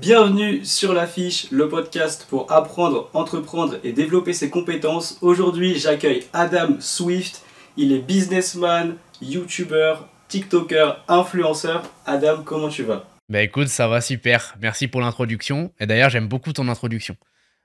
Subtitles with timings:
[0.00, 5.18] Bienvenue sur l'affiche, le podcast pour apprendre, entreprendre et développer ses compétences.
[5.22, 7.42] Aujourd'hui, j'accueille Adam Swift.
[7.76, 9.94] Il est businessman, YouTuber,
[10.28, 11.82] TikToker, influenceur.
[12.06, 13.08] Adam, comment tu vas?
[13.28, 14.54] Bah écoute, ça va super.
[14.62, 15.72] Merci pour l'introduction.
[15.80, 17.16] Et d'ailleurs, j'aime beaucoup ton introduction.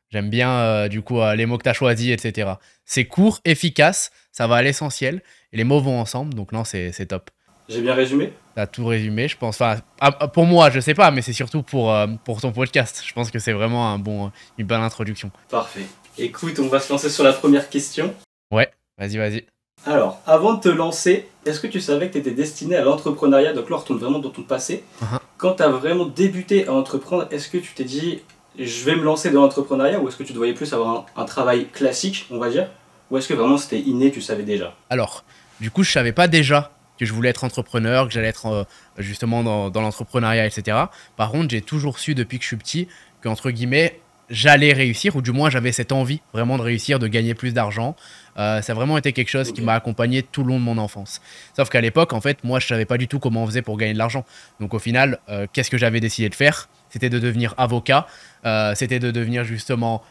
[0.10, 2.54] J'aime bien euh, du coup euh, les mots que tu as choisis, etc.
[2.84, 5.22] C'est court, efficace, ça va à l'essentiel.
[5.52, 7.30] Les mots vont ensemble, donc non, c'est top.
[7.70, 9.56] J'ai bien résumé T'as tout résumé, je pense.
[9.56, 12.52] Enfin, ah, ah, pour moi, je sais pas, mais c'est surtout pour, euh, pour ton
[12.52, 13.02] podcast.
[13.06, 15.32] Je pense que c'est vraiment un bon, une bonne introduction.
[15.50, 15.86] Parfait.
[16.20, 18.14] Écoute, on va se lancer sur la première question.
[18.52, 19.46] Ouais, vas-y, vas-y.
[19.88, 23.54] Alors, avant de te lancer, est-ce que tu savais que tu étais destiné à l'entrepreneuriat?
[23.54, 24.84] Donc là, on retourne vraiment dans ton passé.
[25.02, 25.20] Uh-huh.
[25.38, 28.22] Quand tu as vraiment débuté à entreprendre, est-ce que tu t'es dit,
[28.60, 30.00] je vais me lancer dans l'entrepreneuriat?
[30.00, 32.70] Ou est-ce que tu devais plus avoir un, un travail classique, on va dire?
[33.10, 34.76] Ou est-ce que vraiment c'était inné, tu savais déjà?
[34.92, 35.24] Alors,
[35.60, 36.72] du coup, je savais pas déjà
[37.04, 38.64] que je voulais être entrepreneur, que j'allais être euh,
[38.98, 40.78] justement dans, dans l'entrepreneuriat, etc.
[41.16, 42.88] Par contre, j'ai toujours su depuis que je suis petit
[43.22, 47.34] qu'entre guillemets, j'allais réussir, ou du moins j'avais cette envie vraiment de réussir, de gagner
[47.34, 47.96] plus d'argent.
[48.38, 50.78] Euh, ça a vraiment été quelque chose qui m'a accompagné tout le long de mon
[50.78, 51.22] enfance.
[51.56, 53.78] Sauf qu'à l'époque, en fait, moi, je savais pas du tout comment on faisait pour
[53.78, 54.26] gagner de l'argent.
[54.60, 56.70] Donc au final, euh, qu'est-ce que j'avais décidé de faire?
[56.90, 58.08] C'était de devenir avocat,
[58.46, 60.04] euh, c'était de devenir justement...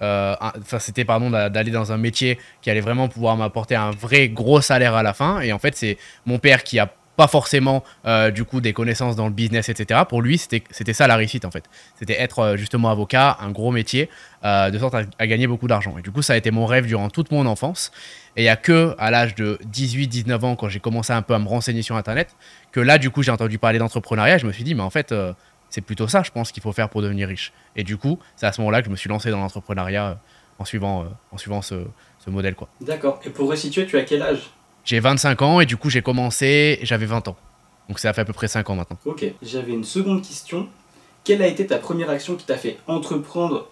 [0.00, 4.60] Enfin, c'était pardon d'aller dans un métier qui allait vraiment pouvoir m'apporter un vrai gros
[4.60, 5.40] salaire à la fin.
[5.40, 9.16] Et en fait, c'est mon père qui a pas forcément euh, du coup des connaissances
[9.16, 10.02] dans le business, etc.
[10.08, 11.64] Pour lui, c'était ça la réussite en fait.
[11.98, 14.08] C'était être euh, justement avocat, un gros métier,
[14.44, 15.96] euh, de sorte à, gagner beaucoup d'argent.
[15.98, 17.90] Et du coup, ça a été mon rêve durant toute mon enfance.
[18.36, 21.34] Et il n'y a que à l'âge de 18-19 ans, quand j'ai commencé un peu
[21.34, 22.36] à me renseigner sur Internet,
[22.70, 24.36] que là, du coup, j'ai entendu parler d'entrepreneuriat.
[24.36, 25.14] Je me suis dit, mais en fait,
[25.70, 27.52] c'est plutôt ça, je pense, qu'il faut faire pour devenir riche.
[27.74, 30.18] Et du coup, c'est à ce moment-là que je me suis lancé dans l'entrepreneuriat
[30.58, 31.84] en suivant, en suivant ce,
[32.18, 32.56] ce modèle.
[32.80, 33.20] D'accord.
[33.24, 34.50] Et pour resituer, tu as quel âge?
[34.84, 37.36] J'ai 25 ans et du coup j'ai commencé, j'avais 20 ans.
[37.88, 38.98] Donc ça fait à peu près 5 ans maintenant.
[39.04, 40.68] Ok, j'avais une seconde question.
[41.24, 43.68] Quelle a été ta première action qui t'a fait entreprendre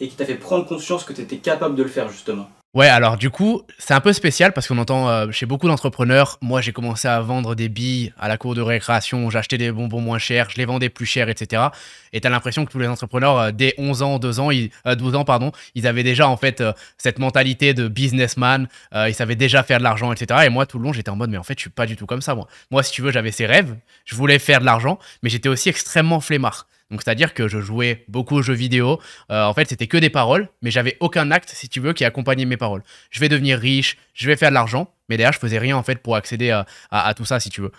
[0.00, 2.48] et qui t'a fait prendre conscience que tu étais capable de le faire justement?
[2.72, 6.38] Ouais, alors du coup, c'est un peu spécial parce qu'on entend euh, chez beaucoup d'entrepreneurs,
[6.40, 10.00] moi j'ai commencé à vendre des billes à la cour de récréation, j'achetais des bonbons
[10.00, 11.64] moins chers, je les vendais plus chers, etc.
[12.12, 15.18] Et t'as l'impression que tous les entrepreneurs, euh, dès 11 ans, 2 ans, 12 euh,
[15.18, 16.62] ans, pardon, ils avaient déjà en fait
[16.96, 20.42] cette mentalité de businessman, ils savaient déjà faire de l'argent, etc.
[20.46, 21.96] Et moi tout le long j'étais en mode, mais en fait je suis pas du
[21.96, 22.46] tout comme ça moi.
[22.70, 23.74] Moi si tu veux, j'avais ces rêves,
[24.04, 26.68] je voulais faire de l'argent, mais j'étais aussi extrêmement flemmard.
[26.90, 29.00] Donc c'est-à-dire que je jouais beaucoup aux jeux vidéo.
[29.30, 32.04] Euh, en fait, c'était que des paroles, mais j'avais aucun acte, si tu veux, qui
[32.04, 32.82] accompagnait mes paroles.
[33.10, 35.82] Je vais devenir riche, je vais faire de l'argent, mais derrière, je faisais rien en
[35.82, 36.50] fait pour accéder
[36.90, 37.72] à, tout ça, si tu veux.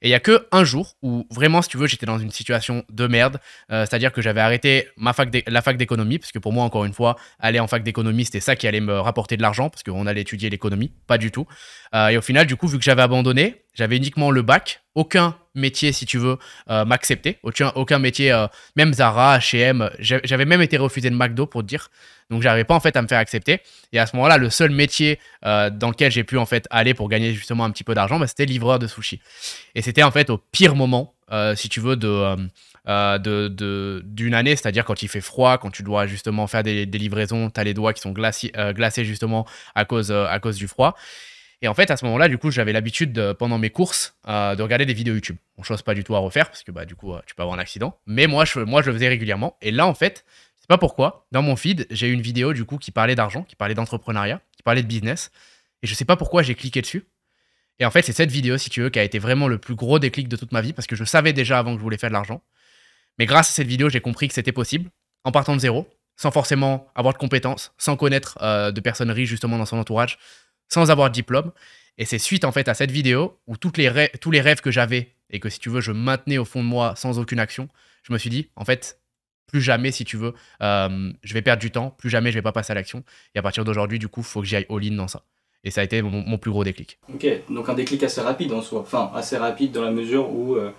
[0.00, 2.30] Et il y a que un jour où vraiment, si tu veux, j'étais dans une
[2.30, 3.40] situation de merde.
[3.70, 7.16] Euh, c'est-à-dire que j'avais arrêté la fac d'économie, parce que pour moi, encore une fois,
[7.40, 10.22] aller en fac d'économie, c'était ça qui allait me rapporter de l'argent, parce qu'on allait
[10.22, 11.46] étudier l'économie, pas du tout.
[11.94, 15.36] Euh, et au final, du coup, vu que j'avais abandonné, j'avais uniquement le bac, aucun
[15.58, 16.38] métier, si tu veux,
[16.70, 18.34] euh, m'accepter, aucun, aucun métier,
[18.76, 21.90] même Zara, H&M, j'avais même été refusé de McDo pour te dire.
[22.30, 23.60] Donc j'arrivais pas en fait à me faire accepter.
[23.92, 26.94] Et à ce moment-là, le seul métier euh, dans lequel j'ai pu en fait aller
[26.94, 29.20] pour gagner justement un petit peu d'argent, bah, c'était livreur de sushi.
[29.74, 32.36] Et c'était en fait au pire moment, euh, si tu veux, de
[32.88, 36.86] euh, de, d'une année, c'est-à-dire quand il fait froid, quand tu dois justement faire des,
[36.86, 40.68] livraisons, tu as les doigts qui sont glacés, glacés justement à cause, à cause du
[40.68, 40.96] froid.
[41.60, 44.86] Et en fait, à ce moment-là, du coup, j'avais l'habitude, pendant mes courses, de regarder
[44.86, 45.36] des vidéos YouTube.
[45.56, 47.56] On chose pas du tout à refaire, parce que bah, du coup, tu peux avoir
[47.56, 47.98] un accident.
[48.06, 49.56] Mais moi je, moi, je le faisais régulièrement.
[49.60, 50.24] Et là, en fait,
[50.68, 51.26] pas pourquoi.
[51.32, 54.40] Dans mon feed, j'ai eu une vidéo du coup qui parlait d'argent, qui parlait d'entrepreneuriat,
[54.54, 55.32] qui parlait de business.
[55.82, 57.04] Et je sais pas pourquoi j'ai cliqué dessus.
[57.78, 59.74] Et en fait, c'est cette vidéo, si tu veux, qui a été vraiment le plus
[59.74, 61.96] gros déclic de toute ma vie parce que je savais déjà avant que je voulais
[61.96, 62.42] faire de l'argent.
[63.18, 64.90] Mais grâce à cette vidéo, j'ai compris que c'était possible
[65.24, 69.30] en partant de zéro, sans forcément avoir de compétences, sans connaître euh, de personnes riches
[69.30, 70.18] justement dans son entourage,
[70.68, 71.52] sans avoir diplôme.
[71.98, 75.12] Et c'est suite en fait à cette vidéo où les tous les rêves que j'avais
[75.30, 77.68] et que si tu veux, je maintenais au fond de moi sans aucune action,
[78.02, 79.00] je me suis dit, en fait,
[79.46, 82.42] plus jamais, si tu veux, euh, je vais perdre du temps, plus jamais je vais
[82.42, 83.02] pas passer à l'action.
[83.34, 85.22] Et à partir d'aujourd'hui, du coup, faut que j'y aille all-in dans ça.
[85.64, 86.98] Et ça a été mon, plus gros déclic.
[87.12, 88.80] Ok, donc un déclic assez rapide en soi.
[88.80, 90.70] Enfin, assez rapide dans la mesure où euh,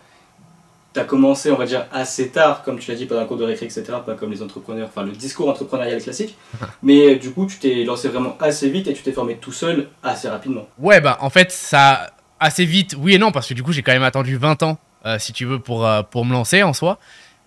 [0.94, 3.38] tu as commencé, on va dire, assez tard, comme tu l'as dit, pendant un cours
[3.38, 3.84] de récré, etc.
[4.06, 6.36] Pas comme les entrepreneurs, enfin le discours entrepreneurial classique.
[6.84, 9.52] mais euh, du coup, tu t'es lancé vraiment assez vite et tu t'es formé tout
[9.52, 10.68] seul assez rapidement.
[10.78, 12.12] Ouais, bah en fait, ça.
[12.42, 14.78] Assez vite, oui et non, parce que du coup, j'ai quand même attendu 20 ans,
[15.18, 16.98] si tu veux, pour, pour me lancer en soi.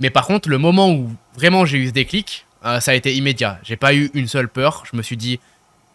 [0.00, 3.14] Mais par contre, le moment où vraiment j'ai eu ce déclic, euh, ça a été
[3.14, 3.58] immédiat.
[3.62, 4.84] J'ai pas eu une seule peur.
[4.90, 5.40] Je me suis dit,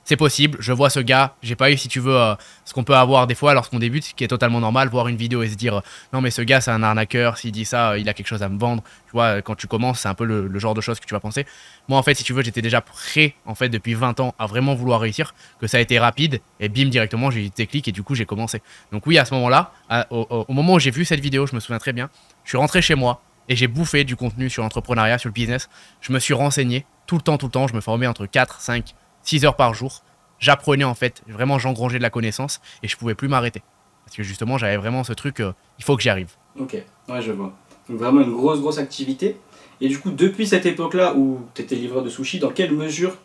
[0.08, 1.36] c'est possible, je vois ce gars.
[1.44, 2.34] J'ai pas eu, si tu veux, euh,
[2.64, 5.18] ce qu'on peut avoir des fois lorsqu'on débute, ce qui est totalement normal, voir une
[5.18, 5.82] vidéo et se dire,
[6.14, 8.48] non mais ce gars c'est un arnaqueur, s'il dit ça, il a quelque chose à
[8.48, 8.84] me vendre.
[9.08, 11.20] Tu vois, quand tu commences, c'est un peu le, genre de choses que tu vas
[11.20, 11.46] penser.
[11.90, 14.46] Moi, en fait, si tu veux, j'étais déjà prêt, en fait, depuis 20 ans à
[14.46, 17.90] vraiment vouloir réussir, que ça a été rapide, et bim, directement, j'ai eu des clics
[17.90, 18.62] et du coup, j'ai commencé.
[18.94, 19.74] Donc oui, à ce moment-là,
[20.10, 22.10] au moment où j'ai vu cette vidéo, je me souviens très bien,
[22.46, 25.68] je suis rentré chez moi, Et j'ai bouffé du contenu sur l'entrepreneuriat, sur le business.
[26.00, 27.68] Je me suis renseigné tout le temps, tout le temps.
[27.68, 28.94] Je me formais entre 4, 5,
[29.28, 30.04] 6 heures par jour.
[30.40, 33.62] J'apprenais en fait, vraiment j'engrangeais de la connaissance et je pouvais plus m'arrêter.
[34.06, 36.32] Parce que justement, j'avais vraiment ce truc, euh, il faut que j'y arrive.
[36.58, 36.78] Ok,
[37.10, 37.54] ouais, je vois.
[37.90, 39.38] Donc vraiment une grosse, grosse activité.
[39.82, 43.18] Et du coup, depuis cette époque-là où tu étais livreur de sushi, dans quelle mesure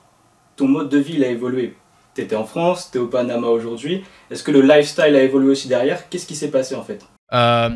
[0.56, 1.76] ton mode de vie a évolué?
[2.14, 4.02] Tu étais en France, tu es au Panama aujourd'hui.
[4.30, 6.08] Est-ce que le lifestyle a évolué aussi derrière?
[6.08, 7.06] Qu'est-ce qui s'est passé en fait?
[7.32, 7.70] Euh,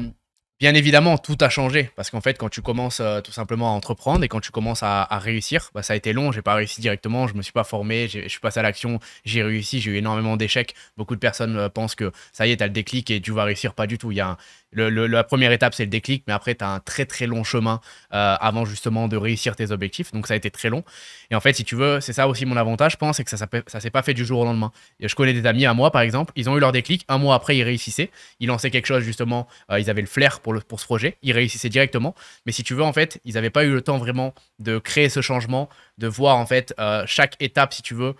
[0.58, 3.72] Bien évidemment, tout a changé parce qu'en fait, quand tu commences euh, tout simplement à
[3.72, 6.32] entreprendre et quand tu commences à, réussir, bah, ça a été long.
[6.32, 9.42] J'ai pas réussi directement, je me suis pas formé, je suis passé à l'action, j'ai
[9.42, 10.74] réussi, j'ai eu énormément d'échecs.
[10.96, 13.44] Beaucoup de personnes euh, pensent que ça y est, as le déclic et tu vas
[13.44, 13.74] réussir.
[13.74, 14.12] Pas du tout.
[14.12, 14.38] Il y a
[14.72, 17.80] la première étape, c'est le déclic, mais après, tu as un très très long chemin
[18.12, 20.12] euh, avant justement de réussir tes objectifs.
[20.12, 20.84] Donc ça a été très long.
[21.30, 23.30] Et en fait, si tu veux, c'est ça aussi mon avantage, je pense, c'est que
[23.30, 24.72] ça ne s'est pas fait du jour au lendemain.
[25.00, 27.34] je connais des amis à moi, par exemple, ils ont eu leur déclic, un mois
[27.34, 28.10] après, ils réussissaient.
[28.40, 31.32] Ils lançaient quelque chose justement, euh, ils avaient le flair pour, pour ce projet, ils
[31.32, 32.14] réussissaient directement.
[32.44, 35.08] Mais si tu veux, en fait, ils n'avaient pas eu le temps vraiment de créer
[35.08, 38.14] ce changement, de voir en fait euh, chaque étape, si tu veux,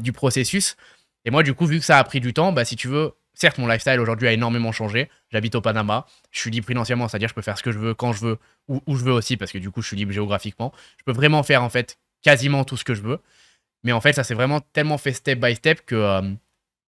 [0.00, 0.76] du processus.
[1.24, 3.12] Et moi, du coup, vu que ça a pris du temps, bah, si tu veux,
[3.40, 5.08] Certes, mon lifestyle aujourd'hui a énormément changé.
[5.30, 6.06] J'habite au Panama.
[6.32, 8.38] Je suis libre financièrement, c'est-à-dire je peux faire ce que je veux quand je veux,
[8.66, 10.72] ou où je veux aussi, parce que du coup, je suis libre géographiquement.
[10.96, 13.20] Je peux vraiment faire en fait quasiment tout ce que je veux.
[13.84, 15.94] Mais en fait, ça s'est vraiment tellement fait step by step que,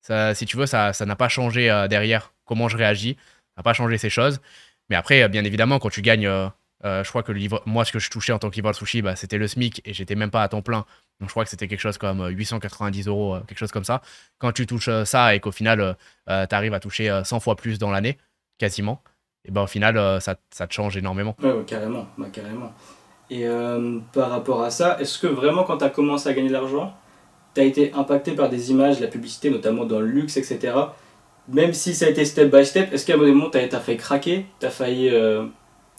[0.08, 3.16] euh, si tu veux, ça n'a pas changé euh, derrière comment je réagis.
[3.54, 4.40] Ça n'a pas changé ces choses.
[4.88, 6.28] Mais après, bien évidemment, quand tu gagnes
[6.84, 7.32] euh, euh, je crois que
[7.66, 9.82] moi, ce que je touchais en tant que livreur de sushi, bah, c'était le SMIC
[9.84, 10.84] et j'étais même pas à temps plein.
[11.20, 13.84] Donc, je crois que c'était quelque chose comme 890 euh, euros, euh, quelque chose comme
[13.84, 14.00] ça.
[14.38, 15.96] Quand tu touches ça et qu'au final,
[16.26, 18.18] tu arrives à toucher 100 fois plus dans l'année,
[18.58, 19.02] quasiment,
[19.46, 21.34] et ben au final, ça, ça, te change énormément.
[21.42, 22.72] Ouais, carrément, bah, carrément.
[23.30, 23.46] Et
[24.12, 26.94] par rapport à ça, est-ce que vraiment, quand tu as commencé à gagner de l'argent,
[27.54, 30.74] tu as été impacté par des images, la publicité, notamment dans le luxe, etc.
[31.48, 33.96] Même si ça a été step by step, est-ce qu'à un moment, tu as, fait
[33.96, 35.10] craquer Tu as failli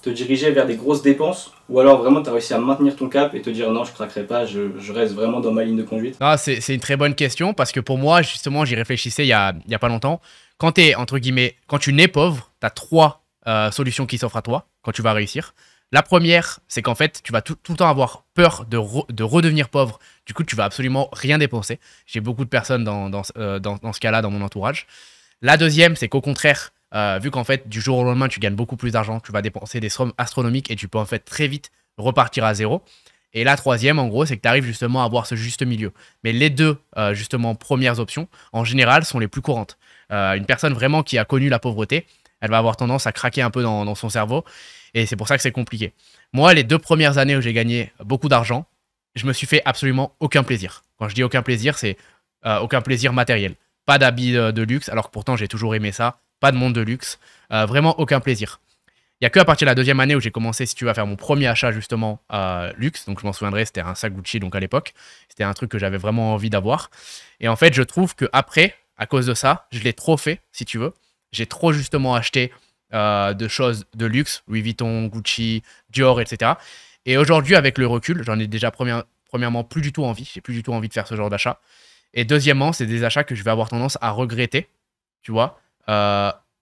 [0.02, 3.08] te diriger vers des grosses dépenses ou alors vraiment tu as réussi à maintenir ton
[3.08, 5.84] cap et te dire non je craquerai pas, je, reste vraiment dans ma ligne de
[5.84, 9.30] conduite ah, C'est une très bonne question parce que pour moi justement j'y réfléchissais il
[9.30, 10.22] y a, a pas longtemps.
[10.58, 14.38] Quand es entre guillemets, quand tu nais pauvre, tu as trois euh, solutions qui s'offrent
[14.38, 15.54] à toi quand tu vas réussir.
[15.94, 18.78] La première, c'est qu'en fait, tu vas tout, tout, le temps avoir peur de,
[19.12, 20.00] de, redevenir pauvre.
[20.26, 21.82] Du coup, tu vas absolument rien dépenser.
[22.06, 24.88] J'ai beaucoup de personnes dans, dans, euh, dans ce cas-là dans mon entourage.
[25.42, 28.56] La deuxième, c'est qu'au contraire, euh, vu qu'en fait, du jour au lendemain, tu gagnes
[28.56, 31.48] beaucoup plus d'argent, tu vas dépenser des sommes astronomiques et tu peux en fait très
[31.48, 32.84] vite repartir à zéro.
[33.34, 35.94] Et la troisième, en gros, c'est que tu arrives justement à avoir ce juste milieu.
[36.24, 39.78] Mais les deux, euh, justement, premières options, en général, sont les plus courantes.
[40.12, 42.06] Euh, une personne vraiment qui a connu la pauvreté,
[42.42, 44.44] elle va avoir tendance à craquer un peu dans, dans son cerveau.
[44.94, 45.94] Et c'est pour ça que c'est compliqué.
[46.34, 48.66] Moi, les deux premières années où j'ai gagné beaucoup d'argent,
[49.16, 50.84] je me suis fait absolument aucun plaisir.
[50.98, 51.98] Quand je dis aucun plaisir, c'est
[52.44, 53.56] aucun plaisir matériel.
[53.86, 56.82] Pas d'habits de luxe, alors que pourtant j'ai toujours aimé ça pas de monde de
[56.82, 57.20] luxe,
[57.54, 58.60] euh, vraiment aucun plaisir.
[59.22, 60.84] Il n'y a que à partir de la deuxième année où j'ai commencé, si tu
[60.84, 63.06] vas faire mon premier achat justement à luxe.
[63.06, 64.96] Donc je m'en souviendrai, c'était un sac Gucci donc à l'époque.
[65.30, 66.90] C'était un truc que j'avais vraiment envie d'avoir.
[67.40, 70.42] Et en fait, je trouve que après, à cause de ça, je l'ai trop fait,
[70.52, 70.94] si tu veux.
[71.32, 72.52] J'ai trop justement acheté
[72.96, 75.62] euh, de choses de luxe, Louis Vuitton, Gucci,
[75.92, 76.54] Dior, etc.
[77.06, 80.30] Et aujourd'hui, avec le recul, j'en ai déjà premièrement plus du tout envie.
[80.34, 81.60] J'ai plus du tout envie de faire ce genre d'achat.
[82.16, 84.68] Et deuxièmement, c'est des achats que je vais avoir tendance à regretter,
[85.22, 85.62] tu vois,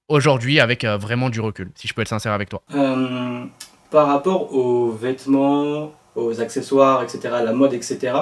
[0.10, 3.45] aujourd'hui avec euh, vraiment du recul, si je peux être sincère avec toi euh,
[3.92, 8.14] Par rapport aux vêtements, aux accessoires, etc., la mode, etc.,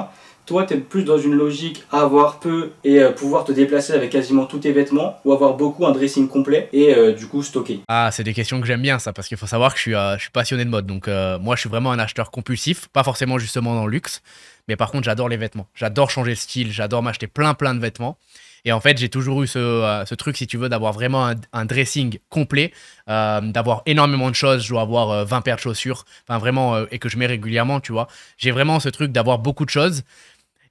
[0.46, 4.46] toi, tu es plus dans une logique avoir peu et pouvoir te déplacer avec quasiment
[4.46, 7.82] tous tes vêtements ou avoir beaucoup un dressing complet et du coup stocker?
[7.90, 9.92] Ah, c'est des questions que j'aime bien ça parce qu'il faut savoir que je suis,
[9.92, 10.86] je suis passionné de mode.
[10.86, 11.10] Donc
[11.42, 14.22] moi, je suis vraiment un acheteur compulsif, pas forcément justement dans le luxe,
[14.70, 15.68] mais par contre, j'adore les vêtements.
[15.76, 18.18] J'adore changer de style, j'adore m'acheter plein plein de vêtements.
[18.66, 21.66] Et en fait, j'ai toujours eu ce, euh, truc, si tu veux, d'avoir vraiment un,
[21.66, 22.72] dressing complet,
[23.10, 24.64] euh, d'avoir énormément de choses.
[24.64, 27.80] Je dois avoir 20 euh, paires de chaussures, enfin vraiment, et que je mets régulièrement,
[27.80, 28.08] tu vois.
[28.38, 30.04] J'ai vraiment ce truc d'avoir beaucoup de choses.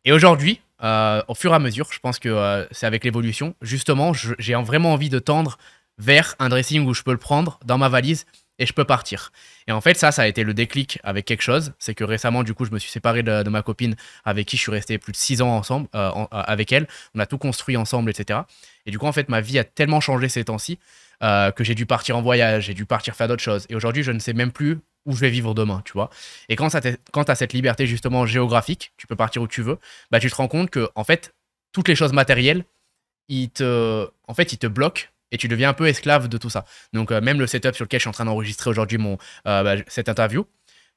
[0.05, 4.55] Et aujourd'hui, au fur et à mesure, je pense que c'est avec l'évolution, justement, j'ai
[4.55, 5.59] vraiment envie de tendre
[5.99, 8.27] vers un dressing où je peux le prendre dans ma valise
[8.59, 9.33] et je peux partir.
[9.67, 11.73] Et en fait, ça, ça a été le déclic avec quelque chose.
[11.79, 14.63] C'est que récemment, du coup, je me suis séparé de, ma copine avec qui je
[14.63, 16.87] suis resté plus de six ans ensemble, euh, euh, avec elle.
[17.15, 18.41] On a tout construit ensemble, etc.
[18.87, 20.79] Et du coup, en fait, ma vie a tellement changé ces temps-ci
[21.23, 23.67] euh, que j'ai dû partir en voyage, j'ai dû partir faire d'autres choses.
[23.69, 26.11] Et aujourd'hui, je ne sais même plus où je vais vivre demain, tu vois.
[26.49, 26.69] Et quand,
[27.13, 29.79] quand tu as cette liberté justement géographique, tu peux partir où tu veux,
[30.11, 31.33] bah, tu te rends compte que, en fait,
[31.73, 32.65] toutes les choses matérielles,
[33.29, 36.51] ils te, en fait, ils te bloquent et tu deviens un peu esclave de tout
[36.51, 36.65] ça.
[36.93, 39.63] Donc euh, même le setup sur lequel je suis en train d'enregistrer aujourd'hui mon euh,
[39.63, 40.47] bah, cette interview,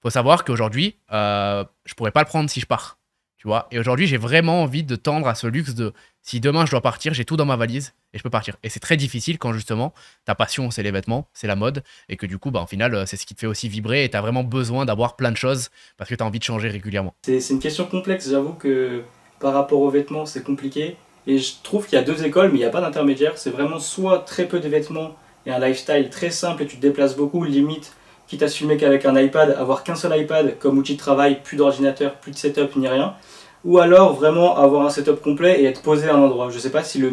[0.02, 2.98] faut savoir qu'aujourd'hui, euh, je pourrais pas le prendre si je pars.
[3.38, 6.66] Tu vois Et aujourd'hui, j'ai vraiment envie de tendre à ce luxe de si demain
[6.66, 8.58] je dois partir, j'ai tout dans ma valise et je peux partir.
[8.64, 9.94] Et c'est très difficile quand justement
[10.26, 12.94] ta passion, c'est les vêtements, c'est la mode, et que du coup, bah, en final,
[12.94, 15.32] euh, c'est ce qui te fait aussi vibrer et tu as vraiment besoin d'avoir plein
[15.32, 17.16] de choses parce que tu as envie de changer régulièrement.
[17.24, 19.04] C'est une question complexe, j'avoue que
[19.40, 20.98] par rapport aux vêtements, c'est compliqué.
[21.30, 23.34] Et je trouve qu'il y a deux écoles, mais il n'y a pas d'intermédiaire.
[23.36, 25.12] C'est vraiment soit très peu de vêtements
[25.46, 27.94] et un lifestyle très simple et tu te déplaces beaucoup, limite,
[28.28, 31.56] quitte à se qu'avec un iPad, avoir qu'un seul iPad comme outil de travail, plus
[31.56, 33.14] d'ordinateur, plus de setup, ni rien.
[33.64, 36.50] Ou alors vraiment avoir un setup complet et être posé à un endroit.
[36.50, 37.12] Je ne sais pas si le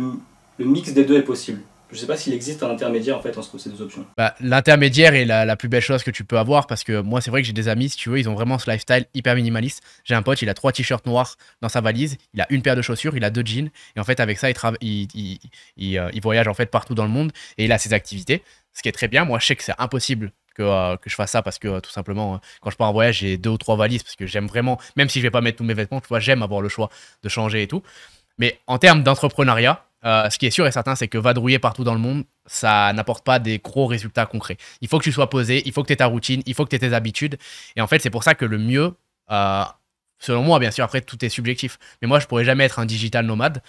[0.58, 1.60] mix des deux est possible.
[1.90, 4.04] Je ne sais pas s'il existe un intermédiaire en fait entre ces deux options.
[4.16, 7.30] Bah, L'intermédiaire est la, plus belle chose que tu peux avoir parce que moi c'est
[7.30, 9.82] vrai que j'ai des amis, si tu veux, ils ont vraiment ce lifestyle hyper minimaliste.
[10.04, 12.76] J'ai un pote, il a trois t-shirts noirs dans sa valise, il a une paire
[12.76, 14.48] de chaussures, il a deux jeans et en fait avec ça
[14.80, 18.82] il, euh, voyage en fait partout dans le monde et il a ses activités, ce
[18.82, 19.24] qui est très bien.
[19.24, 21.90] Moi je sais que c'est impossible que, euh, je fasse ça parce que euh, tout
[21.90, 24.80] simplement, quand je pars en voyage, j'ai deux ou trois valises parce que j'aime vraiment,
[24.96, 26.90] même si je vais pas mettre tous mes vêtements, tu vois, j'aime avoir le choix
[27.22, 27.82] de changer et tout.
[28.38, 31.94] Mais en termes d'entrepreneuriat, ce qui est sûr et certain, c'est que vadrouiller partout dans
[31.94, 34.56] le monde, ça n'apporte pas des gros résultats concrets.
[34.80, 36.64] Il faut que tu sois posé, il faut que tu aies ta routine, il faut
[36.64, 37.38] que tu aies tes habitudes.
[37.74, 38.94] Et en fait, c'est pour ça que le mieux,
[40.18, 41.78] selon moi, bien sûr, après, tout est subjectif.
[42.00, 43.62] Mais moi, je pourrais jamais être un digital nomade.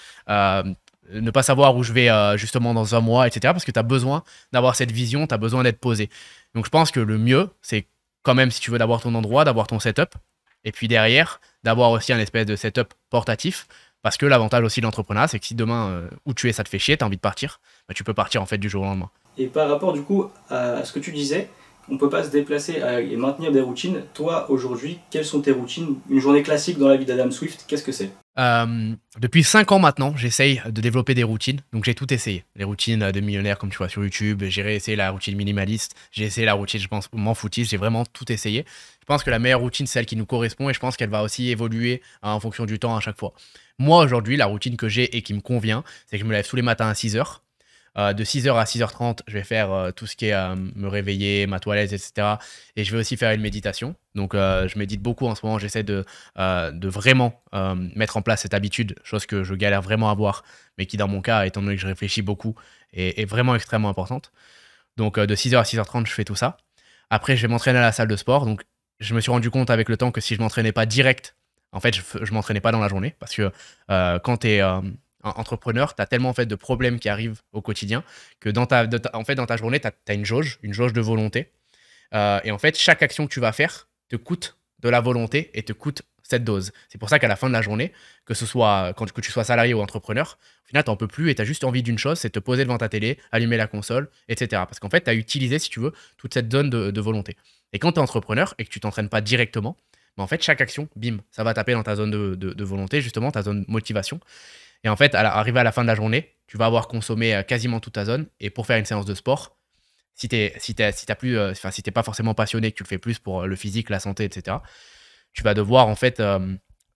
[1.12, 3.54] ne pas savoir où je vais justement dans un mois, etc.
[3.54, 6.10] Parce que tu as besoin d'avoir cette vision, tu as besoin d'être posé.
[6.54, 7.88] Donc je pense que le mieux, c'est
[8.24, 10.16] quand même, si tu veux, d'avoir ton endroit, d'avoir ton setup.
[10.64, 13.68] Et puis derrière, d'avoir aussi un espèce de setup portatif.
[14.08, 16.64] Parce que l'avantage aussi de l'entrepreneuriat, c'est que si demain, euh, où tu es, ça
[16.64, 17.60] te fait chier, tu as envie de partir,
[17.90, 19.10] bah, tu peux partir en fait du jour au lendemain.
[19.38, 21.50] Et par rapport du coup à ce que tu disais,
[21.90, 24.04] on peut pas se déplacer et maintenir des routines.
[24.14, 25.96] Toi, aujourd'hui, quelles sont tes routines?
[26.10, 28.12] Une journée classique dans la vie d'Adam Swift, qu'est-ce que c'est?
[28.40, 31.62] Euh, Depuis 5 ans maintenant, j'essaye de développer des routines.
[31.74, 32.46] Donc j'ai tout essayé.
[32.56, 34.44] Les routines de millionnaire, comme tu vois sur YouTube.
[34.48, 35.96] J'ai essayé la routine minimaliste.
[36.12, 37.72] J'ai essayé la routine, je pense, m'en foutiste.
[37.72, 38.66] J'ai vraiment tout essayé.
[39.00, 41.10] Je pense que la meilleure routine, c'est celle qui nous correspond et je pense qu'elle
[41.10, 43.34] va aussi évoluer hein, en fonction du temps à chaque fois.
[43.80, 46.48] Moi, aujourd'hui, la routine que j'ai et qui me convient, c'est que je me lève
[46.48, 47.42] tous les matins à 6 heures.
[47.98, 50.88] Euh, de 6h à 6h30, je vais faire euh, tout ce qui est euh, me
[50.88, 52.36] réveiller, ma toilette, etc.
[52.76, 53.96] Et je vais aussi faire une méditation.
[54.14, 55.60] Donc, je médite beaucoup en ce moment.
[55.60, 56.04] J'essaie de,
[56.84, 57.44] vraiment
[57.96, 60.44] mettre en place cette habitude, chose que je galère vraiment à voir,
[60.80, 62.56] mais qui, dans mon cas, étant donné que je réfléchis beaucoup,
[62.94, 64.32] est, est vraiment extrêmement importante.
[64.96, 66.58] Donc, de 6h à 6h30, je fais tout ça.
[67.12, 68.46] Après, je vais m'entraîner à la salle de sport.
[68.46, 68.64] Donc,
[69.00, 71.36] je me suis rendu compte avec le temps que si je m'entraînais pas direct,
[71.72, 73.16] en fait, je, je m'entraînais pas dans la journée.
[73.20, 73.52] Parce que
[73.88, 74.62] quand tu es
[75.24, 78.04] entrepreneur, tu as tellement en fait de problèmes qui arrivent au quotidien
[78.40, 81.02] que dans ta, en fait, dans ta journée, tu as, une jauge, une jauge de
[81.02, 81.52] volonté.
[82.14, 85.50] Euh, et en fait, chaque action que tu vas faire te coûte de la volonté
[85.54, 86.72] et te coûte cette dose.
[86.90, 87.94] C'est pour ça qu'à la fin de la journée,
[88.26, 91.08] que ce soit quand que tu sois salarié ou entrepreneur, au final, tu n'en peux
[91.08, 93.58] plus et tu as juste envie d'une chose, c'est te poser devant ta télé, allumer
[93.58, 94.64] la console, etc.
[94.68, 97.38] Parce qu'en fait, tu as utilisé, si tu veux, toute cette zone de, volonté.
[97.74, 99.78] Et quand tu es entrepreneur et que tu t'entraînes pas directement,
[100.18, 103.02] bah, en fait, chaque action, bim, ça va taper dans ta zone de, de volonté,
[103.02, 104.20] justement, ta zone de motivation.
[104.84, 107.44] Et en fait, arrivé à la fin de la journée, tu vas avoir consommé euh,
[107.44, 108.28] quasiment toute ta zone.
[108.40, 109.58] Et pour faire une séance de sport,
[110.16, 112.88] si tu si si plus, euh, enfin si t'es pas forcément passionné, que tu le
[112.88, 114.58] fais plus pour euh, le physique, la santé, etc.,
[115.34, 116.24] tu vas devoir en fait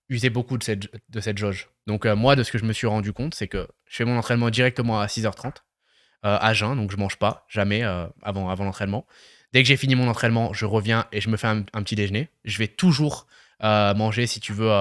[0.08, 1.68] user beaucoup de cette, de cette jauge.
[1.86, 4.18] Donc moi, de ce que je me suis rendu compte, c'est que je fais mon
[4.18, 5.58] entraînement directement à 6h30
[6.24, 7.84] à jeun, donc je mange pas jamais
[8.22, 9.06] avant, avant l'entraînement.
[9.52, 11.94] Dès que j'ai fini mon entraînement, je reviens et je me fais un, un petit
[11.94, 12.30] déjeuner.
[12.44, 13.28] Je vais toujours
[13.60, 14.72] manger, si tu veux,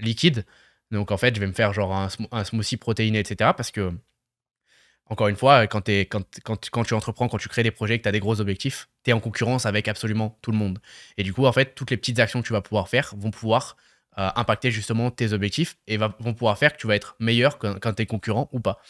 [0.00, 0.44] liquide.
[0.90, 3.50] Donc en fait, je vais me faire genre un, smoothie protéiné, etc.
[3.56, 3.92] Parce que,
[5.06, 8.20] encore une fois, quand, tu entreprends, quand tu crées des projets, que tu as des
[8.20, 10.80] gros objectifs, tu es en concurrence avec absolument tout le monde.
[11.16, 13.30] Et du coup, en fait, toutes les petites actions que tu vas pouvoir faire vont
[13.30, 13.76] pouvoir
[14.18, 17.78] euh, impacter justement tes objectifs et vont pouvoir faire que tu vas être meilleur quand,
[17.80, 18.80] quand tu es concurrent ou pas.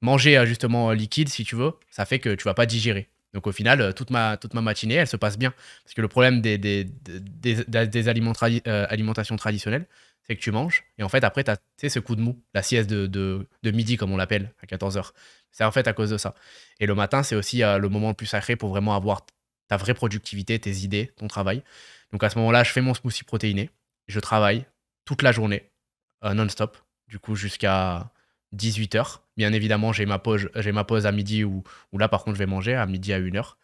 [0.00, 3.08] Manger euh, justement liquide, si tu veux, ça fait que tu vas pas digérer.
[3.34, 5.52] Donc au final, euh, toute ma, matinée, elle se passe bien.
[5.82, 9.86] Parce que le problème des alimentations traditionnelles,
[10.26, 12.62] c'est que tu manges, et en fait, après, tu as ce coup de mou, la
[12.62, 15.10] sieste de, de, midi, comme on l'appelle, à 14h.
[15.52, 16.34] C'est en fait à cause de ça.
[16.80, 19.26] Et le matin, c'est aussi euh, le moment le plus sacré pour vraiment avoir
[19.68, 21.62] ta vraie productivité, tes idées, ton travail.
[22.10, 23.70] Donc à ce moment-là, je fais mon smoothie protéiné,
[24.08, 24.66] je travaille
[25.04, 25.70] toute la journée,
[26.24, 26.78] euh, non-stop,
[27.08, 28.10] du coup, jusqu'à
[28.56, 29.18] 18h.
[29.36, 31.62] Bien évidemment, j'ai ma, pause, ma pause à midi, où,
[31.92, 33.56] là, par contre, je vais manger à midi à 1h.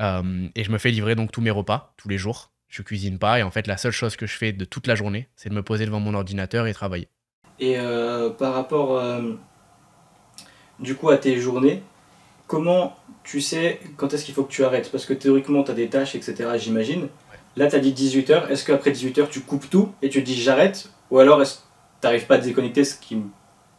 [0.00, 3.18] Euh, et je me fais livrer donc tous mes repas, tous les jours je cuisine
[3.18, 5.48] pas et en fait la seule chose que je fais de toute la journée c'est
[5.48, 7.08] de me poser devant mon ordinateur et travailler.
[7.58, 9.22] Et euh, par rapport euh,
[10.78, 11.82] du coup à tes journées,
[12.46, 14.90] comment tu sais quand est-ce qu'il faut que tu arrêtes?
[14.90, 17.08] Parce que théoriquement tu as des tâches etc j'imagine.
[17.56, 20.40] Là tu as dit 18h, est-ce qu'après 18h tu coupes tout et tu te dis
[20.40, 20.90] j'arrête?
[21.10, 21.60] Ou alors est-ce que
[22.02, 23.16] tu n'arrives pas à te déconnecter ce qui,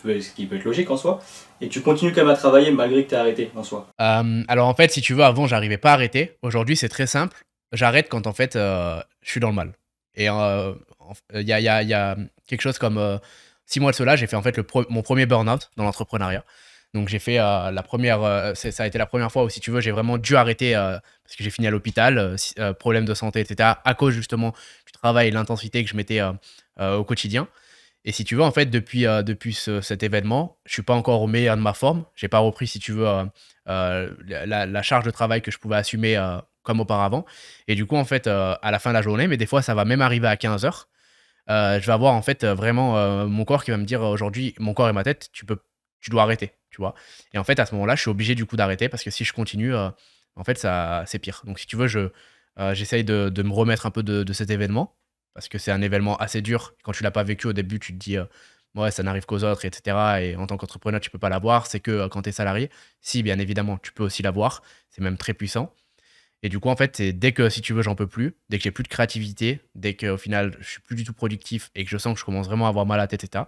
[0.01, 1.20] peut, ce qui peut être logique en soi
[1.62, 3.88] et tu continues quand même à travailler malgré que tu as arrêté en soi?
[4.01, 7.06] Euh, Alors en fait si tu veux avant j'arrivais pas à arrêter, aujourd'hui c'est très
[7.06, 7.38] simple
[7.71, 9.74] j'arrête quand en fait euh, je suis dans le mal.
[10.15, 13.19] Et il y, a, y, y, a, quelque chose comme
[13.65, 16.43] six mois de cela, j'ai fait en fait le mon premier burn-out dans l'entrepreneuriat.
[16.93, 19.79] Donc j'ai fait la première, ça a été la première fois où si tu veux,
[19.79, 22.36] j'ai vraiment dû arrêter parce que j'ai fini à l'hôpital,
[22.79, 23.74] problème de santé, etc.
[23.86, 24.53] À cause justement
[24.88, 26.21] du travail et l'intensité que je mettais
[26.79, 27.47] au quotidien.
[28.03, 31.27] Et si tu veux, en fait, depuis, depuis cet événement, je suis pas encore au
[31.27, 32.05] meilleur de ma forme.
[32.15, 33.05] J'ai pas repris, si tu veux,
[33.67, 36.17] la, charge de travail que je pouvais assumer
[36.67, 37.25] comme auparavant.
[37.67, 39.62] Et du coup, en fait, euh, à la fin de la journée, mais des fois,
[39.62, 40.89] ça va même arriver à 15 heures.
[41.50, 44.53] Euh, je vais avoir en fait vraiment euh, mon corps qui va me dire aujourd'hui,
[44.59, 45.57] mon corps et ma tête, tu peux,
[46.01, 46.93] tu dois arrêter, tu vois.
[47.33, 49.24] Et en fait, à ce moment-là, je suis obligé du coup d'arrêter parce que si
[49.24, 51.41] je continue, en fait, ça, c'est pire.
[51.45, 52.09] Donc, si tu veux, je,
[52.74, 54.97] j'essaye de, me remettre un peu de, de cet événement
[55.33, 56.74] parce que c'est un événement assez dur.
[56.83, 58.17] Quand tu l'as pas vécu au début, tu te dis
[58.75, 59.97] ouais, ça n'arrive qu'aux autres, etc.
[60.21, 61.67] Et en tant qu'entrepreneur, tu peux pas l'avoir.
[61.67, 62.69] C'est que quand tu es salarié,
[63.01, 64.62] si, bien évidemment, tu peux aussi l'avoir.
[64.89, 65.74] C'est même très puissant.
[66.44, 68.63] Et du coup, en fait, dès que, si tu veux, j'en peux plus, dès que
[68.63, 71.89] j'ai plus de créativité, dès qu'au final, je suis plus du tout productif et que
[71.89, 73.46] je sens que je commence vraiment à avoir mal à la tête, etc.,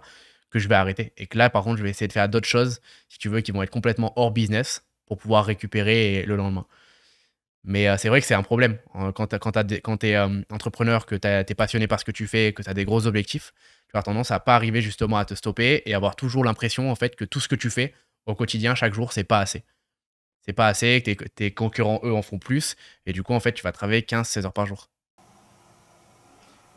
[0.50, 1.12] que je vais arrêter.
[1.16, 3.40] Et que là, par contre, je vais essayer de faire d'autres choses, si tu veux,
[3.40, 6.66] qui vont être complètement hors business pour pouvoir récupérer le lendemain.
[7.62, 8.78] Mais euh, c'est vrai que c'est un problème.
[8.94, 12.52] Hein, quand tu es euh, entrepreneur, que tu es passionné par ce que tu fais,
[12.52, 13.52] que tu as des gros objectifs,
[13.90, 16.94] tu as tendance à pas arriver justement à te stopper et avoir toujours l'impression en
[16.94, 17.94] fait que tout ce que tu fais
[18.26, 19.62] au quotidien, chaque jour, c'est pas assez
[20.42, 22.76] c'est pas assez, que tes, concurrents, eux, en font plus.
[23.06, 24.88] Et du coup, en fait, tu vas travailler 15-16 heures par jour.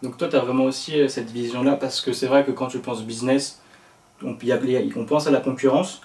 [0.01, 2.67] Donc toi, tu as vraiment aussi euh, cette vision-là, parce que c'est vrai que quand
[2.67, 3.61] tu penses business,
[4.21, 4.37] on,
[4.95, 6.01] on pense à la concurrence.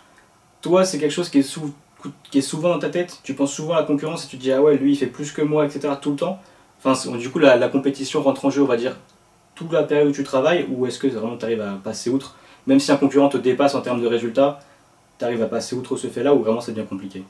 [0.63, 3.19] Toi, c'est quelque chose qui est, souvent dans ta tête.
[3.25, 5.07] Tu penses souvent à la concurrence et tu te dis, ah ouais, lui, il fait
[5.07, 6.41] plus que moi, etc., tout le temps.
[6.83, 8.97] Enfin, du coup, la, la compétition rentre en jeu, on va dire,
[9.57, 12.37] toute la période où tu travailles, ou est-ce que vraiment tu arrives à passer outre?
[12.69, 14.61] Même si un concurrent te dépasse en termes de résultats,
[15.19, 17.25] tu arrives à passer outre ce fait-là, ou vraiment c'est bien compliqué?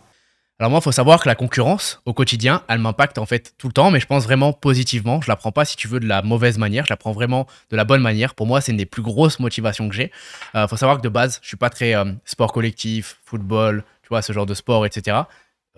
[0.60, 3.68] Alors moi, il faut savoir que la concurrence au quotidien, elle m'impacte en fait tout
[3.68, 5.20] le temps, mais je pense vraiment positivement.
[5.20, 6.84] Je la prends pas, si tu veux, de la mauvaise manière.
[6.84, 8.34] Je la prends vraiment de la bonne manière.
[8.34, 10.10] Pour moi, c'est une des plus grosses motivations que j'ai.
[10.54, 13.84] Il euh, faut savoir que de base, je suis pas très euh, sport collectif, football,
[14.02, 15.18] tu vois, ce genre de sport, etc.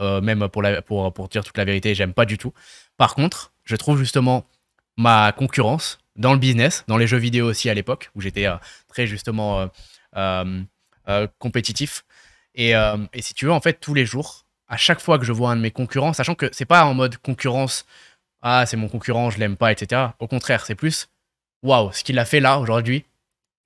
[0.01, 2.55] Euh, même pour, pour, pour dire toute la vérité, j'aime pas du tout.
[2.97, 4.47] Par contre, je trouve justement
[4.97, 8.47] ma concurrence dans le business, dans les jeux vidéo aussi à l'époque, où j'étais
[8.89, 9.69] très justement
[11.39, 12.05] compétitif.
[12.55, 15.33] Et, et si tu veux, en fait, tous les jours, à chaque fois que je
[15.33, 17.85] vois un de mes concurrents, sachant que c'est pas en mode concurrence,
[18.41, 20.13] ah, c'est mon concurrent, je l'aime pas, etc.
[20.21, 21.09] Au contraire, c'est plus,
[21.63, 23.05] waouh, ce qu'il a fait là aujourd'hui,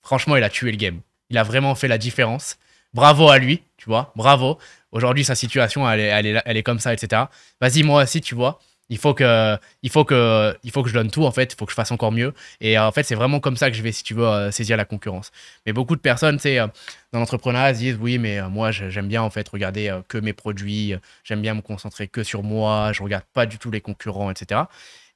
[0.02, 1.00] franchement, il a tué le game.
[1.28, 2.56] Il a vraiment fait la différence.
[2.94, 4.58] Bravo à lui, tu vois, bravo.
[4.92, 7.22] Aujourd'hui, sa situation, elle est, elle elle est comme ça, etc.
[7.60, 8.58] Vas-y, moi aussi, tu vois,
[8.94, 11.52] il faut que il faut que il faut que je donne tout en fait.
[11.52, 12.32] Il faut que je fasse encore mieux.
[12.60, 14.76] Et en fait c'est vraiment comme ça que je vais si tu veux euh, saisir
[14.76, 15.32] la concurrence.
[15.66, 16.68] Mais beaucoup de personnes sais euh,
[17.12, 20.94] dans l'entrepreneuriat disent oui mais euh, moi j'aime bien en fait regarder que mes produits
[21.24, 24.62] j'aime bien me concentrer que sur moi je regarde pas du tout les concurrents etc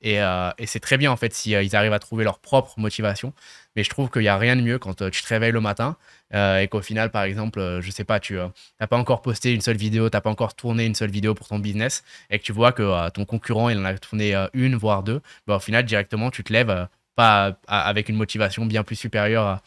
[0.07, 3.33] euh, et, c'est très bien en fait si euh, arrivent à trouver leur propre motivation.
[3.77, 5.61] Mais je trouve qu'il n'y a rien de mieux quand euh, tu te réveilles le
[5.61, 5.97] matin
[6.35, 9.79] et qu'au final, par exemple, je sais pas, tu n'as pas encore posté une seule
[9.79, 12.53] vidéo, tu n'as pas encore tourné une seule vidéo pour ton business et que tu
[12.53, 16.31] vois que ton concurrent il en a tourné une voire deux, bah, au final directement
[16.31, 19.63] tu te lèves pas avec une motivation bien plus supérieure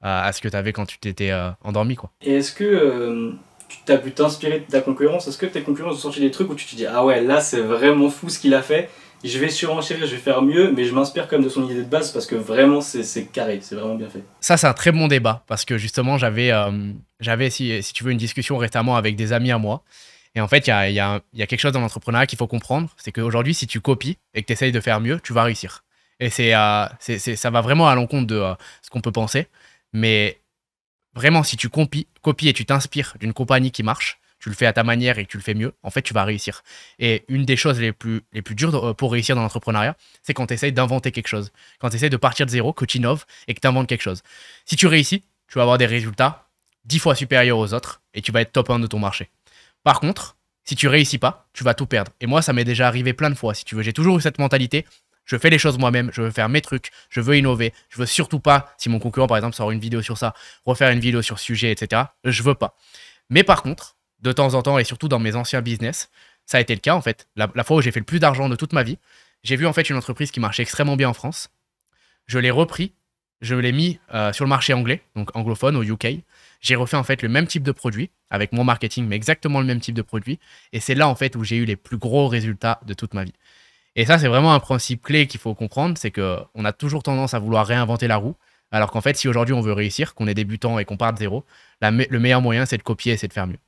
[0.00, 2.10] à, ce que tu avais quand tu t'étais endormi quoi.
[2.22, 3.34] Et est-ce que
[3.84, 5.28] tu as pu t'inspirer de ta concurrence?
[5.28, 7.42] Est-ce que tes concurrents ont sorti des trucs où tu te dis ah ouais là
[7.42, 8.88] c'est vraiment fou ce qu'il a fait
[9.24, 11.82] je vais surenchérir, je vais faire mieux, mais je m'inspire quand même de son idée
[11.82, 14.22] de base parce que vraiment c'est carré, c'est vraiment bien fait.
[14.40, 18.04] Ça, c'est un très bon débat parce que justement, j'avais, euh, j'avais si, si, tu
[18.04, 19.82] veux, une discussion récemment avec des amis à moi.
[20.34, 22.90] Et en fait, il y a, y, a, quelque chose dans l'entrepreneuriat qu'il faut comprendre
[22.98, 25.82] c'est qu'aujourd'hui, si tu copies et que tu essayes de faire mieux, tu vas réussir.
[26.20, 29.48] Et c'est, euh, ça va vraiment à l'encontre de euh, ce qu'on peut penser.
[29.92, 30.38] Mais
[31.14, 34.66] vraiment, si tu copies, copies et tu t'inspires d'une compagnie qui marche, tu le fais
[34.66, 36.62] à ta manière et que tu le fais mieux, en fait, tu vas réussir.
[36.98, 40.34] Et une des choses les plus, les plus dures euh, pour réussir dans l'entrepreneuriat, c'est
[40.34, 41.52] quand tu essayes d'inventer quelque chose.
[41.78, 44.02] Quand tu essayes de partir de zéro, que tu innoves et que tu inventes quelque
[44.02, 44.22] chose.
[44.64, 46.48] Si tu réussis, tu vas avoir des résultats
[46.84, 49.30] dix fois supérieurs aux autres et tu vas être top 1 de ton marché.
[49.82, 52.12] Par contre, si tu réussis pas, tu vas tout perdre.
[52.20, 53.54] Et moi, ça m'est déjà arrivé plein de fois.
[53.54, 54.84] Si tu veux, j'ai toujours eu cette mentalité.
[55.24, 57.72] Je fais les choses moi-même, je veux faire mes trucs, je veux innover.
[57.88, 60.90] Je veux surtout pas, si mon concurrent par exemple sort une vidéo sur ça, refaire
[60.90, 62.02] une vidéo sur ce sujet, etc.
[62.24, 62.76] Je veux pas.
[63.28, 63.95] Mais par contre,
[64.26, 66.10] de temps en temps et surtout dans mes anciens business.
[66.44, 67.28] Ça a été le cas en fait.
[67.36, 68.98] La, fois où j'ai fait le plus d'argent de toute ma vie,
[69.42, 71.50] j'ai vu en fait une entreprise qui marchait extrêmement bien en France.
[72.26, 72.92] Je l'ai repris,
[73.40, 76.06] je l'ai mis euh, sur le marché anglais, donc anglophone au UK.
[76.60, 79.66] J'ai refait en fait le même type de produit avec mon marketing, mais exactement le
[79.66, 80.38] même type de produit.
[80.72, 83.24] Et c'est là en fait où j'ai eu les plus gros résultats de toute ma
[83.24, 83.34] vie.
[83.94, 87.02] Et ça, c'est vraiment un principe clé qu'il faut comprendre, c'est que on a toujours
[87.02, 88.36] tendance à vouloir réinventer la roue,
[88.70, 91.18] alors qu'en fait, si aujourd'hui on veut réussir, qu'on est débutant et qu'on part de
[91.18, 91.44] zéro,
[91.80, 93.58] le meilleur moyen, c'est de copier et c'est de faire mieux.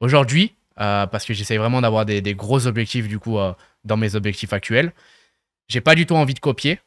[0.00, 3.52] Aujourd'hui, euh, parce que j'essaye vraiment d'avoir des, gros objectifs du coup euh,
[3.84, 4.92] dans mes objectifs actuels,
[5.68, 6.80] j'ai pas du tout envie de copier.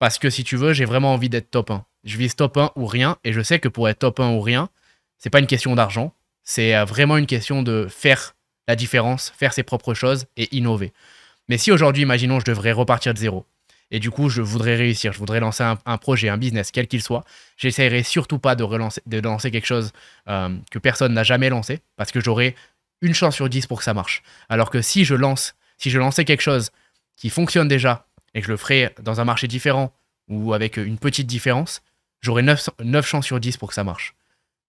[0.00, 1.84] parce que si tu veux, j'ai vraiment envie d'être top 1.
[2.04, 4.40] Je vise top 1 ou rien, et je sais que pour être top 1 ou
[4.40, 4.68] rien,
[5.18, 8.34] c'est pas une question d'argent, c'est euh, vraiment une question de faire
[8.68, 10.92] la différence, faire ses propres choses et innover.
[11.48, 13.46] Mais si aujourd'hui, imaginons, je devrais repartir de zéro,
[13.90, 17.02] et du coup, je voudrais réussir, je voudrais lancer un, projet, un business, quel qu'il
[17.02, 17.24] soit,
[17.56, 19.92] j'essaierai surtout pas de, relancer, de lancer quelque chose
[20.28, 22.54] euh, que personne n'a jamais lancé, parce que j'aurai
[23.00, 24.22] une chance sur 10 pour que ça marche.
[24.48, 26.70] Alors que si je lance, si je lançais quelque chose
[27.16, 29.92] qui fonctionne déjà, et que je le ferais dans un marché différent,
[30.28, 31.80] ou avec une petite différence,
[32.20, 34.14] j'aurai 9, 9 chances sur 10 pour que ça marche.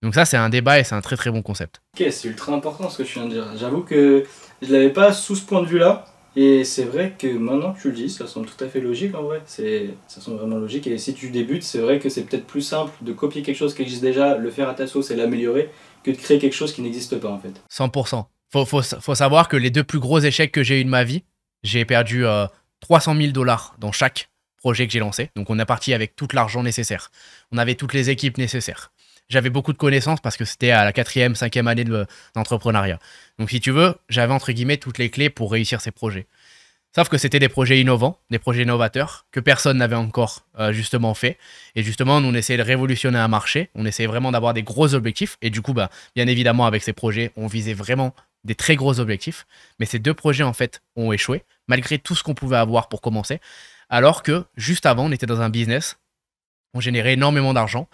[0.02, 1.82] Donc ça, c'est un débat et c'est un très très bon concept.
[1.94, 3.58] Ok, c'est ultra important ce que tu viens de dire.
[3.58, 4.24] J'avoue que
[4.62, 6.06] je l'avais pas sous ce point de vue-là.
[6.42, 9.14] Et c'est vrai que maintenant que tu le dis, ça semble tout à fait logique
[9.14, 9.42] en vrai.
[9.46, 10.88] C'est, ça semble vraiment logique.
[10.88, 13.76] Et si tu débutes, c'est vrai que c'est peut-être plus simple de copier quelque chose
[13.76, 15.70] qui existe déjà, le faire à ta sauce et l'améliorer,
[16.02, 17.62] que de créer quelque chose qui n'existe pas en fait.
[17.70, 18.24] 100%.
[18.54, 21.04] Faut, faut, faut savoir que les deux plus gros échecs que j'ai eu de ma
[21.04, 21.26] vie,
[21.64, 22.24] j'ai perdu
[22.80, 25.32] 300 000 dollars dans chaque projet que j'ai lancé.
[25.36, 27.12] Donc on est parti avec tout l'argent nécessaire.
[27.52, 28.94] On avait toutes les équipes nécessaires
[29.30, 31.86] j'avais beaucoup de connaissances parce que c'était à la quatrième, cinquième année
[32.36, 33.00] d'entrepreneuriat.
[33.38, 36.28] Donc si tu veux, j'avais entre guillemets toutes les clés pour réussir ces projets.
[36.96, 41.14] Sauf que c'était des projets innovants, des projets innovateurs que personne n'avait encore euh, justement
[41.14, 41.38] fait.
[41.76, 44.96] Et justement, nous, on essayait de révolutionner un marché, on essayait vraiment d'avoir des gros
[44.96, 45.38] objectifs.
[45.44, 49.00] Et du coup, bah, bien évidemment, avec ces projets, on visait vraiment des très gros
[49.00, 49.46] objectifs.
[49.80, 53.02] Mais ces deux projets, en fait, ont échoué, malgré tout ce qu'on pouvait avoir pour
[53.02, 53.40] commencer.
[53.90, 56.00] Alors que juste avant, on était dans un business,
[56.74, 57.88] on générait énormément d'argent,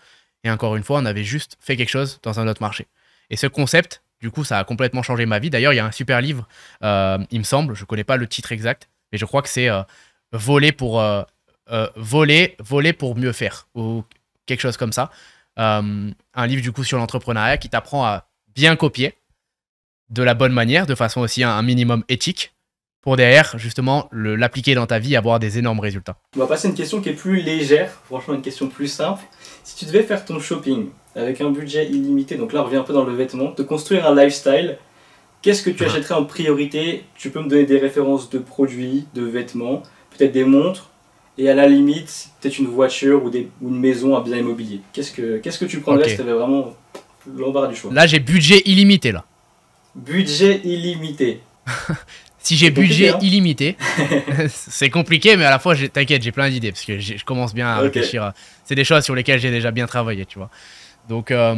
[0.45, 2.87] et encore une fois, on avait juste fait quelque chose dans un autre marché.
[3.31, 5.49] Et ce concept, du coup, ça a complètement changé ma vie.
[5.49, 6.47] D'ailleurs, il y a un super livre,
[6.83, 9.49] euh, il me semble, je ne connais pas le titre exact, mais je crois que
[9.49, 9.81] c'est euh,
[10.31, 11.23] voler pour euh,
[11.95, 14.03] voler, voler pour mieux faire ou
[14.45, 15.09] quelque chose comme ça.
[15.57, 19.15] un livre du coup sur l'entrepreneuriat qui t'apprend à bien copier
[20.09, 22.54] de la bonne manière, de façon aussi un minimum éthique,
[23.05, 26.17] pour derrière, justement, l'appliquer dans ta vie et avoir des énormes résultats.
[26.35, 29.23] On va passer à une question qui est plus légère, franchement une question plus simple.
[29.63, 32.83] Si tu devais faire ton shopping avec un budget illimité, donc là on revient un
[32.83, 34.79] peu dans le vêtement, de construire un lifestyle,
[35.43, 35.87] qu'est-ce que tu ah.
[35.87, 37.05] achèterais en priorité?
[37.13, 39.83] Tu peux me donner des références de produits, de vêtements,
[40.17, 40.89] peut-être des montres,
[41.37, 44.81] et à la limite, peut-être une voiture ou, des, une maison à bien immobilier.
[44.93, 46.73] Qu'est-ce que, qu'est-ce que tu prendrais si tu avais vraiment
[47.37, 47.93] l'embarras du choix?
[47.93, 49.25] Là j'ai budget illimité là.
[49.93, 51.41] Budget illimité.
[52.45, 53.17] Si j'ai budget hein.
[53.23, 53.75] illimité,
[54.49, 57.67] c'est compliqué, mais à la fois, t'inquiète, j'ai plein d'idées parce que je commence bien
[57.67, 58.33] à réfléchir.
[58.65, 60.51] C'est des choses sur lesquelles j'ai déjà bien travaillé, tu vois.
[61.09, 61.55] Donc, euh,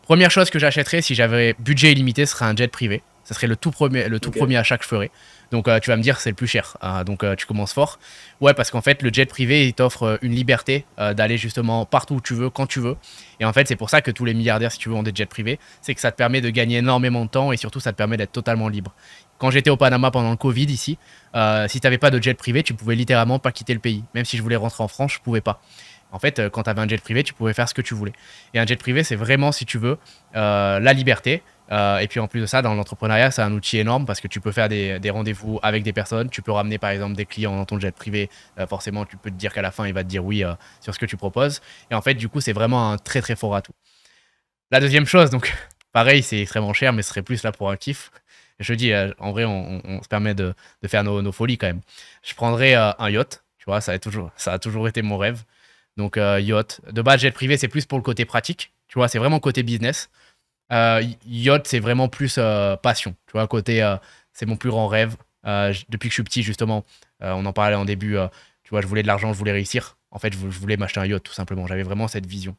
[0.00, 3.02] première chose que j'achèterais si j'avais budget illimité, ce serait un jet privé.
[3.24, 5.10] Ce serait le tout premier, le tout premier achat que je ferais.
[5.50, 6.78] Donc, euh, tu vas me dire, c'est le plus cher.
[6.80, 7.04] Hein.
[7.04, 7.98] donc, euh, tu commences fort.
[8.40, 12.20] Ouais, parce qu'en fait, le jet privé, il t'offre une liberté d'aller justement partout où
[12.22, 12.96] tu veux, quand tu veux.
[13.40, 15.12] Et en fait, c'est pour ça que tous les milliardaires, si tu veux, ont des
[15.14, 15.58] jets privés.
[15.82, 18.16] C'est que ça te permet de gagner énormément de temps et surtout, ça te permet
[18.16, 18.94] d'être totalement libre.
[19.40, 20.98] Quand j'étais au Panama pendant le Covid ici,
[21.34, 24.04] euh, si tu n'avais pas de jet privé, tu pouvais littéralement pas quitter le pays.
[24.14, 25.62] Même si je voulais rentrer en France, je pouvais pas.
[26.12, 27.94] En fait, euh, quand tu avais un jet privé, tu pouvais faire ce que tu
[27.94, 28.12] voulais.
[28.52, 29.96] Et un jet privé, c'est vraiment, si tu veux,
[30.36, 31.42] euh, la liberté.
[31.70, 34.40] et puis en plus de ça, dans l'entrepreneuriat, c'est un outil énorme parce que tu
[34.40, 36.28] peux faire des, des rendez-vous avec des personnes.
[36.28, 38.28] Tu peux ramener par exemple des clients dans ton jet privé.
[38.68, 40.44] forcément, tu peux te dire qu'à la fin, il va te dire oui
[40.80, 41.62] sur ce que tu proposes.
[41.90, 43.72] Et en fait, du coup, c'est vraiment un très très fort atout.
[44.70, 45.54] La deuxième chose, donc
[45.92, 48.10] pareil, c'est extrêmement cher, mais ce serait plus là pour un kiff
[48.60, 50.54] je dis, euh, en vrai, on, se permet de,
[50.86, 51.80] faire nos, folies quand même.
[52.22, 55.42] Je prendrais euh, un yacht, tu vois, ça a, toujours, été mon rêve.
[55.96, 56.80] Donc, euh, yacht.
[56.92, 59.62] De base, jet privé, c'est plus pour le côté pratique, tu vois, c'est vraiment côté
[59.62, 60.10] business.
[60.70, 62.38] yacht, c'est vraiment plus
[62.82, 63.96] passion, tu vois, côté,
[64.32, 65.16] c'est mon plus grand rêve.
[65.44, 66.84] depuis que je suis petit, justement,
[67.20, 68.16] on en parlait en début,
[68.62, 69.96] tu vois, je voulais de l'argent, je voulais réussir.
[70.12, 71.66] En fait, je voulais m'acheter un yacht, tout simplement.
[71.66, 72.56] J'avais vraiment cette vision.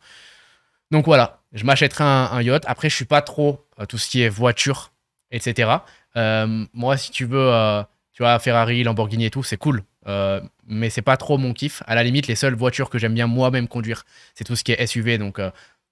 [0.90, 2.64] Donc voilà, je m'achèterai un, un, yacht.
[2.66, 4.92] Après, je suis pas trop tout ce qui est voiture
[5.32, 5.70] etc.
[6.17, 9.84] Euh, moi, si tu veux, euh, tu vois, Ferrari, Lamborghini et tout, c'est cool.
[10.08, 11.84] Euh, mais c'est pas trop mon kiff.
[11.88, 14.04] À la limite, les seules voitures que j'aime bien moi-même conduire,
[14.36, 15.39] c'est tout ce qui est SUV, donc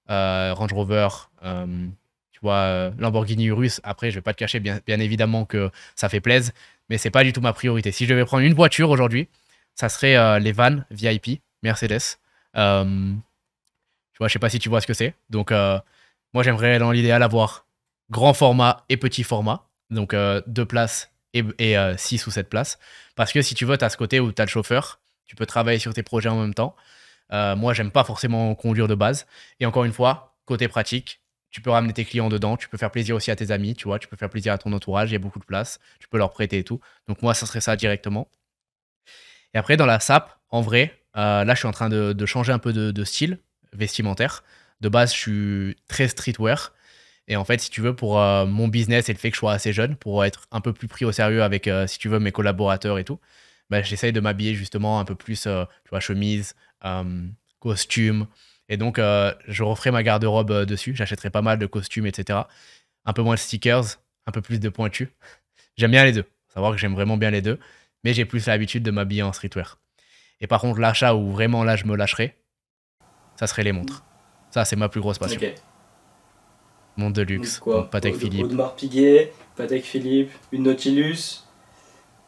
[0.07, 1.07] Range Rover,
[1.41, 3.81] tu vois, Lamborghini Urus.
[3.83, 6.53] Après, je vais pas te cacher, bien, évidemment que ça fait plaisir,
[6.89, 7.91] mais c'est pas du tout ma priorité.
[7.91, 9.27] Si je devais prendre une voiture aujourd'hui,
[9.75, 12.17] ça serait les vannes VIP Mercedes.
[12.53, 12.59] tu
[14.19, 15.13] vois, je sais pas si tu vois ce que c'est.
[15.29, 17.65] Donc, moi, j'aimerais dans l'idéal avoir
[18.11, 22.79] grand format et petit format, donc euh, deux places et, euh, six ou sept places.
[23.15, 25.35] Parce que si tu veux, tu as ce côté où tu as le chauffeur, tu
[25.35, 26.75] peux travailler sur tes projets en même temps.
[27.31, 29.27] Euh, moi, j'aime pas forcément conduire de base.
[29.59, 32.91] Et encore une fois, côté pratique, tu peux ramener tes clients dedans, tu peux faire
[32.91, 35.13] plaisir aussi à tes amis, tu vois, tu peux faire plaisir à ton entourage, il
[35.13, 36.79] y a beaucoup de place, tu peux leur prêter et tout.
[37.07, 38.29] Donc moi, ça serait ça directement.
[39.53, 42.59] Et après, dans la SAP, en vrai, là, je suis en train de, changer un
[42.59, 43.39] peu de, style
[43.73, 44.43] vestimentaire.
[44.81, 46.71] De base, je suis très streetwear.
[47.29, 49.39] Et en fait, si tu veux, pour euh, mon business et le fait que je
[49.39, 52.09] sois assez jeune, pour être un peu plus pris au sérieux avec, euh, si tu
[52.09, 53.19] veux, mes collaborateurs et tout,
[53.69, 56.55] bah, j'essaye de m'habiller justement un peu plus, tu vois, chemise,
[57.59, 58.27] costume.
[58.67, 60.95] Et donc, je referai ma garde-robe dessus.
[60.95, 62.39] J'achèterai pas mal de costumes, etc.
[63.05, 63.83] Un peu moins de stickers,
[64.25, 65.09] un peu plus de pointus.
[65.77, 66.25] J'aime bien les deux.
[66.51, 67.59] Savoir que j'aime vraiment bien les deux.
[68.03, 69.77] Mais j'ai plus l'habitude de m'habiller en streetwear.
[70.41, 72.35] Et par contre, l'achat où vraiment là je me lâcherai,
[73.35, 74.03] ça serait les montres.
[74.51, 75.39] Ça, c'est ma plus grosse passion.
[76.99, 77.05] Ok.
[77.05, 78.43] Montre de luxe, Patek Philippe.
[78.45, 81.43] Audemars Piguet, Patek Philippe, une Nautilus,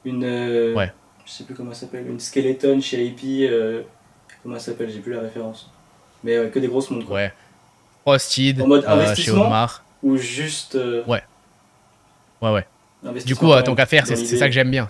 [0.05, 0.23] une.
[0.23, 0.91] Euh, ouais.
[1.25, 3.49] Je sais plus comment ça s'appelle, une Skeleton chez AP.
[3.49, 3.83] Euh,
[4.43, 5.69] comment ça s'appelle J'ai plus la référence.
[6.23, 7.09] Mais euh, que des grosses montres.
[7.09, 7.31] Ouais.
[8.03, 9.83] Frosted, en mode investissement, chez Audemars.
[10.03, 10.77] Ou juste.
[11.07, 11.21] Ouais.
[12.41, 12.65] Ouais, ouais.
[13.25, 14.87] Du coup, ton qu'à faire, c'est ça que j'aime bien.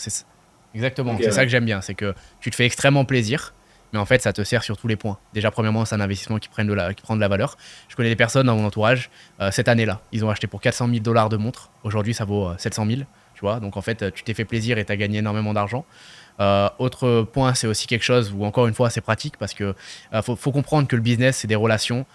[0.74, 1.82] Exactement, c'est ça que j'aime bien.
[1.82, 3.54] C'est que tu te fais extrêmement plaisir
[3.94, 5.18] mais en fait, ça te sert sur tous les points.
[5.34, 7.58] Déjà, premièrement, c'est un investissement qui, prend de la, qui prend de la valeur.
[7.90, 10.88] Je connais des personnes dans mon entourage, euh, cette année-là, ils ont acheté pour 400
[10.88, 11.70] 000 dollars de montres.
[11.84, 13.02] Aujourd'hui, ça vaut 700 euh, 000,
[13.34, 13.60] tu vois.
[13.60, 15.86] Donc, en fait, tu t'es fait plaisir et tu as gagné énormément d'argent.
[16.40, 19.76] Euh, autre point, c'est aussi quelque chose où, encore une fois, c'est pratique parce que
[20.24, 22.06] faut, faut, comprendre que le business, c'est des relations.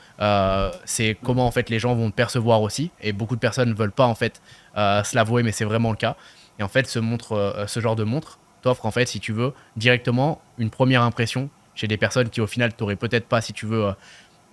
[0.85, 2.91] c'est comment, en fait, les gens vont te percevoir aussi.
[3.03, 4.41] Et beaucoup de personnes ne veulent pas, en fait,
[4.75, 6.17] se l'avouer, mais c'est vraiment le cas.
[6.59, 9.53] Et en fait, ce, montre, ce genre de montre t'offre, en fait, si tu veux,
[9.77, 13.67] directement une première impression chez des personnes qui au final t'auraient peut-être pas, si tu
[13.67, 13.93] veux, euh,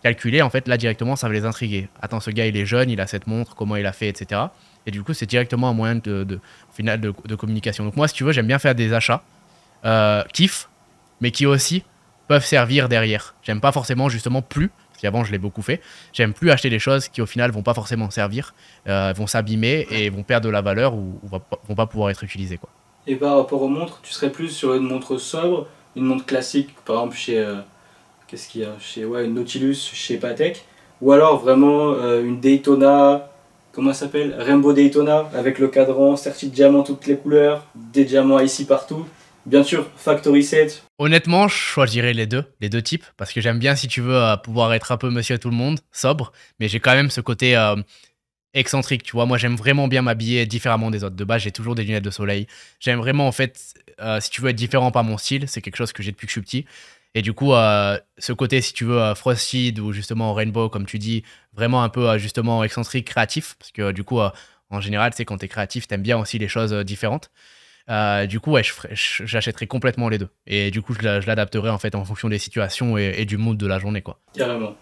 [0.03, 1.87] calculer, en fait là directement ça va les intriguer.
[2.01, 4.41] Attends, ce gars il est jeune, il a cette montre, comment il a fait, etc.
[4.85, 6.39] Et du coup c'est directement un moyen de,
[6.73, 7.85] final de, communication.
[7.85, 9.23] Donc moi si tu veux j'aime bien faire des achats,
[9.85, 10.69] euh, kiff,
[11.21, 11.83] mais qui aussi
[12.27, 13.33] peuvent servir derrière.
[13.43, 15.81] J'aime pas forcément justement plus, parce qu'avant je l'ai beaucoup fait,
[16.11, 18.53] j'aime plus acheter des choses qui au final vont pas forcément servir,
[18.87, 22.25] euh, vont s'abîmer et vont perdre de la valeur ou, ou vont pas pouvoir être
[22.25, 22.57] utilisées.
[22.57, 22.69] Quoi.
[23.07, 26.69] Et par rapport aux montres, tu serais plus sur une montre sobre une montre classique,
[26.85, 27.55] par exemple chez, euh,
[28.27, 30.65] qu'est-ce qu'il y a chez ouais, une Nautilus, chez Patek,
[31.01, 33.29] ou alors vraiment euh, une Daytona,
[33.71, 34.35] comment ça s'appelle?
[34.37, 39.05] Rainbow Daytona, avec le cadran, certi de toutes les couleurs, des diamants ici partout.
[39.45, 40.83] Bien sûr, Factory 7.
[40.99, 44.15] Honnêtement, je choisirais les deux, les deux types, parce que j'aime bien, si tu veux,
[44.15, 47.19] euh, pouvoir être un peu monsieur tout le monde, sobre, mais j'ai quand même ce
[47.19, 47.55] côté
[48.53, 49.25] excentrique, tu vois.
[49.25, 51.15] Moi, j'aime vraiment bien m'habiller différemment des autres.
[51.15, 52.47] De base, j'ai toujours des lunettes de soleil.
[52.79, 55.75] J'aime vraiment, en fait, euh, si tu veux être différent par mon style, c'est quelque
[55.75, 56.65] chose que j'ai depuis que je suis petit.
[57.15, 60.85] Et du coup, euh, ce côté, si tu veux, euh, Frosted ou justement Rainbow, comme
[60.85, 64.19] tu dis, vraiment un peu justement excentrique, créatif, parce que du coup,
[64.69, 67.29] en général, sais, quand tu es créatif, tu aimes bien aussi les choses différentes.
[68.27, 68.63] du coup, ouais,
[68.93, 70.29] j'achèterais complètement les deux.
[70.47, 73.57] Et du coup, je l'adapterai en fait en fonction des situations et, et, du mood
[73.57, 74.19] de la journée, quoi.
[74.35, 74.75] Carrément.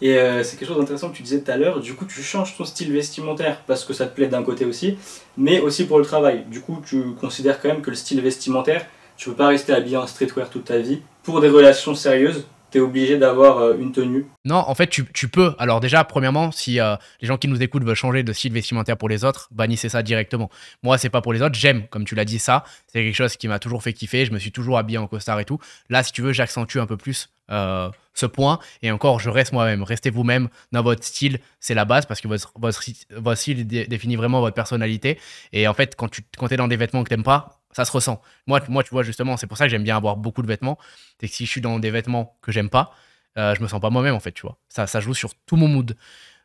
[0.00, 2.22] Et euh, c'est quelque chose d'intéressant que tu disais tout à l'heure, du coup tu
[2.22, 4.96] changes ton style vestimentaire parce que ça te plaît d'un côté aussi,
[5.36, 6.44] mais aussi pour le travail.
[6.48, 9.96] Du coup tu considères quand même que le style vestimentaire, tu peux pas rester habillé
[9.96, 11.00] en streetwear toute ta vie.
[11.24, 15.28] Pour des relations sérieuses, tu es obligé d'avoir euh, une tenue Non, en fait, tu,
[15.28, 15.54] peux.
[15.58, 18.96] Alors déjà, premièrement, si euh, les gens qui nous écoutent veulent changer de style vestimentaire
[18.96, 20.50] pour les autres, bannissez ça directement.
[20.82, 21.54] Moi, c'est pas pour les autres.
[21.54, 22.64] J'aime, comme tu l'as dit, ça.
[22.86, 24.24] C'est quelque chose qui m'a toujours fait kiffer.
[24.24, 25.58] Je me suis toujours habillé en costard et tout.
[25.88, 28.58] Là, si tu veux, j'accentue un peu plus euh, ce point.
[28.82, 29.82] Et encore, je reste moi-même.
[29.82, 31.38] Restez vous-même dans votre style.
[31.60, 35.18] C'est la base parce que votre style définit vraiment votre personnalité.
[35.52, 37.92] Et en fait, quand tu quand es dans des vêtements que t'aimes pas, ça se
[37.92, 38.20] ressent.
[38.48, 40.78] Moi, moi, tu vois, justement, c'est pour ça que j'aime bien avoir beaucoup de vêtements.
[41.20, 42.92] C'est que si je suis dans des vêtements que j'aime pas,
[43.38, 44.58] euh, je me sens pas moi-même, en fait, tu vois.
[44.68, 45.96] Ça, ça joue sur tout mon mood.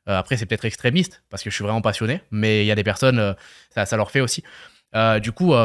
[0.10, 2.76] Euh, après, c'est peut-être extrémiste, parce que je suis vraiment passionné, mais il y a
[2.76, 3.34] des personnes, euh,
[3.74, 4.43] ça, ça, leur fait aussi.
[4.96, 5.56] Euh, du coup,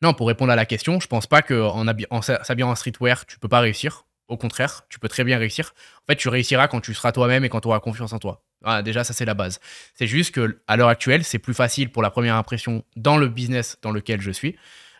[0.00, 3.38] non, pour répondre à la question, je pense pas qu'en en, s'habillant en streetwear, tu
[3.38, 4.06] peux pas réussir.
[4.28, 5.74] Au contraire, tu peux très bien réussir.
[6.02, 8.42] En fait, tu réussiras quand tu seras toi-même et quand tu auras confiance en toi.
[8.64, 9.60] Ah, déjà, ça, c'est la base.
[9.94, 13.28] C'est juste que à l'heure actuelle, c'est plus facile pour la première impression dans le
[13.28, 14.56] business dans lequel je suis,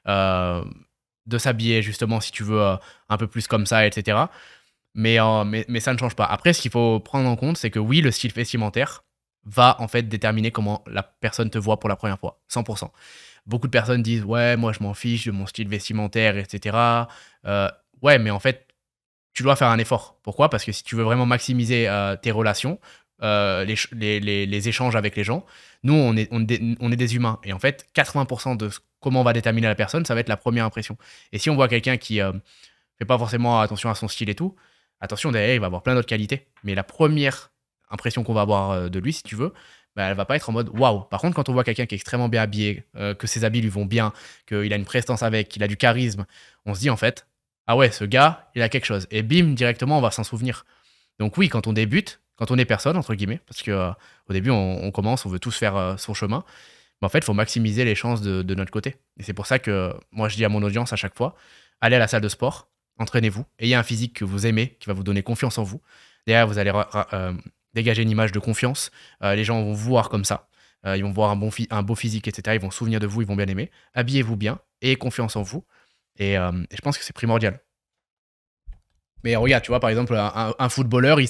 [0.07, 0.65] euh,
[1.27, 2.77] de s'habiller justement, si tu veux, euh,
[3.09, 4.17] un peu plus comme ça, etc.
[4.19, 6.25] Euh, mais, mais, ça ne change pas.
[6.25, 9.05] Après, ce qu'il faut prendre en compte, c'est que oui, le style vestimentaire
[9.45, 12.91] va en fait déterminer comment la personne te voit pour la première fois, 100%.
[13.47, 16.77] Beaucoup de personnes disent ouais, moi je m'en fiche de mon style vestimentaire, etc.
[18.03, 18.67] ouais, mais en fait,
[19.33, 20.19] tu dois faire un effort.
[20.23, 20.51] Pourquoi?
[20.51, 21.89] Parce que si tu veux vraiment maximiser
[22.23, 22.79] tes relations,
[23.23, 25.45] euh, les, échanges avec les gens.
[25.83, 27.39] Nous, on est, on, est des humains.
[27.45, 30.37] Et en fait, 80% de comment on va déterminer la personne, ça va être la
[30.37, 30.97] première impression.
[31.33, 32.33] Et si on voit quelqu'un qui euh,
[32.99, 34.55] fait pas forcément attention à son style et tout,
[35.01, 36.47] attention, derrière, il va avoir plein d'autres qualités.
[36.65, 37.51] Mais la première
[37.91, 39.53] impression qu'on va avoir euh, de lui, si tu veux,
[39.97, 41.01] bah, elle va pas être en mode waouh.
[41.03, 42.85] Par contre, quand on voit quelqu'un qui est extrêmement bien habillé,
[43.19, 44.13] que ses habits lui vont bien,
[44.47, 46.25] qu'il a une prestance avec, qu'il a du charisme,
[46.67, 47.27] on se dit en fait,
[47.67, 49.09] ah ouais, ce gars, il a quelque chose.
[49.11, 50.65] Et bim, directement, on va s'en souvenir.
[51.19, 53.91] Donc oui, quand on débute, quand on est personne, entre guillemets, parce que euh,
[54.29, 56.45] au début, on, commence, on veut tous faire euh, son chemin.
[57.03, 58.97] Mais en fait, il faut maximiser les chances de, notre côté.
[59.19, 61.37] Et c'est pour ça que moi, je dis à mon audience à chaque fois
[61.81, 64.95] allez à la salle de sport, entraînez-vous, ayez un physique que vous aimez, qui va
[64.95, 65.81] vous donner confiance en vous.
[66.27, 66.73] Derrière, vous allez
[67.13, 67.33] euh,
[67.73, 68.91] dégager une image de confiance.
[69.23, 70.49] les gens vont vous voir comme ça.
[70.85, 72.57] ils vont voir un, beau physique, etc.
[72.57, 73.71] Ils vont se souvenir de vous, ils vont bien aimer.
[73.95, 75.65] Habillez-vous bien, ayez confiance en vous.
[76.17, 77.61] Et je pense que c'est primordial.
[79.25, 81.29] Mais regarde, tu vois, par exemple, un, un footballeur, il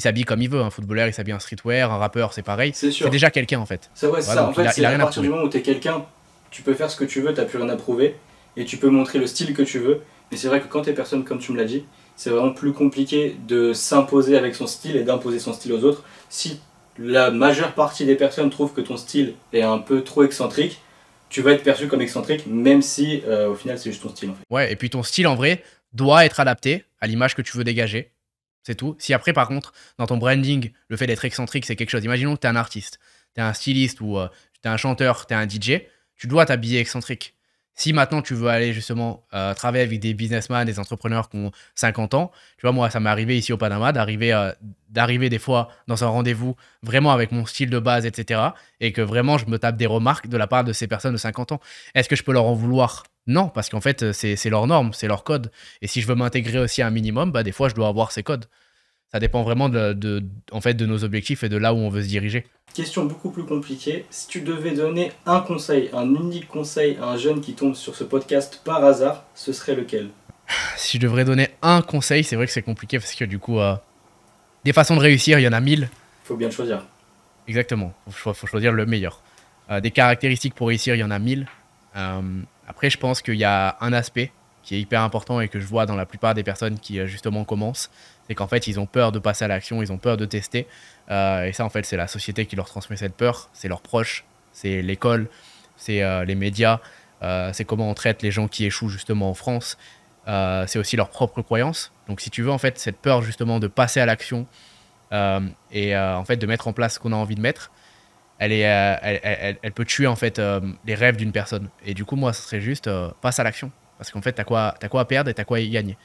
[0.00, 0.60] s'habille comme il veut.
[0.60, 1.92] Un footballeur, il s'habille en streetwear.
[1.92, 2.72] Un rappeur, c'est pareil.
[2.74, 3.90] C'est déjà quelqu'un, en fait.
[3.94, 4.48] C'est vrai, c'est Voilà, ça.
[4.48, 6.06] En fait, a- c'est à partir du moment où t'es quelqu'un,
[6.50, 8.16] tu peux faire ce que tu veux, t'as plus rien à prouver,
[8.56, 10.00] et tu peux montrer le style que tu veux.
[10.30, 11.84] Mais c'est vrai que quand t'es personne, comme tu me l'as dit,
[12.16, 16.02] c'est vraiment plus compliqué de s'imposer avec son style et d'imposer son style aux autres.
[16.30, 16.60] Si
[16.98, 20.80] la majeure partie des personnes trouvent que ton style est un peu trop excentrique,
[21.28, 24.30] tu vas être perçu comme excentrique, même si euh, au final c'est juste ton style
[24.30, 24.42] en fait.
[24.48, 25.62] Ouais, et puis ton style, en vrai,
[25.96, 28.12] doit être adapté à l'image que tu veux dégager.
[28.62, 28.96] C'est tout.
[28.98, 32.04] Si après, par contre, dans ton branding, le fait d'être excentrique, c'est quelque chose.
[32.04, 32.98] Imaginons que tu es un artiste,
[33.34, 34.18] tu es un styliste ou
[34.62, 35.82] tu es un chanteur, tu es un DJ,
[36.16, 37.36] tu dois t'habiller excentrique.
[37.78, 41.52] Si maintenant tu veux aller justement euh, travailler avec des businessmen, des entrepreneurs qui ont
[41.74, 44.50] 50 ans, tu vois, moi, ça m'est arrivé ici au Panama d'arriver euh,
[44.88, 48.40] d'arriver des fois dans un rendez-vous vraiment avec mon style de base, etc.
[48.80, 51.18] Et que vraiment je me tape des remarques de la part de ces personnes de
[51.18, 51.60] 50 ans.
[51.94, 53.04] Est-ce que je peux leur en vouloir?
[53.26, 55.50] Non, parce qu'en fait, c'est c'est leur norme, c'est leur code.
[55.82, 58.12] Et si je veux m'intégrer aussi à un minimum, bah, des fois, je dois avoir
[58.12, 58.46] ces codes.
[59.12, 61.88] Ça dépend vraiment de, de- en fait, de nos objectifs et de là où on
[61.88, 62.44] veut se diriger.
[62.74, 64.04] Question beaucoup plus compliquée.
[64.10, 67.94] Si tu devais donner un conseil, un unique conseil à un jeune qui tombe sur
[67.96, 70.10] ce podcast par hasard, ce serait lequel?
[70.76, 73.58] Si je devrais donner un conseil, c'est vrai que c'est compliqué parce que du coup,
[73.60, 73.74] euh,
[74.64, 75.88] des façons de réussir, il y en a mille.
[76.24, 76.84] Faut bien le choisir.
[77.48, 77.92] Exactement.
[78.08, 79.20] Il faut, faut choisir le meilleur.
[79.70, 81.46] Euh, des caractéristiques pour réussir, il y en a mille.
[81.96, 82.20] Euh,
[82.66, 84.32] après, je pense qu'il y a un aspect
[84.66, 87.06] qui est hyper important et que je vois dans la plupart des personnes qui euh,
[87.06, 87.88] justement commencent,
[88.26, 90.66] c'est qu'en fait, ils ont peur de passer à l'action, ils ont peur de tester.
[91.08, 93.80] Euh, et ça, en fait, c'est la société qui leur transmet cette peur, c'est leurs
[93.80, 95.28] proches, c'est l'école,
[95.76, 96.80] c'est euh, les médias,
[97.52, 99.78] c'est comment on traite les gens qui échouent justement en France.
[100.26, 101.92] C'est aussi leurs propres croyances.
[102.08, 104.46] Donc, si tu veux, en fait, cette peur justement de passer à l'action
[105.72, 107.72] et en fait de mettre en place ce qu'on a envie de mettre,
[108.42, 111.68] euh, elle, peut tuer en fait euh, les rêves d'une personne.
[111.84, 113.70] Et du coup, moi, ce serait juste euh, passe à l'action.
[113.98, 115.96] Parce qu'en fait, t'as quoi, quoi à perdre et t'as quoi à y gagner.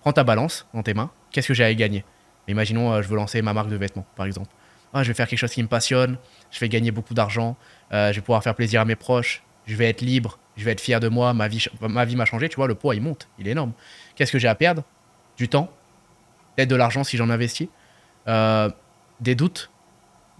[0.00, 1.10] Prends ta balance dans tes mains.
[1.30, 2.04] Qu'est-ce que j'ai à y gagner?
[2.48, 4.50] Imaginons, je veux lancer ma marque de vêtements, par exemple.
[4.92, 6.16] Ah, je vais faire quelque chose qui me passionne.
[6.50, 7.56] Je vais gagner beaucoup d'argent.
[7.92, 9.42] je vais pouvoir faire plaisir à mes proches.
[9.66, 10.38] Je vais être libre.
[10.56, 11.34] Je vais être fier de moi.
[11.34, 12.48] Ma vie, ma vie m'a changé.
[12.48, 13.28] Tu vois, le poids, il monte.
[13.38, 13.72] Il est énorme.
[14.16, 14.82] Qu'est-ce que j'ai à perdre?
[15.36, 15.70] Du temps.
[16.56, 17.68] Peut-être de l'argent si j'en investis.
[18.26, 19.70] des doutes.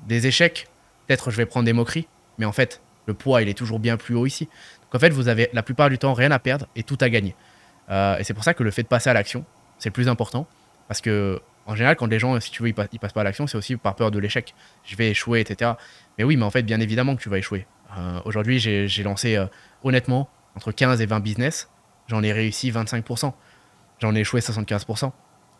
[0.06, 0.66] Des échecs.
[1.08, 2.06] Peut-être je vais prendre des moqueries.
[2.38, 4.44] Mais en fait, le poids, il est toujours bien plus haut ici.
[4.44, 7.08] Donc en fait, vous avez la plupart du temps rien à perdre et tout à
[7.10, 7.34] gagner.
[7.90, 9.44] Euh, et c'est pour ça que le fait de passer à l'action,
[9.78, 10.46] c'est le plus important.
[10.86, 13.22] Parce que, en général, quand les gens, si tu veux, ils, pa- ils passent pas
[13.22, 14.54] à l'action, c'est aussi par peur de l'échec.
[14.84, 15.72] Je vais échouer, etc.
[16.16, 17.66] Mais oui, mais en fait, bien évidemment que tu vas échouer.
[17.96, 19.46] Euh, Aujourd'hui, j'ai j'ai lancé, euh,
[19.82, 21.68] honnêtement, entre 15 et 20 business.
[22.08, 23.32] J'en ai réussi 25%.
[24.00, 25.12] J'en ai échoué 75%.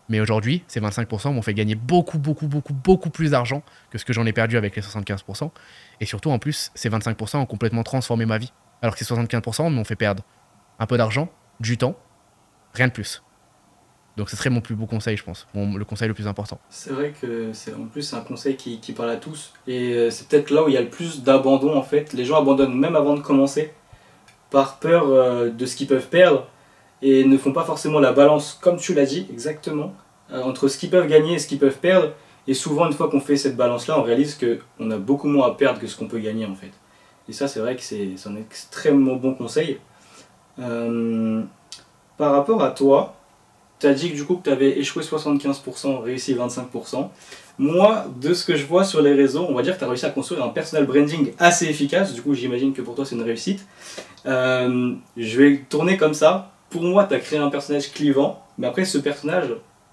[0.09, 4.05] Mais aujourd'hui, ces 25% m'ont fait gagner beaucoup, beaucoup, beaucoup, beaucoup plus d'argent que ce
[4.05, 5.51] que j'en ai perdu avec les 75%.
[6.01, 8.53] Et surtout, en plus, ces 25% ont complètement transformé ma vie.
[8.81, 10.23] Alors que ces 75% m'ont fait perdre
[10.79, 11.29] un peu d'argent,
[11.61, 11.97] du temps,
[12.75, 13.23] rien de plus.
[14.17, 15.47] Donc ce serait mon plus beau conseil, je pense.
[15.55, 16.59] Le conseil le plus important.
[16.71, 19.93] C'est vrai que c'est en plus c'est un conseil qui, qui parle à tous et
[19.93, 22.13] euh, c'est peut-être là où il y a le plus d'abandon en fait.
[22.15, 23.73] Les gens abandonnent même avant de commencer
[24.51, 26.49] par peur euh, de ce qu'ils peuvent perdre
[27.03, 29.95] et ne font pas forcément la balance comme tu l'as dit exactement
[30.33, 32.13] euh, entre ce qu'ils peuvent gagner et ce qu'ils peuvent perdre
[32.47, 35.29] et souvent une fois qu'on fait cette balance là on réalise que on a beaucoup
[35.29, 36.73] moins à perdre que ce qu'on peut gagner en fait.
[37.29, 39.79] Et ça c'est vrai que c'est un extrêmement bon conseil.
[40.59, 41.43] Euh,
[42.17, 43.15] par rapport à toi,
[43.79, 47.09] tu as dit que du coup tu avais échoué 75%, réussi 25%.
[47.61, 49.89] Moi, de ce que je vois sur les réseaux, on va dire que tu as
[49.89, 52.13] réussi à construire un personal branding assez efficace.
[52.15, 53.67] Du coup, j'imagine que pour toi, c'est une réussite.
[54.27, 56.53] Euh, je vais tourner comme ça.
[56.71, 58.45] Pour moi, tu as créé un personnage clivant.
[58.59, 59.49] Mais après, ce personnage,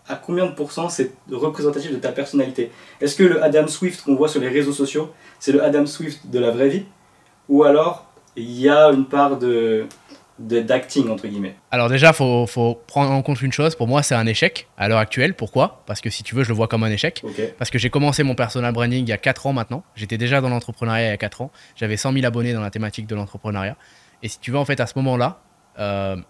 [0.08, 2.72] à combien de pourcents c'est représentatif de ta personnalité?
[3.02, 6.28] Est-ce que le Adam Swift qu'on voit sur les réseaux sociaux, c'est le Adam Swift
[6.30, 6.86] de la vraie vie?
[7.50, 9.86] Ou alors, il y a une part de
[10.38, 11.56] d'acting, entre guillemets?
[11.72, 13.74] Alors déjà, faut, faut prendre en compte une chose.
[13.76, 15.34] Pour moi, c'est un échec à l'heure actuelle.
[15.34, 15.84] Pourquoi?
[15.86, 17.24] Parce que si tu veux, je le vois comme un échec.
[17.58, 19.84] Parce que j'ai commencé mon personal branding il y a 4 ans maintenant.
[19.96, 21.52] J'étais déjà dans l'entrepreneuriat il y a 4 ans.
[21.78, 23.78] J'avais 100 000 abonnés dans la thématique de l'entrepreneuriat.
[24.24, 25.40] Et si tu veux, en fait, à ce moment-là,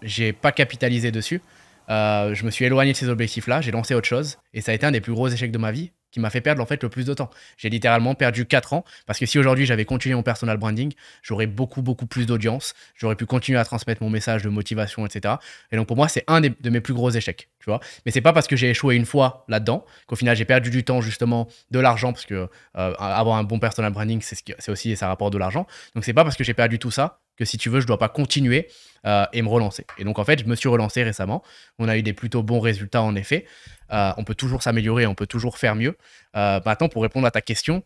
[0.02, 1.40] j'ai pas capitalisé dessus.
[1.88, 3.60] Euh, je me suis éloigné de ces objectifs-là.
[3.60, 4.38] J'ai lancé autre chose.
[4.54, 6.40] Et ça a été un des plus gros échecs de ma vie qui m'a fait
[6.40, 7.28] perdre en fait le plus de temps.
[7.58, 11.46] J'ai littéralement perdu 4 ans parce que si aujourd'hui j'avais continué mon personal branding, j'aurais
[11.46, 15.34] beaucoup beaucoup plus d'audience, j'aurais pu continuer à transmettre mon message de motivation, etc.
[15.72, 17.80] Et donc pour moi c'est un des- de mes plus gros échecs, tu vois.
[18.06, 20.84] Mais c'est pas parce que j'ai échoué une fois là-dedans qu'au final j'ai perdu du
[20.84, 22.34] temps justement, de l'argent parce que
[22.78, 25.66] euh, avoir un bon personal branding c'est ce aussi ça rapporte de l'argent.
[25.94, 27.98] Donc c'est pas parce que j'ai perdu tout ça que si tu veux je dois
[27.98, 28.68] pas continuer
[29.06, 29.86] euh, et me relancer.
[29.98, 31.42] Et donc en fait je me suis relancé récemment.
[31.78, 33.46] On a eu des plutôt bons résultats en effet.
[33.92, 35.96] Euh, on peut toujours s'améliorer, on peut toujours faire mieux.
[36.36, 37.82] Euh, maintenant, pour répondre à ta question,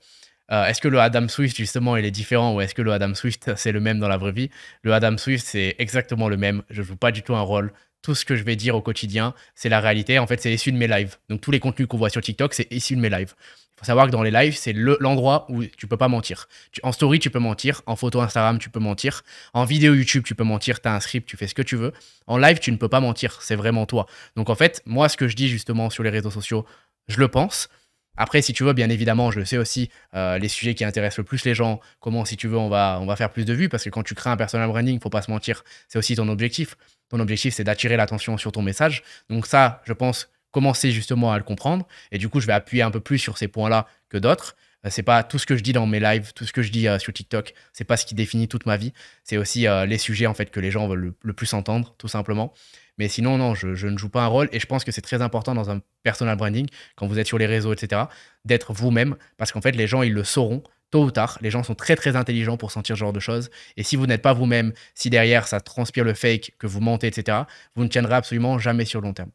[0.50, 3.52] est-ce que le Adam Swift, justement, il est différent ou est-ce que le Adam Swift,
[3.56, 4.50] c'est le même dans la vraie vie?
[4.82, 6.62] Le Adam Swift, c'est exactement le même.
[6.70, 7.72] Je joue pas du tout un rôle.
[8.02, 10.18] Tout ce que je vais dire au quotidien, c'est la réalité.
[10.18, 11.16] En fait, c'est issu de mes lives.
[11.28, 13.34] Donc, tous les contenus qu'on voit sur TikTok, c'est issu de mes lives.
[13.36, 16.48] Il faut savoir que dans les lives, c'est l'endroit où tu peux pas mentir.
[16.82, 17.82] en story, tu peux mentir.
[17.86, 19.22] En photo Instagram, tu peux mentir.
[19.54, 20.80] En vidéo YouTube, tu peux mentir.
[20.80, 21.92] Tu as un script, tu fais ce que tu veux.
[22.26, 23.40] En live, tu ne peux pas mentir.
[23.42, 24.06] C'est vraiment toi.
[24.36, 26.66] Donc, en fait, moi, ce que je dis justement sur les réseaux sociaux,
[27.08, 27.68] je le pense.
[28.16, 31.24] Après, si tu veux, bien évidemment, je sais aussi euh, les sujets qui intéressent le
[31.24, 33.68] plus les gens, comment, si tu veux, on va, on va faire plus de vues,
[33.68, 36.28] parce que quand tu crées un personal branding, faut pas se mentir, c'est aussi ton
[36.28, 36.76] objectif.
[37.08, 39.02] Ton objectif, c'est d'attirer l'attention sur ton message.
[39.30, 41.86] Donc ça, je pense, commencer justement à le comprendre.
[42.12, 44.56] Et du coup, je vais appuyer un peu plus sur ces points-là que d'autres.
[44.84, 46.70] Euh, c'est pas tout ce que je dis dans mes lives, tout ce que je
[46.70, 48.92] dis euh, sur TikTok, c'est pas ce qui définit toute ma vie.
[49.24, 52.52] C'est aussi les sujets en fait que les gens veulent le plus entendre, tout simplement.
[53.00, 54.50] Mais sinon, non, je, ne joue pas un rôle.
[54.52, 57.38] Et je pense que c'est très important dans un personal branding, quand vous êtes sur
[57.38, 58.02] les réseaux, etc.,
[58.44, 59.16] d'être vous-même.
[59.38, 61.38] Parce qu'en fait, les gens, ils le sauront tôt ou tard.
[61.40, 63.48] Les gens sont très, très intelligents pour sentir ce genre de choses.
[63.78, 67.06] Et si vous n'êtes pas vous-même, si derrière, ça transpire le fake, que vous mentez,
[67.06, 67.38] etc.,
[67.74, 69.30] vous ne tiendrez absolument jamais sur le long terme.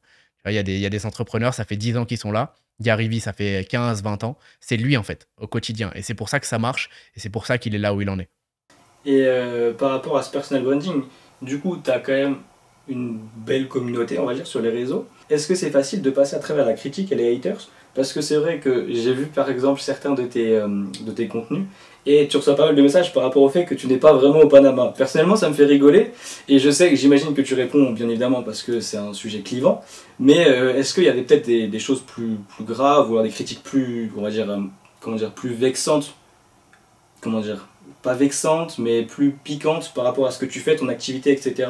[0.45, 2.31] Il y, a des, il y a des entrepreneurs, ça fait 10 ans qu'ils sont
[2.31, 2.53] là.
[2.79, 4.37] Gary ça fait 15, 20 ans.
[4.59, 5.89] C'est lui, en fait, au quotidien.
[5.95, 6.91] Et c'est pour ça que ça marche.
[7.15, 8.29] Et c'est pour ça qu'il est là où il en est.
[9.05, 11.01] Et euh, par rapport à ce personal branding,
[11.41, 12.37] du coup, tu as quand même
[12.87, 15.05] une belle communauté, on va dire, sur les réseaux.
[15.29, 17.69] Est-ce que c'est facile de passer à travers la critique et les haters?
[17.95, 20.67] Parce que c'est vrai que j'ai vu par exemple certains de tes, euh,
[21.01, 21.63] de tes contenus
[22.05, 24.13] et tu reçois pas mal de messages par rapport au fait que tu n'es pas
[24.13, 24.93] vraiment au Panama.
[24.95, 26.11] Personnellement, ça me fait rigoler
[26.47, 29.39] et je sais que j'imagine que tu réponds bien évidemment parce que c'est un sujet
[29.39, 29.81] clivant.
[30.19, 33.63] Mais euh, est-ce qu'il y a peut-être des, choses plus, plus graves ou des critiques
[33.63, 34.59] plus, on va dire, euh,
[34.99, 36.13] comment dire, plus vexantes?
[37.21, 37.67] Comment dire?
[38.03, 41.69] Pas vexantes, mais plus piquantes par rapport à ce que tu fais, ton activité, etc.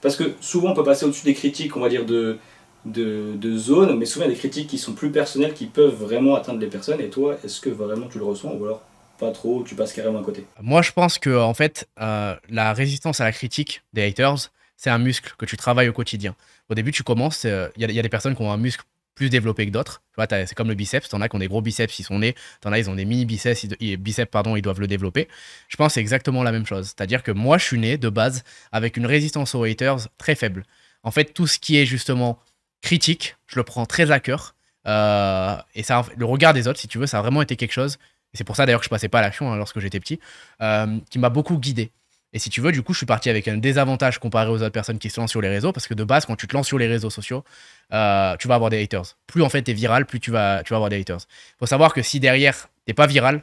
[0.00, 2.38] Parce que souvent on peut passer au-dessus des critiques, on va dire, de,
[2.84, 6.68] de, zone, mais souvent des critiques qui sont plus personnelles, qui peuvent vraiment atteindre les
[6.68, 7.00] personnes.
[7.00, 8.82] Et toi, est-ce que vraiment tu le ressens ou alors
[9.18, 10.46] pas trop, tu passes carrément à côté?
[10.62, 14.90] Moi je pense que en fait, euh, la résistance à la critique des haters, c'est
[14.90, 16.34] un muscle que tu travailles au quotidien.
[16.70, 18.84] Au début, tu commences, euh, il y, a des personnes qui ont un muscle
[19.20, 20.02] plus développé que d'autres.
[20.16, 21.10] C'est comme le biceps.
[21.10, 22.34] T'en as qui ont des gros biceps, ils sont nés.
[22.62, 25.28] T'en as, ils ont des mini biceps, ils, biceps, pardon, ils doivent le développer.
[25.68, 26.86] Je pense c'est exactement la même chose.
[26.86, 30.64] C'est-à-dire que moi, je suis né de base avec une résistance aux haters très faible.
[31.02, 32.38] En fait, tout ce qui est justement
[32.80, 34.54] critique, je le prends très à cœur.
[34.86, 37.72] Euh, et ça, le regard des autres, si tu veux, ça a vraiment été quelque
[37.72, 37.98] chose.
[38.32, 40.18] C'est pour ça d'ailleurs que je passais pas à l'action hein, lorsque j'étais petit,
[40.62, 41.92] euh, qui m'a beaucoup guidé.
[42.32, 44.68] Et si tu veux, du coup, je suis parti avec un désavantage comparé aux autres
[44.68, 46.68] personnes qui se lancent sur les réseaux, parce que de base, quand tu te lances
[46.68, 47.44] sur les réseaux sociaux,
[47.92, 49.16] euh, tu vas avoir des haters.
[49.26, 51.18] Plus en fait tu es viral, plus tu vas, avoir des haters.
[51.18, 53.42] Il faut savoir que si derrière, t'es pas viral,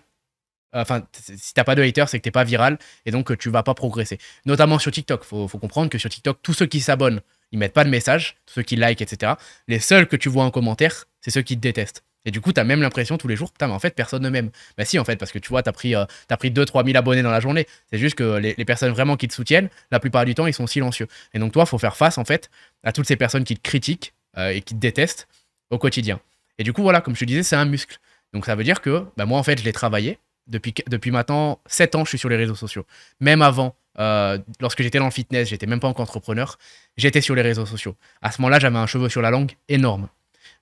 [0.74, 3.64] enfin, si t'as pas de haters, c'est que t'es pas viral, et donc tu vas
[3.64, 4.20] pas progresser.
[4.46, 5.24] Notamment sur TikTok.
[5.24, 7.22] Faut, faut comprendre que sur TikTok, tous ceux qui s'abonnent,
[7.52, 9.34] ils mettent pas de message, tous ceux qui like, etc.
[9.68, 12.04] Les seuls que tu vois en commentaire, c'est ceux qui te détestent.
[12.28, 14.22] Et du coup, tu as même l'impression tous les jours, putain, mais en fait, personne
[14.22, 14.52] ne m'aime.
[14.78, 16.06] Bah si, en fait, parce que tu vois, tu as pris, euh,
[16.38, 17.66] pris 2-3 000 abonnés dans la journée.
[17.90, 20.68] C'est juste que les, personnes vraiment qui te soutiennent, la plupart du temps, ils sont
[20.68, 21.08] silencieux.
[21.34, 22.52] Et donc, toi, il faut faire face, en fait,
[22.84, 25.30] à toutes ces personnes qui te critiquent euh, et qui te détestent
[25.70, 26.20] au quotidien.
[26.58, 27.98] Et du coup, voilà, comme je te disais, c'est un muscle.
[28.34, 30.20] Donc, ça veut dire que bah, moi, en fait, je l'ai travaillé.
[30.48, 32.86] Depuis, depuis maintenant 7 ans, je suis sur les réseaux sociaux.
[33.22, 36.58] Même avant, euh, lorsque j'étais dans le fitness, j'étais même pas encore entrepreneur,
[36.98, 37.96] j'étais sur les réseaux sociaux.
[38.22, 40.10] À ce moment-là, j'avais un cheveu sur la langue énorme.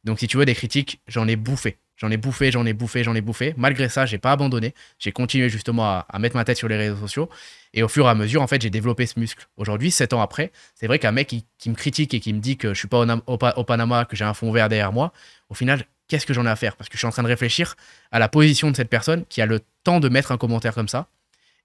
[0.05, 1.77] Donc, si tu veux des critiques, j'en ai bouffé.
[1.97, 3.53] J'en ai bouffé, j'en ai bouffé, j'en ai bouffé.
[3.57, 4.73] Malgré ça, j'ai pas abandonné.
[4.99, 7.29] J'ai continué justement à, mettre ma tête sur les réseaux sociaux.
[7.73, 9.47] Et au fur et à mesure, en fait, j'ai développé ce muscle.
[9.57, 12.57] Aujourd'hui, sept ans après, c'est vrai qu'un mec qui, me critique et qui me dit
[12.57, 15.13] que je suis pas au, Panama, que j'ai un fond vert derrière moi,
[15.49, 16.75] au final, qu'est-ce que j'en ai à faire?
[16.75, 17.75] Parce que je suis en train de réfléchir
[18.11, 20.89] à la position de cette personne qui a le temps de mettre un commentaire comme
[20.89, 21.07] ça.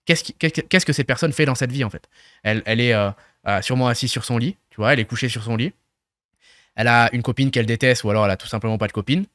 [0.07, 2.09] Qu'est-ce, que cette personne fait dans cette vie, en fait?
[2.43, 3.11] Elle, elle est euh,
[3.49, 5.73] euh, sûrement assise sur son lit, tu vois, elle est couchée sur son lit.
[6.81, 9.27] Elle a une copine qu'elle déteste ou alors elle a tout simplement pas de copine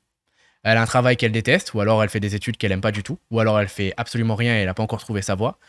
[0.65, 2.91] elle a un travail qu'elle déteste, ou alors elle fait des études qu'elle aime pas
[2.91, 5.35] du tout, ou alors elle fait absolument rien et elle n'a pas encore trouvé sa
[5.35, 5.59] voie.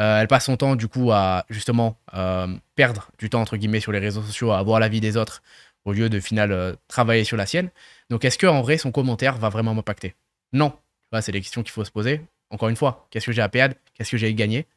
[0.00, 3.80] Euh, elle passe son temps du coup à justement euh, perdre du temps entre guillemets
[3.80, 5.42] sur les réseaux sociaux, à voir la vie des autres
[5.84, 7.70] au lieu de final euh, travailler sur la sienne.
[8.10, 10.14] Donc est-ce que en vrai son commentaire va vraiment m'impacter?
[10.52, 10.72] Non.
[11.20, 12.20] c'est les questions qu'il faut se poser.
[12.50, 13.74] Encore une fois, qu'est-ce que j'ai à perdre?
[13.94, 14.68] Qu'est-ce que j'ai à gagner?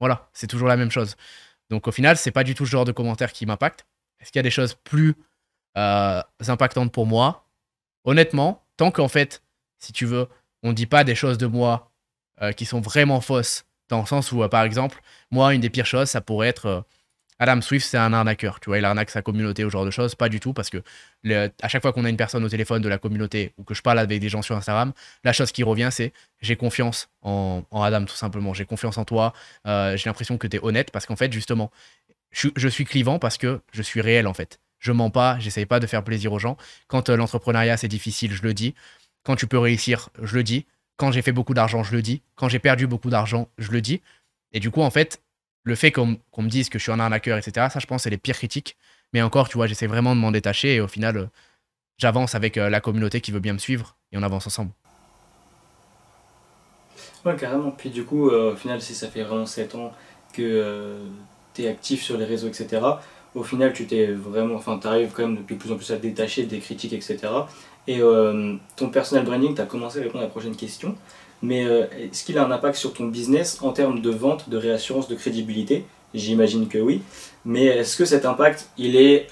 [0.00, 1.16] Voilà, c'est toujours la même chose.
[1.68, 3.86] Donc au final, c'est pas du tout le genre de commentaire qui m'impacte.
[4.20, 5.14] Est-ce qu'il y a des choses plus
[5.76, 7.46] impactantes pour moi
[8.04, 9.42] Honnêtement, tant qu'en fait,
[9.78, 10.28] si tu veux,
[10.62, 11.92] on ne dit pas des choses de moi
[12.42, 15.00] euh, qui sont vraiment fausses, dans le sens où, euh, par exemple,
[15.30, 16.80] moi, une des pires choses, ça pourrait être euh,
[17.38, 18.60] Adam Swift, c'est un arnaqueur.
[18.60, 20.14] Tu vois, il arnaque sa communauté, au genre de choses.
[20.14, 20.82] Pas du tout, parce que
[21.62, 23.82] à chaque fois qu'on a une personne au téléphone de la communauté ou que je
[23.82, 24.92] parle avec des gens sur Instagram,
[25.24, 26.12] la chose qui revient, c'est
[26.42, 28.52] j'ai confiance en, Adam, tout simplement.
[28.52, 29.32] J'ai confiance en toi.
[29.64, 31.70] j'ai l'impression que tu es honnête, parce qu'en fait, justement,
[32.30, 35.78] je suis clivant parce que je suis réel, en fait je mens pas, j'essaye pas
[35.78, 36.56] de faire plaisir aux gens.
[36.88, 38.74] Quand euh, l'entrepreneuriat c'est difficile, je le dis.
[39.22, 40.66] Quand tu peux réussir, je le dis.
[40.96, 42.22] Quand j'ai fait beaucoup d'argent, je le dis.
[42.34, 44.00] Quand j'ai perdu beaucoup d'argent, je le dis.
[44.52, 45.22] Et du coup, en fait,
[45.62, 48.10] le fait qu'on me dise que je suis un arnaqueur, etc., ça, je pense, c'est
[48.10, 48.76] les pires critiques.
[49.12, 51.26] Mais encore, tu vois, j'essaie vraiment de m'en détacher et au final, euh,
[51.98, 54.72] j'avance avec euh, la communauté qui veut bien me suivre et on avance ensemble.
[57.24, 57.70] Ouais, carrément.
[57.70, 59.92] Puis du coup, au final, si ça fait vraiment 7 ans
[60.32, 61.02] que
[61.52, 62.80] tu actif sur les réseaux, etc.,
[63.34, 66.02] au final, tu t'es vraiment, enfin, arrives quand même de plus en plus à te
[66.02, 67.18] détacher des critiques, etc.
[67.86, 68.00] Et
[68.76, 70.94] ton personal branding, tu as commencé à répondre à la prochaine question.
[71.42, 75.08] Mais est-ce qu'il a un impact sur ton business en termes de vente, de réassurance,
[75.08, 75.84] de crédibilité?
[76.14, 77.02] J'imagine que oui.
[77.44, 79.28] Mais est-ce que cet impact, il est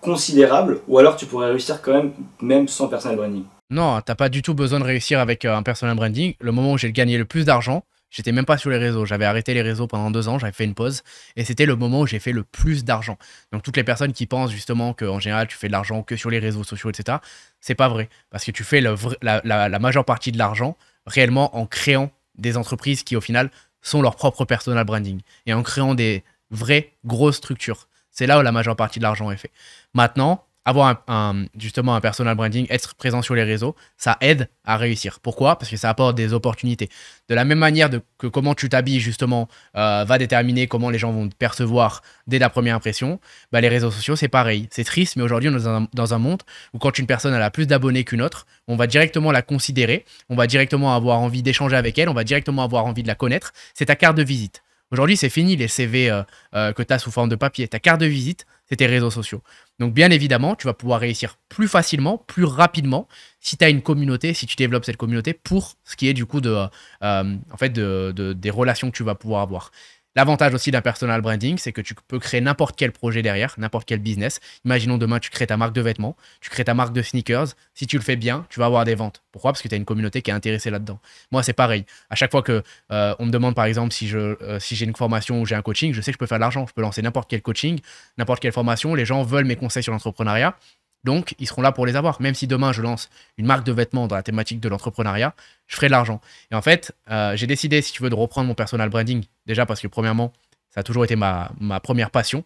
[0.00, 0.80] considérable?
[0.88, 3.44] Ou alors tu pourrais réussir quand même même sans personal branding?
[3.72, 6.34] Non, t'as pas du tout besoin de réussir avec euh, un personal branding.
[6.40, 9.04] Le moment où j'ai gagné le plus d'argent, j'étais même pas sur les réseaux.
[9.04, 11.02] J'avais arrêté les réseaux pendant deux ans, j'avais fait une pause
[11.34, 13.18] et c'était le moment où j'ai fait le plus d'argent.
[13.50, 16.30] Donc toutes les personnes qui pensent justement qu'en général tu fais de l'argent que sur
[16.30, 17.18] les réseaux sociaux, etc.,
[17.60, 18.96] c'est pas vrai parce que tu fais la,
[19.42, 23.50] la majeure partie de l'argent réellement en créant des entreprises qui au final
[23.80, 27.88] sont leur propre personal branding et en créant des vraies grosses structures.
[28.10, 29.50] C'est là où la majeure partie de l'argent est fait.
[29.94, 34.76] Maintenant, avoir un, justement un personal branding, être présent sur les réseaux, ça aide à
[34.76, 35.18] réussir.
[35.20, 35.58] Pourquoi?
[35.58, 36.88] Parce que ça apporte des opportunités.
[37.28, 41.10] De la même manière que comment tu t'habilles justement euh, va déterminer comment les gens
[41.10, 43.18] vont te percevoir dès la première impression,
[43.50, 44.68] bah, les réseaux sociaux c'est pareil.
[44.70, 46.42] C'est triste, mais aujourd'hui on est dans un, monde
[46.72, 50.36] où quand une personne a plus d'abonnés qu'une autre, on va directement la considérer, on
[50.36, 53.52] va directement avoir envie d'échanger avec elle, on va directement avoir envie de la connaître.
[53.74, 54.62] C'est ta carte de visite.
[54.92, 56.22] Aujourd'hui, c'est fini les CV euh,
[56.54, 57.66] euh, que tu as sous forme de papier.
[57.66, 59.42] Ta carte de visite, c'est tes réseaux sociaux.
[59.80, 63.06] Donc, bien évidemment, tu vas pouvoir réussir plus facilement, plus rapidement
[63.38, 66.24] si tu as une communauté, si tu développes cette communauté pour ce qui est du
[66.24, 66.56] coup de,
[67.02, 69.72] euh, en fait de, des relations que tu vas pouvoir avoir.
[70.14, 73.86] L'avantage aussi d'un personal branding, c'est que tu peux créer n'importe quel projet derrière, n'importe
[73.86, 74.40] quel business.
[74.64, 77.48] Imaginons demain, tu crées ta marque de vêtements, tu crées ta marque de sneakers.
[77.74, 79.22] Si tu le fais bien, tu vas avoir des ventes.
[79.32, 79.52] Pourquoi?
[79.52, 81.00] Parce que tu as une communauté qui est intéressée là-dedans.
[81.30, 81.86] Moi, c'est pareil.
[82.10, 84.84] À chaque fois que euh, on me demande, par exemple, si je euh, si j'ai
[84.84, 86.66] une formation ou j'ai un coaching, je sais que je peux faire de l'argent.
[86.66, 87.80] Je peux lancer n'importe quel coaching,
[88.18, 88.94] n'importe quelle formation.
[88.94, 90.56] Les gens veulent mes conseils sur l'entrepreneuriat.
[91.04, 92.20] Donc, ils seront là pour les avoir.
[92.20, 95.34] Même si demain, je lance une marque de vêtements dans la thématique de l'entrepreneuriat,
[95.66, 96.20] je ferai de l'argent.
[96.50, 99.24] Et en fait, euh, j'ai décidé, si tu veux, de reprendre mon personal branding.
[99.46, 100.32] Déjà parce que, premièrement,
[100.70, 101.50] ça a toujours été ma,
[101.82, 102.44] première passion.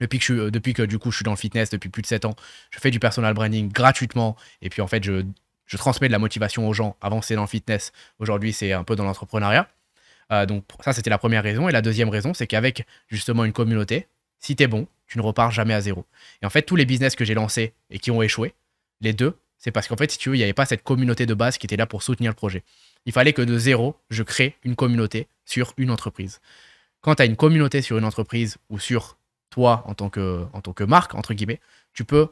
[0.00, 2.02] Depuis que, je, euh, depuis que, du coup, je suis dans le fitness depuis plus
[2.02, 2.34] de 7 ans,
[2.70, 4.36] je fais du personal branding gratuitement.
[4.62, 5.22] Et puis, en fait, je,
[5.76, 6.96] transmets de la motivation aux gens.
[7.00, 7.92] Avant, c'est dans le fitness.
[8.18, 9.68] Aujourd'hui, c'est un peu dans l'entrepreneuriat.
[10.30, 11.68] Euh, donc, ça, c'était la première raison.
[11.68, 15.22] Et la deuxième raison, c'est qu'avec justement une communauté, si tu es bon, tu ne
[15.22, 16.06] repars jamais à zéro.
[16.40, 18.54] Et en fait, tous les business que j'ai lancés et qui ont échoué,
[19.02, 21.26] les deux, c'est parce qu'en fait, si tu veux, il n'y avait pas cette communauté
[21.26, 22.62] de base qui était là pour soutenir le projet.
[23.04, 26.40] Il fallait que de zéro, je crée une communauté sur une entreprise.
[27.02, 29.18] Quand tu as une communauté sur une entreprise ou sur
[29.50, 31.60] toi en tant que, en tant que marque, entre guillemets,
[31.92, 32.28] tu peux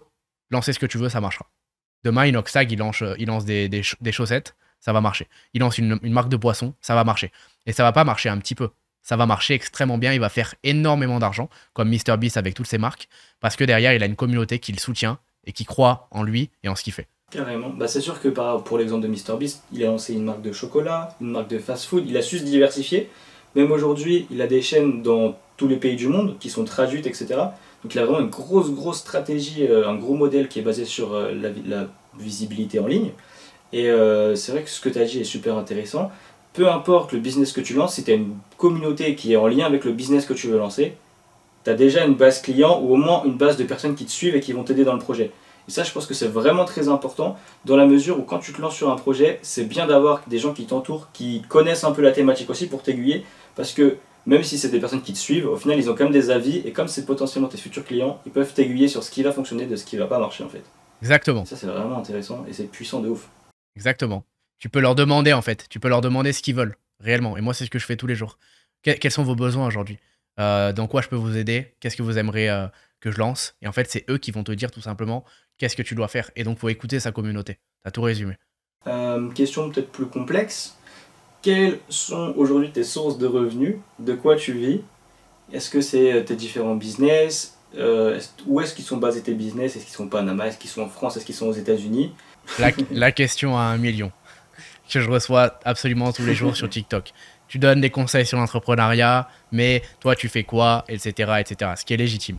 [0.50, 1.50] lancer ce que tu veux, ça marchera.
[2.02, 5.28] Demain, Inoxtag, il lance, il lance des, des, chaussettes, ça va marcher.
[5.52, 7.30] Il lance une, une marque de boisson, ça va marcher.
[7.66, 8.70] Et ça va pas marcher un petit peu
[9.02, 12.78] ça va marcher extrêmement bien, il va faire énormément d'argent, comme MrBeast avec toutes ses
[12.78, 13.08] marques,
[13.40, 16.50] parce que derrière, il a une communauté qui le soutient et qui croit en lui
[16.62, 17.08] et en ce qu'il fait.
[17.30, 17.70] Carrément.
[17.70, 21.16] Bah, c'est sûr que pour l'exemple de MrBeast, il a lancé une marque de chocolat,
[21.20, 23.08] une marque de fast-food, il a su se diversifier.
[23.54, 27.06] Même aujourd'hui, il a des chaînes dans tous les pays du monde qui sont traduites,
[27.06, 27.26] etc.
[27.82, 30.84] Donc il a vraiment une grosse, grosse stratégie, euh, un gros modèle qui est basé
[30.84, 31.32] sur euh,
[31.66, 31.86] la,
[32.18, 33.12] visibilité en ligne.
[33.72, 36.10] Et euh, c'est vrai que ce que tu as dit est super intéressant
[36.52, 39.46] peu importe le business que tu lances, si tu as une communauté qui est en
[39.46, 40.96] lien avec le business que tu veux lancer,
[41.64, 44.10] tu as déjà une base client ou au moins une base de personnes qui te
[44.10, 45.30] suivent et qui vont t'aider dans le projet.
[45.68, 48.52] Et ça, je pense que c'est vraiment très important dans la mesure où quand tu
[48.52, 51.92] te lances sur un projet, c'est bien d'avoir des gens qui t'entourent, qui connaissent un
[51.92, 53.24] peu la thématique aussi pour t'aiguiller,
[53.54, 56.04] parce que même si c'est des personnes qui te suivent, au final, ils ont quand
[56.04, 59.10] même des avis, et comme c'est potentiellement tes futurs clients, ils peuvent t'aiguiller sur ce
[59.10, 60.64] qui va fonctionner de ce qui va pas marcher en fait.
[61.02, 61.44] Exactement.
[61.44, 63.28] ça, c'est vraiment intéressant et c'est puissant de ouf.
[63.76, 64.24] Exactement
[64.60, 65.66] tu peux leur demander en fait.
[65.68, 67.36] Tu peux leur demander ce qu'ils veulent réellement.
[67.36, 68.38] Et moi, c'est ce que je fais tous les jours.
[68.82, 69.98] quels sont vos besoins aujourd'hui?
[70.38, 71.74] Euh, Dans quoi je peux vous aider?
[71.80, 72.66] Qu'est-ce que vous aimeriez euh,
[73.00, 73.56] que je lance?
[73.62, 75.24] Et en fait, c'est eux qui vont te dire tout simplement
[75.58, 76.30] qu'est-ce que tu dois faire.
[76.36, 77.58] Et donc, faut écouter sa communauté.
[77.82, 78.34] T'as tout résumé.
[78.86, 80.76] Euh, question peut-être plus complexe.
[81.42, 83.76] Quelles sont aujourd'hui tes sources de revenus?
[83.98, 84.82] De quoi tu vis?
[85.52, 87.56] Est-ce que c'est tes différents business?
[88.46, 89.74] Où est-ce qu'ils sont basés tes business?
[89.74, 90.48] Est-ce qu'ils sont au Panama?
[90.48, 91.16] Est-ce qu'ils sont en France?
[91.16, 92.12] Est-ce qu'ils sont aux États-Unis?
[92.90, 94.12] La question à un million
[94.92, 97.12] que je reçois absolument tous les jours sur TikTok.
[97.48, 101.72] Tu donnes des conseils sur l'entrepreneuriat, mais toi, tu fais quoi, etc., etc.
[101.76, 102.38] Ce qui est légitime.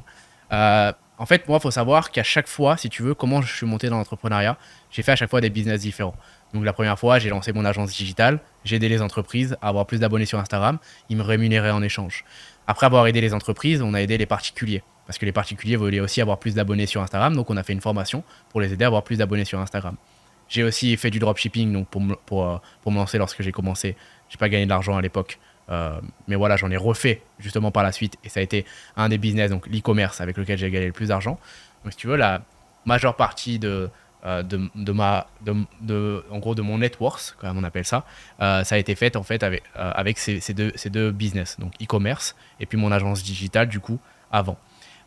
[0.54, 3.56] Euh, en fait, moi, il faut savoir qu'à chaque fois, si tu veux, comment je
[3.56, 4.58] suis monté dans l'entrepreneuriat,
[4.89, 6.16] j'ai fait à chaque fois des business différents.
[6.54, 9.86] Donc la première fois, j'ai lancé mon agence digitale, j'ai aidé les entreprises à avoir
[9.86, 10.80] plus d'abonnés sur Instagram,
[11.10, 12.26] ils me rémunéraient en échange.
[12.68, 15.99] Après avoir aidé les entreprises, on a aidé les particuliers, parce que les particuliers voulaient
[15.99, 18.84] aussi avoir plus d'abonnés sur Instagram, donc on a fait une formation pour les aider
[18.84, 19.95] à avoir plus d'abonnés sur Instagram.
[20.52, 23.95] J'ai aussi fait du dropshipping donc pour, pour, euh, pour me lancer lorsque j'ai commencé.
[24.28, 25.39] J'ai pas gagné de l'argent à l'époque.
[25.70, 28.66] Euh, mais voilà, j'en ai refait justement par la suite et ça a été
[28.97, 31.39] un des business, donc l'e-commerce avec lequel j'ai gagné le plus d'argent.
[31.84, 32.41] Donc si tu veux, la
[32.84, 33.89] majeure partie de,
[34.26, 37.86] euh, de, de, ma, de, de, en gros de mon net worth, comme on appelle
[37.86, 38.04] ça,
[38.39, 41.72] ça a été fait en fait avec, avec ces, ces, deux, ces deux business, donc
[41.82, 43.99] e-commerce et puis mon agence digitale du coup
[44.34, 44.58] avant.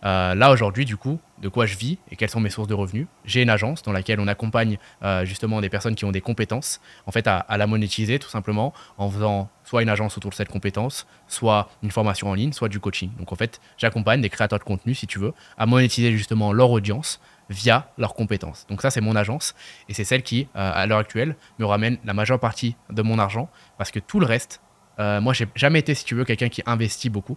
[0.04, 2.74] Euh, là aujourd'hui, du coup, de quoi je vis et quelles sont mes sources de
[2.74, 6.20] revenus J'ai une agence dans laquelle on accompagne euh, justement des personnes qui ont des
[6.20, 10.34] compétences, en fait, à, la monétiser tout simplement en faisant soit une agence autour de
[10.34, 13.10] cette compétence, soit une formation en ligne, soit du coaching.
[13.18, 16.70] Donc en fait, j'accompagne des créateurs de contenu, si tu veux, à monétiser justement leur
[16.70, 18.66] audience via leurs compétences.
[18.68, 19.54] Donc ça, c'est mon agence
[19.88, 23.18] et c'est celle qui, euh, à l'heure actuelle, me ramène la majeure partie de mon
[23.18, 23.48] argent
[23.78, 24.60] parce que tout le reste,
[24.96, 27.36] moi, j'ai jamais été, si tu veux, quelqu'un qui investit beaucoup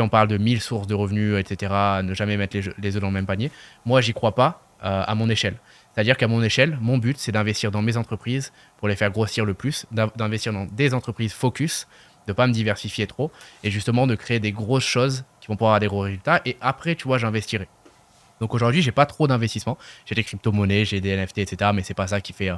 [0.00, 1.72] on parle de 1000 sources de revenus, etc.,
[2.02, 3.50] ne jamais mettre les, œufs dans le même panier.
[3.84, 5.56] Moi, j'y crois pas euh, à mon échelle.
[5.94, 9.44] C'est-à-dire qu'à mon échelle, mon but, c'est d'investir dans mes entreprises pour les faire grossir
[9.44, 11.86] le plus, d'investir dans des entreprises focus,
[12.26, 13.30] de pas me diversifier trop,
[13.62, 16.40] et justement de créer des grosses choses qui vont pouvoir avoir des gros résultats.
[16.44, 17.68] Et après, tu vois, j'investirai.
[18.40, 19.78] Donc aujourd'hui, j'ai pas trop d'investissement.
[20.06, 22.56] J'ai des crypto-monnaies, j'ai des NFT, etc., mais c'est pas ça qui fait, euh,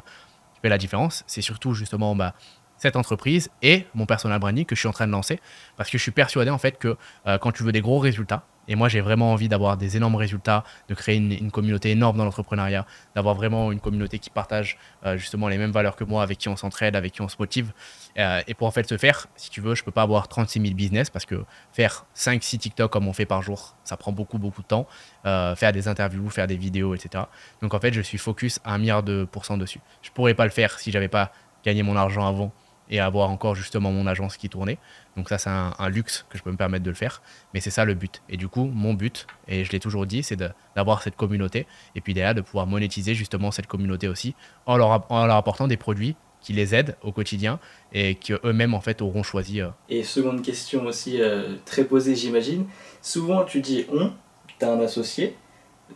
[0.55, 1.23] qui fait la différence.
[1.27, 2.35] C'est surtout justement bah,
[2.79, 5.41] cette entreprise et mon personal branding que je suis en train de lancer.
[5.77, 6.97] Parce que je suis persuadé en fait que
[7.27, 10.17] euh, quand tu veux des gros résultats et moi j'ai vraiment envie d'avoir des énormes
[10.17, 15.17] résultats de créer une, communauté énorme dans l'entrepreneuriat d'avoir vraiment une communauté qui partage euh,
[15.17, 17.73] justement les mêmes valeurs que moi avec qui on s'entraide avec qui on se motive.
[18.19, 20.61] Euh, et pour en fait se faire si tu veux je peux pas avoir 36
[20.61, 24.11] 000 business parce que faire 5 6 TikTok comme on fait par jour ça prend
[24.11, 24.87] beaucoup beaucoup de temps
[25.23, 27.25] faire des interviews faire des vidéos etc
[27.63, 29.81] donc en fait je suis focus à un milliard de pourcents dessus.
[30.03, 31.33] Je pourrais pas le faire si j'avais pas
[31.65, 32.53] gagné mon argent avant
[32.91, 34.79] et avoir encore justement mon agence qui tournait.
[35.17, 37.23] Donc ça, c'est un, luxe que je peux me permettre de le faire,
[37.55, 38.23] mais c'est ça le but.
[38.29, 40.39] Et du coup, mon but, et je l'ai toujours dit, c'est
[40.75, 44.35] d'avoir cette communauté, et puis derrière, de pouvoir monétiser justement cette communauté aussi,
[44.67, 47.59] en leur, en leur apportant des produits qui les aident au quotidien
[47.93, 49.61] et qu'eux-mêmes, en fait, auront choisi.
[49.61, 49.69] Euh.
[49.89, 52.67] Et seconde question aussi, euh, très posée, j'imagine.
[53.03, 54.13] Souvent, tu dis on,
[54.59, 55.35] tu as un associé.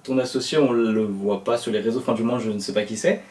[0.02, 2.58] Ton associé, on ne le voit pas sur les réseaux, enfin du moins, je ne
[2.58, 3.22] sais pas qui c'est.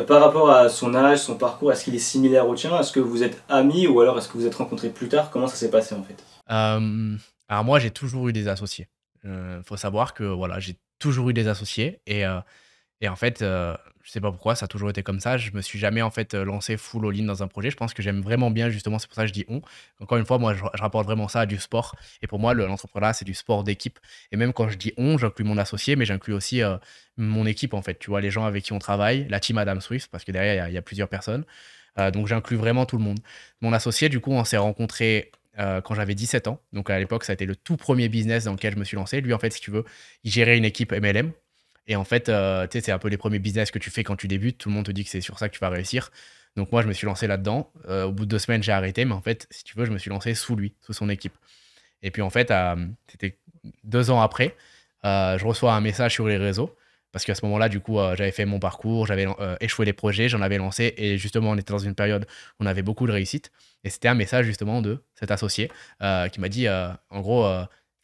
[0.00, 2.78] Euh, par rapport à son âge, son parcours, est-ce qu'il est similaire au tien?
[2.78, 5.30] Est-ce que vous êtes amis ou alors est-ce que vous êtes rencontrés plus tard?
[5.30, 6.16] Comment ça s'est passé en fait?
[6.50, 7.16] Euh,
[7.48, 8.88] Alors moi j'ai toujours eu des associés.
[9.24, 12.24] Il euh, faut savoir que voilà j'ai toujours eu des associés et,
[13.00, 13.42] et en fait
[14.10, 15.36] je sais pas pourquoi, ça a toujours été comme ça.
[15.36, 17.70] Je me suis jamais en fait euh, lancé full all-in dans un projet.
[17.70, 19.62] Je pense que j'aime vraiment bien justement, c'est pour ça que je dis on.
[20.00, 21.94] Encore une fois, moi je, rapporte vraiment ça à du sport.
[22.20, 24.00] Et pour moi, l'entrepreneuriat, c'est du sport d'équipe.
[24.32, 26.76] Et même quand je dis on, j'inclus mon associé, mais j'inclus aussi euh,
[27.18, 28.00] mon équipe en fait.
[28.00, 30.66] Tu vois, les gens avec qui on travaille, la team Adam Swift, parce que derrière,
[30.66, 31.44] il y, a plusieurs personnes.
[31.98, 33.20] Euh, donc j'inclus vraiment tout le monde.
[33.60, 35.30] Mon associé, du coup, on s'est rencontrés
[35.84, 36.58] quand j'avais 17 ans.
[36.72, 38.96] Donc à l'époque, ça a été le tout premier business dans lequel je me suis
[38.96, 39.20] lancé.
[39.20, 39.84] Lui, en fait, si tu veux,
[40.24, 41.32] il gérait une équipe MLM.
[41.90, 44.28] Et en fait, euh, c'est un peu les premiers business que tu fais quand tu
[44.28, 44.58] débutes.
[44.58, 46.12] Tout le monde te dit que c'est sur ça que tu vas réussir.
[46.54, 47.72] Donc moi, je me suis lancé là-dedans.
[47.88, 49.04] Euh, au bout de deux semaines, j'ai arrêté.
[49.04, 51.34] Mais en fait, si tu veux, je me suis lancé sous lui, sous son équipe.
[52.02, 52.76] Et puis en fait, euh,
[53.08, 53.36] c'était
[53.82, 54.54] deux ans après,
[55.02, 56.76] je reçois un message sur les réseaux.
[57.10, 59.26] Parce qu'à ce moment-là, du coup, j'avais fait mon parcours, j'avais
[59.60, 60.94] échoué les projets, j'en avais lancé.
[60.96, 62.24] Et justement, on était dans une période
[62.60, 63.50] où on avait beaucoup de réussite.
[63.82, 67.52] Et c'était un message justement de cet associé qui m'a dit, en gros,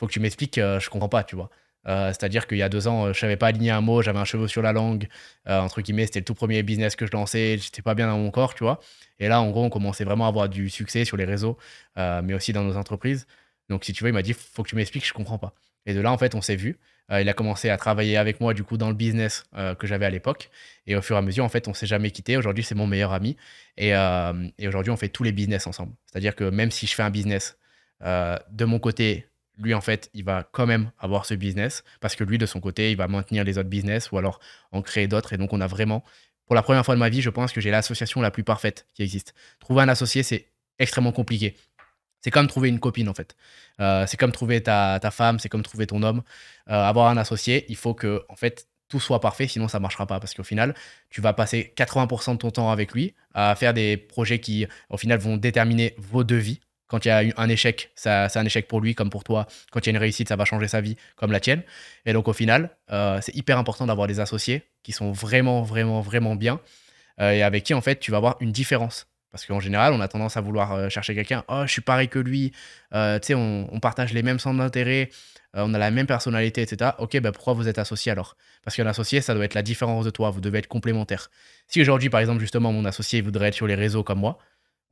[0.01, 1.51] faut que tu m'expliques, je comprends pas, tu vois.
[1.87, 4.25] Euh, c'est-à-dire qu'il y a deux ans, je savais pas aligner un mot, j'avais un
[4.25, 5.09] cheveu sur la langue,
[5.49, 8.19] euh, entre guillemets, c'était le tout premier business que je lançais, j'étais pas bien dans
[8.19, 8.81] mon corps, tu vois.
[9.19, 11.57] Et là, en gros, on commençait vraiment à avoir du succès sur les réseaux,
[11.97, 13.27] euh, mais aussi dans nos entreprises.
[13.69, 15.55] Donc, si tu veux, il m'a dit, faut que tu m'expliques, je comprends pas.
[15.87, 16.79] Et de là, en fait, on s'est vu.
[17.11, 19.45] il a commencé à travailler avec moi, du coup, dans le business
[19.79, 20.51] que j'avais à l'époque.
[20.89, 22.37] Et au fur et à mesure, en fait, on s'est jamais quitté.
[22.37, 23.37] Aujourd'hui, c'est mon meilleur ami.
[23.77, 25.93] Et, et aujourd'hui, on fait tous les business ensemble.
[26.07, 27.57] C'est-à-dire que même si je fais un business
[28.01, 29.27] de mon côté,
[29.59, 32.61] lui, en fait, il va quand même avoir ce business parce que lui, de son
[32.61, 34.41] côté, il va maintenir les autres business ou alors
[34.73, 35.33] en créer d'autres.
[35.33, 36.05] Et donc, on a vraiment,
[36.47, 38.87] pour la première fois de ma vie, je pense que j'ai l'association la plus parfaite
[38.95, 39.35] qui existe.
[39.61, 40.49] Trouver un associé, c'est
[40.79, 41.57] extrêmement compliqué.
[42.21, 43.37] C'est comme trouver une copine, en fait.
[43.81, 46.23] Euh, c'est comme trouver ta, femme, c'est comme trouver ton homme.
[46.69, 50.07] Euh, avoir un associé, il faut que, en fait, tout soit parfait, sinon ça marchera
[50.07, 50.21] pas.
[50.21, 50.75] Parce qu'au final,
[51.11, 54.97] tu vas passer 80% de ton temps avec lui à faire des projets qui, au
[54.97, 58.81] final, vont déterminer vos devis quand il y a un échec, c'est un échec pour
[58.81, 59.47] lui comme pour toi.
[59.73, 61.63] Quand il y a une réussite, ça va changer sa vie comme la tienne.
[62.05, 66.01] Et donc au final, euh, c'est hyper important d'avoir des associés qui sont vraiment, vraiment,
[66.01, 66.61] vraiment bien
[67.21, 69.09] euh, et avec qui en fait tu vas avoir une différence.
[69.33, 71.45] Parce qu'en général, on a tendance à vouloir euh, chercher quelqu'un.
[71.49, 72.53] Oh, je suis pareil que lui.
[72.93, 75.11] tu sais, on, partage les mêmes centres d'intérêt.
[75.55, 76.93] on a la même personnalité, etc.
[76.99, 78.37] Ok, ben pourquoi vous êtes associé alors?
[78.63, 80.31] Parce qu'un associé, ça doit être la différence de toi.
[80.31, 81.31] Vous devez être complémentaire.
[81.67, 84.39] Si aujourd'hui, par exemple, justement, mon associé voudrait être sur les réseaux comme moi,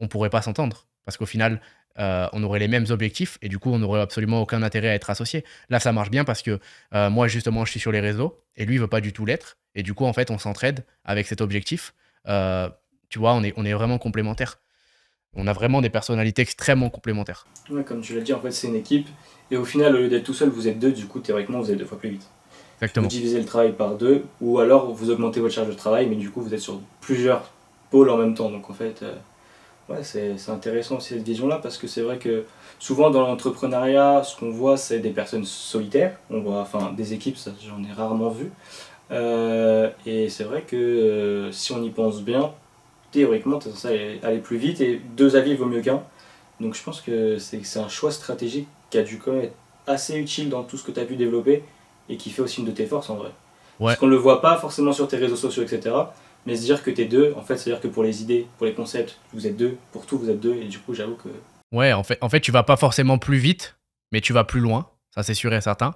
[0.00, 0.86] on pourrait pas s'entendre.
[1.04, 1.60] Parce qu'au final,
[1.98, 4.94] euh, on aurait les mêmes objectifs et du coup, on n'aurait absolument aucun intérêt à
[4.94, 5.44] être associé.
[5.68, 6.58] Là, ça marche bien parce que
[6.94, 9.24] euh, moi, justement, je suis sur les réseaux et lui, il veut pas du tout
[9.24, 9.58] l'être.
[9.74, 11.94] Et du coup, en fait, on s'entraide avec cet objectif
[13.14, 14.58] tu vois, on est, on est vraiment complémentaires.
[15.34, 17.46] On a vraiment des personnalités extrêmement complémentaires.
[17.70, 19.06] Ouais, comme tu l'as dit, en fait, c'est une équipe.
[19.52, 20.90] Et au final, au lieu d'être tout seul, vous êtes deux.
[20.90, 22.26] Du coup, théoriquement, vous êtes deux fois plus vite.
[22.78, 23.04] Exactement.
[23.04, 26.16] Vous divisez le travail par deux, ou alors vous augmentez votre charge de travail, mais
[26.16, 27.52] du coup, vous êtes sur plusieurs
[27.90, 28.50] pôles en même temps.
[28.50, 29.14] Donc, en fait, euh,
[29.88, 32.44] ouais, c'est intéressant cette vision-là, parce que c'est vrai que
[32.78, 36.16] souvent dans l'entrepreneuriat, ce qu'on voit, c'est des personnes solitaires.
[36.30, 38.50] On voit, enfin, des équipes, j'en ai rarement vu.
[39.10, 42.52] Euh, et c'est vrai que euh, si on y pense bien,
[43.12, 46.02] théoriquement, tu ça aller plus vite et deux avis vaut mieux qu'un.
[46.60, 49.56] Donc je pense que c'est un choix stratégique qui a dû quand même être
[49.86, 51.62] assez utile dans tout ce que tu as pu développer
[52.08, 53.30] et qui fait aussi une de tes forces en vrai.
[53.78, 55.94] Parce qu'on ne le voit pas forcément sur tes réseaux sociaux, etc.
[56.46, 58.66] Mais se dire que tu es deux, en fait, c'est-à-dire que pour les idées, pour
[58.66, 61.28] les concepts, vous êtes deux, pour tout, vous êtes deux, et du coup, j'avoue que.
[61.72, 63.76] Ouais, en fait, en fait, tu vas pas forcément plus vite,
[64.12, 65.94] mais tu vas plus loin, ça c'est sûr et certain.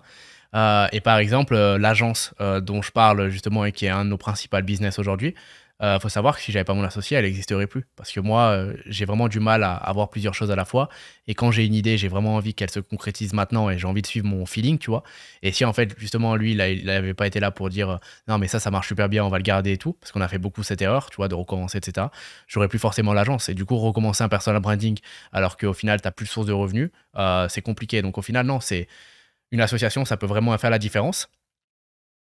[0.55, 4.05] Euh, et par exemple, euh, l'agence euh, dont je parle justement et qui est un
[4.05, 5.35] de nos principaux business aujourd'hui,
[5.81, 7.87] il euh, faut savoir que si j'avais pas mon associé, elle n'existerait plus.
[7.95, 10.89] Parce que moi, euh, j'ai vraiment du mal à avoir plusieurs choses à la fois.
[11.29, 14.03] Et quand j'ai une idée, j'ai vraiment envie qu'elle se concrétise maintenant et j'ai envie
[14.03, 15.05] de suivre mon feeling, tu vois.
[15.43, 18.39] Et si en fait, justement, lui, il n'avait pas été là pour dire euh, non,
[18.39, 20.27] mais ça, ça marche super bien, on va le garder et tout, parce qu'on a
[20.27, 22.09] fait beaucoup cette erreur, tu vois, de recommencer, etc.
[22.49, 23.49] J'aurais plus forcément l'agence.
[23.49, 24.99] Et du coup, recommencer un personal branding
[25.33, 26.91] alors qu'au final, tu n'as plus de source de revenus,
[27.49, 28.03] c'est compliqué.
[28.03, 28.89] Donc au final, non, c'est
[29.53, 31.29] une association, ça peut vraiment faire la différence.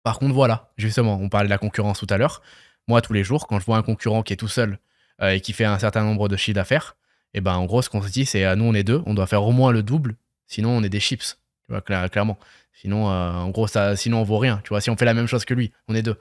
[0.03, 2.41] Par contre, voilà, justement, on parlait de la concurrence tout à l'heure
[2.87, 4.79] moi, tous les jours, quand je vois un concurrent qui est tout seul
[5.21, 6.95] euh, et qui fait un certain nombre de chiffres d'affaires,
[7.35, 9.01] et eh ben en gros, ce qu'on se dit, c'est euh, nous, on est deux,
[9.05, 10.15] on doit faire au moins le double,
[10.45, 12.37] sinon on est des chips, tu vois, clairement.
[12.73, 14.61] Sinon, euh, en gros, ça, sinon on vaut rien.
[14.63, 16.17] Tu vois, si on fait la même chose que lui, on est deux.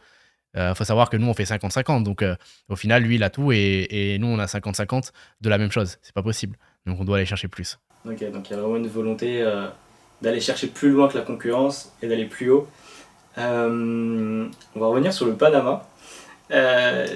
[0.54, 2.02] Il faut savoir que nous, on fait 50-50.
[2.02, 2.22] Donc,
[2.68, 5.10] au final, lui, il a tout et, et nous, on a 50-50
[5.40, 5.96] de la même chose.
[6.02, 6.58] C'est pas possible.
[6.84, 7.78] Donc, on doit aller chercher plus.
[8.04, 9.42] Ok, donc il y a vraiment une volonté
[10.20, 12.68] d'aller chercher plus loin que la concurrence et d'aller plus haut.
[13.38, 15.88] on va revenir sur le Panama.
[16.52, 17.06] Euh,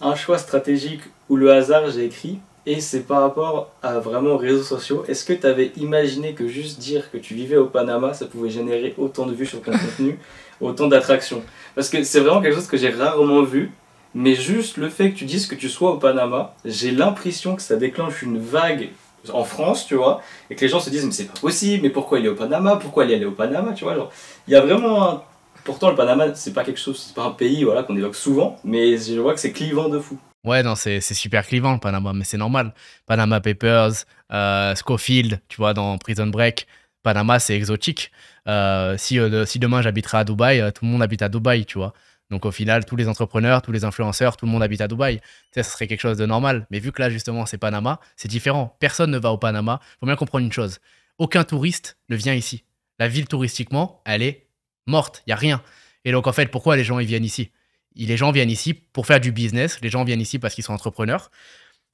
[0.00, 4.36] un choix stratégique ou le hasard, j'ai écrit, et c'est par rapport à vraiment aux
[4.36, 5.04] réseaux sociaux.
[5.08, 8.50] Est-ce que tu avais imaginé que juste dire que tu vivais au Panama, ça pouvait
[8.50, 10.18] générer autant de vues sur ton contenu,
[10.60, 11.42] autant d'attractions?
[11.74, 13.72] Parce que c'est vraiment quelque chose que j'ai rarement vu,
[14.14, 17.62] mais juste le fait que tu dises que tu sois au Panama, j'ai l'impression que
[17.62, 18.90] ça déclenche une vague
[19.32, 21.90] en France, tu vois, et que les gens se disent mais c'est pas possible, mais
[21.90, 24.10] pourquoi il est au Panama, pourquoi il est allé au Panama, tu vois, genre,
[24.46, 25.22] il y a vraiment un
[25.68, 28.56] Pourtant, le Panama, c'est pas quelque chose, c'est pas un pays voilà, qu'on évoque souvent,
[28.64, 30.18] mais je vois que c'est clivant de fou.
[30.42, 32.72] Ouais, non, c'est super clivant le Panama, mais c'est normal.
[33.04, 33.92] Panama Papers,
[34.32, 36.66] euh, Schofield, tu vois, dans Prison Break,
[37.02, 38.10] Panama, c'est exotique.
[38.48, 41.76] Euh, si, euh, si demain j'habiterais à Dubaï, tout le monde habite à Dubaï, tu
[41.76, 41.92] vois.
[42.30, 45.20] Donc au final, tous les entrepreneurs, tous les influenceurs, tout le monde habite à Dubaï.
[45.52, 46.66] Sais, ça serait quelque chose de normal.
[46.70, 48.74] Mais vu que là, justement, c'est Panama, c'est différent.
[48.80, 49.80] Personne ne va au Panama.
[50.00, 50.78] Faut bien comprendre une chose.
[51.18, 52.64] Aucun touriste ne vient ici.
[52.98, 54.47] La ville touristiquement, elle est
[54.88, 55.62] morte, il y a rien.
[56.04, 57.50] Et donc en fait, pourquoi les gens ils viennent ici?
[57.94, 60.72] Les gens viennent ici pour faire du business, les gens viennent ici parce qu'ils sont
[60.72, 61.30] entrepreneurs.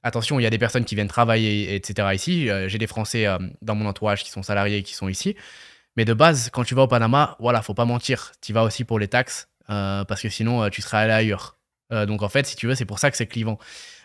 [0.03, 2.09] Attention, il y a des personnes qui viennent travailler, etc.
[2.13, 2.47] ici.
[2.47, 5.35] Euh, j'ai des Français euh, dans mon entourage qui sont salariés qui sont ici.
[5.97, 8.33] Mais de base, quand tu vas au Panama, voilà, faut pas mentir.
[8.39, 11.57] Tu vas aussi pour les taxes, euh, parce que sinon, tu seras allé ailleurs.
[11.89, 13.57] donc en fait, si tu veux, c'est pour ça que c'est clivant.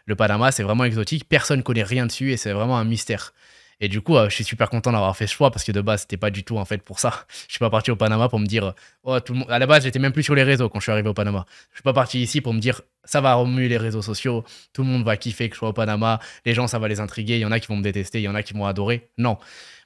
[0.06, 1.28] Le Panama, c'est vraiment exotique.
[1.28, 3.34] Personne connaît rien dessus et c'est vraiment un mystère.
[3.80, 5.80] Et du coup, euh, je suis super content d'avoir fait ce choix parce que de
[5.80, 7.24] base, c'était pas du tout en fait pour ça.
[7.48, 9.50] Je suis pas parti au Panama pour me dire, oh, le monde.
[9.50, 11.46] À la base, j'étais même plus sur les réseaux quand je suis arrivé au Panama.
[11.70, 14.82] Je suis pas parti ici pour me dire, ça va remuer les réseaux sociaux, tout
[14.82, 17.36] le monde va kiffer que je sois au Panama, les gens, ça va les intriguer,
[17.36, 19.08] il y en a qui vont me détester, il y en a qui vont adorer.
[19.16, 19.38] Non.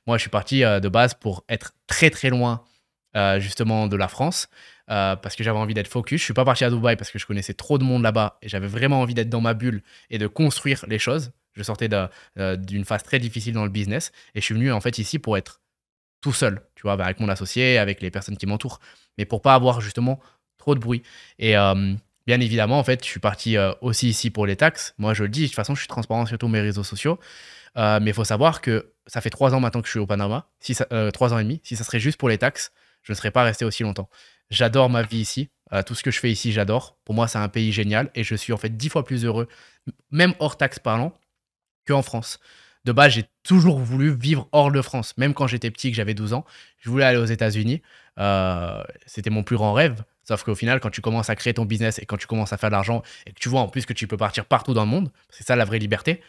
[0.07, 2.63] Moi, je suis parti euh, de base pour être très très loin
[3.17, 4.49] euh, justement de la France.
[4.87, 6.21] parce que j'avais envie d'être focus.
[6.21, 8.49] Je suis pas parti à Dubaï parce que je connaissais trop de monde là-bas et
[8.49, 11.33] j'avais vraiment envie d'être dans ma bulle et de construire les choses.
[11.55, 11.89] Je sortais
[12.39, 15.19] euh, d'une phase très difficile dans le business et je suis venu en fait ici
[15.19, 15.61] pour être
[16.21, 18.81] tout seul, tu vois, avec mon associé, avec les personnes qui m'entourent,
[19.19, 20.21] mais pour pas avoir justement
[20.59, 21.03] trop de bruit.
[21.39, 21.95] Et euh,
[22.27, 24.95] bien évidemment, en fait, je suis parti euh, aussi ici pour les taxes.
[24.99, 27.19] Moi, je le dis, de toute façon, je suis transparent sur tous mes réseaux sociaux.
[27.77, 30.49] mais il faut savoir que ça fait trois ans maintenant que je suis au Panama,
[30.61, 30.75] si
[31.13, 31.61] trois ans et demi.
[31.63, 34.09] Si ça serait juste pour les taxes, je ne serais pas resté aussi longtemps.
[34.51, 35.51] J'adore ma vie ici.
[35.85, 36.97] tout ce que je fais ici, j'adore.
[37.05, 39.47] Pour moi, c'est un pays génial et je suis en fait dix fois plus heureux,
[40.11, 41.13] même hors taxes parlant,
[41.87, 42.39] qu'en France.
[42.85, 45.17] De base, j'ai toujours voulu vivre hors de France.
[45.17, 46.45] Même quand j'étais petit, que j'avais 12 ans,
[46.79, 47.81] je voulais aller aux États-Unis.
[48.19, 50.03] Euh, c'était mon plus grand rêve.
[50.23, 52.57] Sauf qu'au final, quand tu commences à créer ton business et quand tu commences à
[52.57, 54.85] faire de l'argent et que tu vois en plus que tu peux partir partout dans
[54.85, 56.21] le monde, c'est ça la vraie liberté,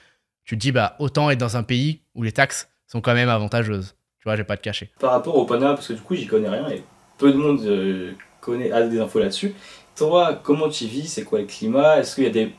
[0.44, 3.30] tu te dis, bah, autant être dans un pays où les taxes sont quand même
[3.30, 3.96] avantageuses.
[4.20, 4.92] Tu vois, j'ai pas de cacher.
[5.00, 6.84] Par rapport au Panama, parce que du coup, j'y connais rien et
[7.18, 9.54] peu de monde euh, connaît, a des infos là-dessus.
[9.96, 11.08] Toi, comment tu vis?
[11.08, 12.00] C'est quoi le climat?
[12.00, 12.54] Est-ce qu'il y a des.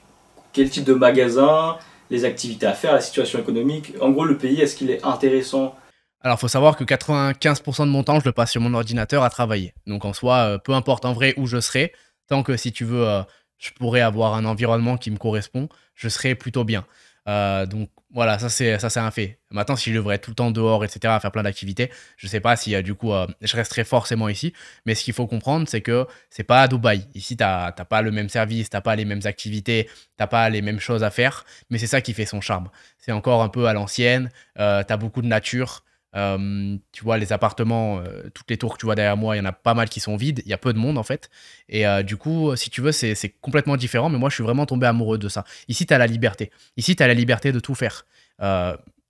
[0.52, 1.76] Quel type de magasins
[2.10, 3.92] les activités à faire, la situation économique.
[4.00, 5.74] En gros, le pays, est-ce qu'il est intéressant?
[6.20, 9.30] Alors, faut savoir que 95% de mon temps, je le passe sur mon ordinateur à
[9.30, 9.74] travailler.
[9.86, 11.92] Donc, en soi, euh, peu importe en vrai où je serai,
[12.28, 13.22] tant que si tu veux, euh,
[13.58, 16.84] je pourrais avoir un environnement qui me correspond, je serais plutôt bien.
[17.28, 19.40] Euh, donc voilà, ça c'est ça c'est un fait.
[19.50, 22.40] Maintenant, si je devrais tout le temps dehors, etc., à faire plein d'activités, je sais
[22.40, 24.52] pas si euh, du coup euh, je resterai forcément ici.
[24.86, 27.06] Mais ce qu'il faut comprendre, c'est que c'est pas à Dubaï.
[27.14, 30.80] Ici, t'as pas le même service, t'as pas les mêmes activités, t'as pas les mêmes
[30.80, 31.44] choses à faire.
[31.70, 32.68] Mais c'est ça qui fait son charme.
[32.98, 34.30] C'est encore un peu à l'ancienne.
[34.56, 35.82] tu as beaucoup de nature.
[36.16, 39.38] Euh, tu vois, les appartements, euh, toutes les tours que tu vois derrière moi, il
[39.38, 40.42] y en a pas mal qui sont vides.
[40.44, 41.30] Il y a peu de monde en fait.
[41.68, 44.08] Et euh, du coup, si tu veux, c'est complètement différent.
[44.08, 45.44] Mais moi, je suis vraiment tombé amoureux de ça.
[45.68, 46.50] Ici, tu as la liberté.
[46.76, 48.06] Ici, tu as la liberté de tout faire.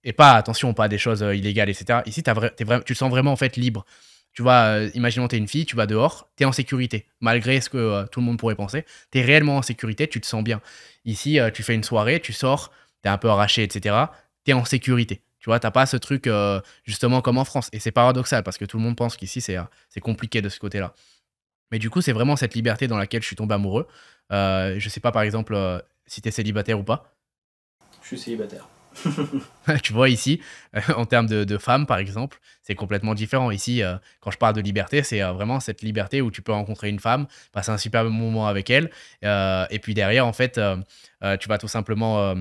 [0.04, 2.00] et pas, attention, pas des choses illégales, etc.
[2.06, 3.84] Ici, as vrai, es tu te sens vraiment en fait libre.
[4.32, 7.60] Tu vois, imaginons, tu es une fille, tu vas dehors, tu es en sécurité, malgré
[7.60, 8.84] ce que tout le monde pourrait penser.
[9.10, 10.60] Tu es réellement en sécurité, tu te sens bien.
[11.04, 12.70] Ici, tu fais une soirée, tu sors,
[13.02, 13.96] tu es un peu arraché, etc.
[14.44, 15.22] Tu es en sécurité.
[15.46, 17.68] Tu vois, t'as pas ce truc euh, justement comme en France.
[17.72, 20.48] Et c'est paradoxal parce que tout le monde pense qu'ici, c'est, euh, c'est compliqué de
[20.48, 20.92] ce côté-là.
[21.70, 23.86] Mais du coup, c'est vraiment cette liberté dans laquelle je suis tombé amoureux.
[24.32, 27.14] Euh, je sais pas, par exemple, euh, si tu es célibataire ou pas.
[28.02, 28.68] Je suis célibataire.
[29.84, 30.40] tu vois, ici,
[30.96, 33.52] en termes de, de femmes, par exemple, c'est complètement différent.
[33.52, 33.82] Ici,
[34.18, 37.28] quand je parle de liberté, c'est vraiment cette liberté où tu peux rencontrer une femme,
[37.52, 38.90] passer un super moment avec elle.
[39.22, 40.58] et puis derrière, en fait,
[41.38, 42.34] tu vas tout simplement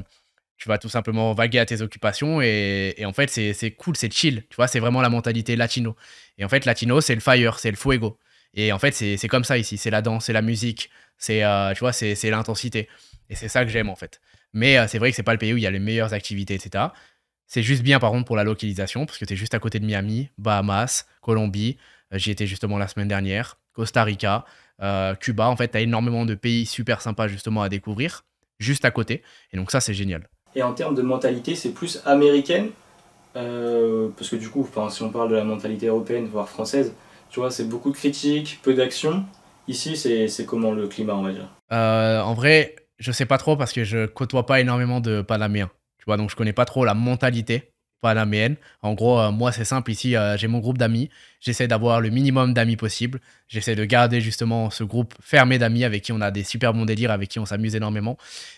[0.57, 4.45] tu vas tout simplement vaguer à tes occupations et, en fait c'est cool, c'est chill,
[4.49, 5.95] tu vois, c'est vraiment la mentalité latino.
[6.37, 8.19] Et en fait latino c'est le fire, c'est le fuego.
[8.53, 11.73] Et en fait c'est comme ça ici, c'est la danse, c'est la musique, c'est euh,
[11.73, 12.87] tu vois, c'est l'intensité.
[13.29, 14.21] Et c'est ça que j'aime en fait.
[14.53, 16.13] Mais euh, c'est vrai que c'est pas le pays où il y a les meilleures
[16.13, 16.85] activités, etc.
[17.47, 19.79] C'est juste bien par contre pour la localisation, parce que tu es juste à côté
[19.79, 21.77] de Miami, Bahamas, Colombie,
[22.13, 24.45] euh, j'y étais justement la semaine dernière, Costa Rica,
[25.19, 28.25] Cuba, en fait tu as énormément de pays super sympas justement à découvrir,
[28.59, 29.23] juste à côté.
[29.51, 30.27] Et donc ça c'est génial.
[30.55, 32.69] Et en termes de mentalité, c'est plus américaine,
[33.35, 36.93] euh, parce que du coup, si on parle de la mentalité européenne, voire française,
[37.29, 39.25] tu vois, c'est beaucoup de critiques, peu d'action.
[39.67, 43.57] Ici, c'est comment le climat, on va dire euh, En vrai, je sais pas trop
[43.57, 45.71] parce que je côtoie pas énormément de Panaméens.
[45.97, 47.73] Tu vois, donc je connais pas trop la mentalité
[48.05, 48.55] panaméenne.
[48.83, 49.89] En gros, euh, moi, c'est simple.
[49.89, 51.09] Ici, euh, j'ai mon groupe d'amis.
[51.39, 53.19] J'essaie d'avoir le minimum d'amis possible.
[53.47, 56.85] J'essaie de garder justement ce groupe fermé d'amis avec qui on a des super bons
[56.85, 58.15] délires, avec qui on s'amuse énormément.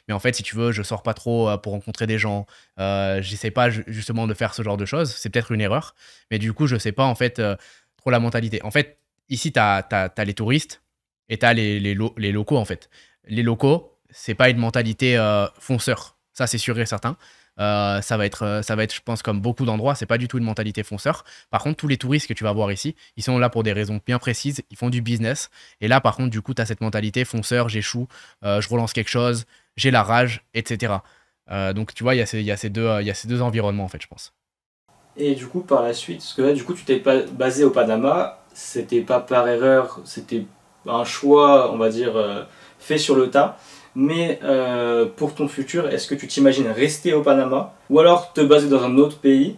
[0.07, 2.45] Mais en fait, si tu veux, je sors pas trop euh, pour rencontrer des gens.
[2.77, 5.11] J'essaie pas justement de faire ce genre de choses.
[5.11, 5.95] C'est peut-être une erreur.
[6.29, 7.41] Mais du coup, je sais pas en fait
[7.97, 8.61] trop la mentalité.
[8.63, 8.97] En fait,
[9.29, 10.81] ici, tu as, as, les touristes
[11.29, 12.89] et tu as les, les, les, locaux en fait.
[13.27, 15.17] Les locaux, c'est pas une mentalité
[15.57, 16.17] fonceur.
[16.33, 17.17] Ça, c'est sûr et certain.
[17.59, 20.17] Euh, ça va être, euh, ça va être, je pense, comme beaucoup d'endroits, c'est pas
[20.17, 21.23] du tout une mentalité fonceur.
[21.49, 23.73] Par contre, tous les touristes que tu vas voir ici, ils sont là pour des
[23.73, 25.49] raisons bien précises, ils font du business.
[25.81, 28.07] Et là, par contre, du coup, tu as cette mentalité fonceur, j'échoue,
[28.43, 29.45] euh, je relance quelque chose,
[29.75, 30.95] j'ai la rage, etc.
[31.73, 33.85] donc, tu vois, il y, a ces, y, a deux, y a ces deux environnements,
[33.85, 34.33] en fait, je pense.
[35.15, 37.01] Et du coup, par la suite, parce que là, du coup, tu t'es
[37.31, 40.45] basé au Panama, c'était pas par erreur, c'était
[40.85, 42.47] un choix, on va dire,
[42.79, 43.57] fait sur le tas.
[43.99, 48.41] Mais euh, pour ton futur, est-ce que tu t'imagines rester au Panama ou alors te
[48.41, 49.55] baser dans un autre pays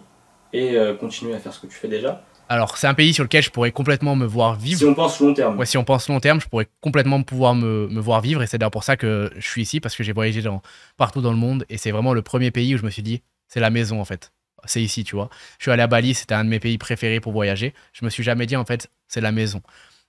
[0.54, 2.22] et euh, continuer à faire ce que tu fais déjà?
[2.48, 4.78] Alors, c'est un pays sur lequel je pourrais complètement me voir vivre.
[4.78, 5.58] Si on pense long terme.
[5.58, 8.42] Ouais, si on pense long terme, je pourrais complètement pouvoir me, me voir vivre.
[8.42, 10.62] Et c'est d'ailleurs pour ça que je suis ici, parce que j'ai voyagé dans,
[10.96, 11.66] partout dans le monde.
[11.68, 14.06] Et c'est vraiment le premier pays où je me suis dit, c'est la maison en
[14.06, 14.32] fait.
[14.64, 15.28] C'est ici, tu vois.
[15.58, 17.74] Je suis allé à Bali, c'était un de mes pays préférés pour voyager.
[17.92, 19.60] Je me suis jamais dit, en fait, c'est la maison.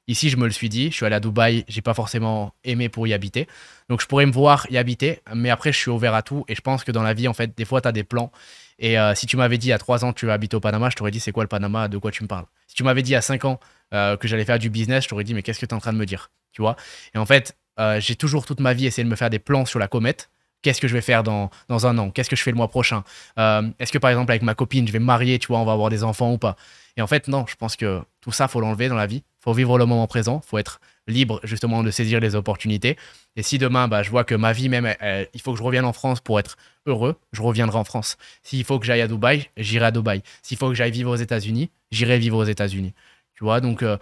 [0.07, 2.89] Ici, je me le suis dit, je suis allé à Dubaï, j'ai pas forcément aimé
[2.89, 3.47] pour y habiter.
[3.87, 6.43] Donc, je pourrais me voir y habiter, mais après, je suis ouvert à tout.
[6.47, 8.31] Et je pense que dans la vie, en fait, des fois, tu as des plans.
[8.79, 10.95] Et euh, si tu m'avais dit à 3 ans tu vas habiter au Panama, je
[10.95, 11.87] t'aurais dit, c'est quoi le Panama?
[11.87, 12.45] De quoi tu me parles?
[12.67, 13.59] Si tu m'avais dit à 5 ans
[13.93, 15.79] euh, que j'allais faire du business, je t'aurais dit, mais qu'est-ce que tu es en
[15.79, 16.31] train de me dire?
[16.51, 16.75] Tu vois?
[17.13, 19.65] Et en fait, euh, j'ai toujours toute ma vie essayé de me faire des plans
[19.65, 20.31] sur la comète.
[20.63, 22.09] Qu'est-ce que je vais faire dans, dans un an?
[22.09, 23.03] Qu'est-ce que je fais le mois prochain?
[23.37, 25.71] Est-ce que par exemple avec ma copine, je vais me marier, tu vois, on va
[25.71, 26.55] avoir des enfants ou pas?
[26.97, 29.53] Et en fait, non, je pense que tout ça, faut l'enlever dans la vie faut
[29.53, 32.95] vivre le moment présent, faut être libre justement de saisir les opportunités.
[33.35, 34.93] Et si demain, bah, je vois que ma vie même,
[35.33, 38.17] il faut que je revienne en France pour être heureux, je reviendrai en France.
[38.43, 40.21] S'il faut que j'aille à Dubaï, j'irai à Dubaï.
[40.43, 42.93] S'il faut que j'aille vivre aux États-Unis, j'irai vivre aux États-Unis.
[43.33, 43.97] Tu vois, donc euh,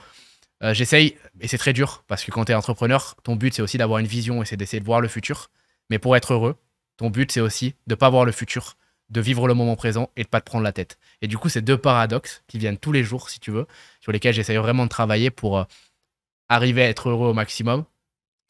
[0.64, 3.62] euh, j'essaye, et c'est très dur, parce que quand tu es entrepreneur, ton but c'est
[3.62, 5.50] aussi d'avoir une vision et c'est d'essayer de voir le futur.
[5.90, 6.58] Mais pour être heureux,
[6.98, 8.76] ton but c'est aussi de ne pas voir le futur,
[9.10, 10.98] de vivre le moment présent et de pas te prendre la tête.
[11.22, 13.66] Et du coup, c'est deux paradoxes qui viennent tous les jours, si tu veux,
[14.02, 15.64] sur lesquels j'essaye vraiment de travailler pour euh,
[16.48, 17.86] arriver à être heureux au maximum,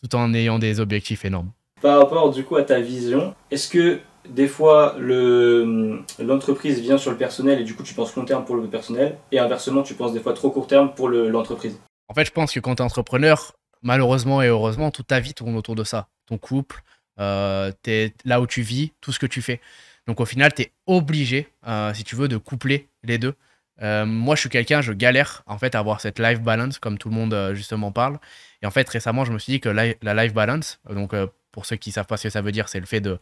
[0.04, 1.52] tout en ayant des objectifs énormes.
[1.82, 7.18] Par rapport du coup à ta vision, est-ce que des fois l'entreprise vient sur le
[7.18, 10.14] personnel et du coup tu penses long terme pour le personnel et inversement tu penses
[10.14, 11.80] des fois trop court terme pour l'entreprise?
[12.10, 15.34] En fait, je pense que quand tu es entrepreneur, malheureusement et heureusement, toute ta vie
[15.34, 16.08] tourne autour de ça.
[16.26, 16.82] Ton couple,
[17.20, 19.62] euh, es là où tu vis, tout ce que tu fais.
[20.10, 23.36] Donc au final, tu es obligé, euh, si tu veux, de coupler les deux.
[23.84, 26.98] Euh, moi, je suis quelqu'un, je galère en fait à avoir cette life balance, comme
[26.98, 28.18] tout le monde euh, justement parle.
[28.64, 31.14] Et en fait, récemment, je me suis dit que la, life balance, donc
[31.52, 33.20] pour ceux qui savent pas ce que ça veut dire, c'est le fait de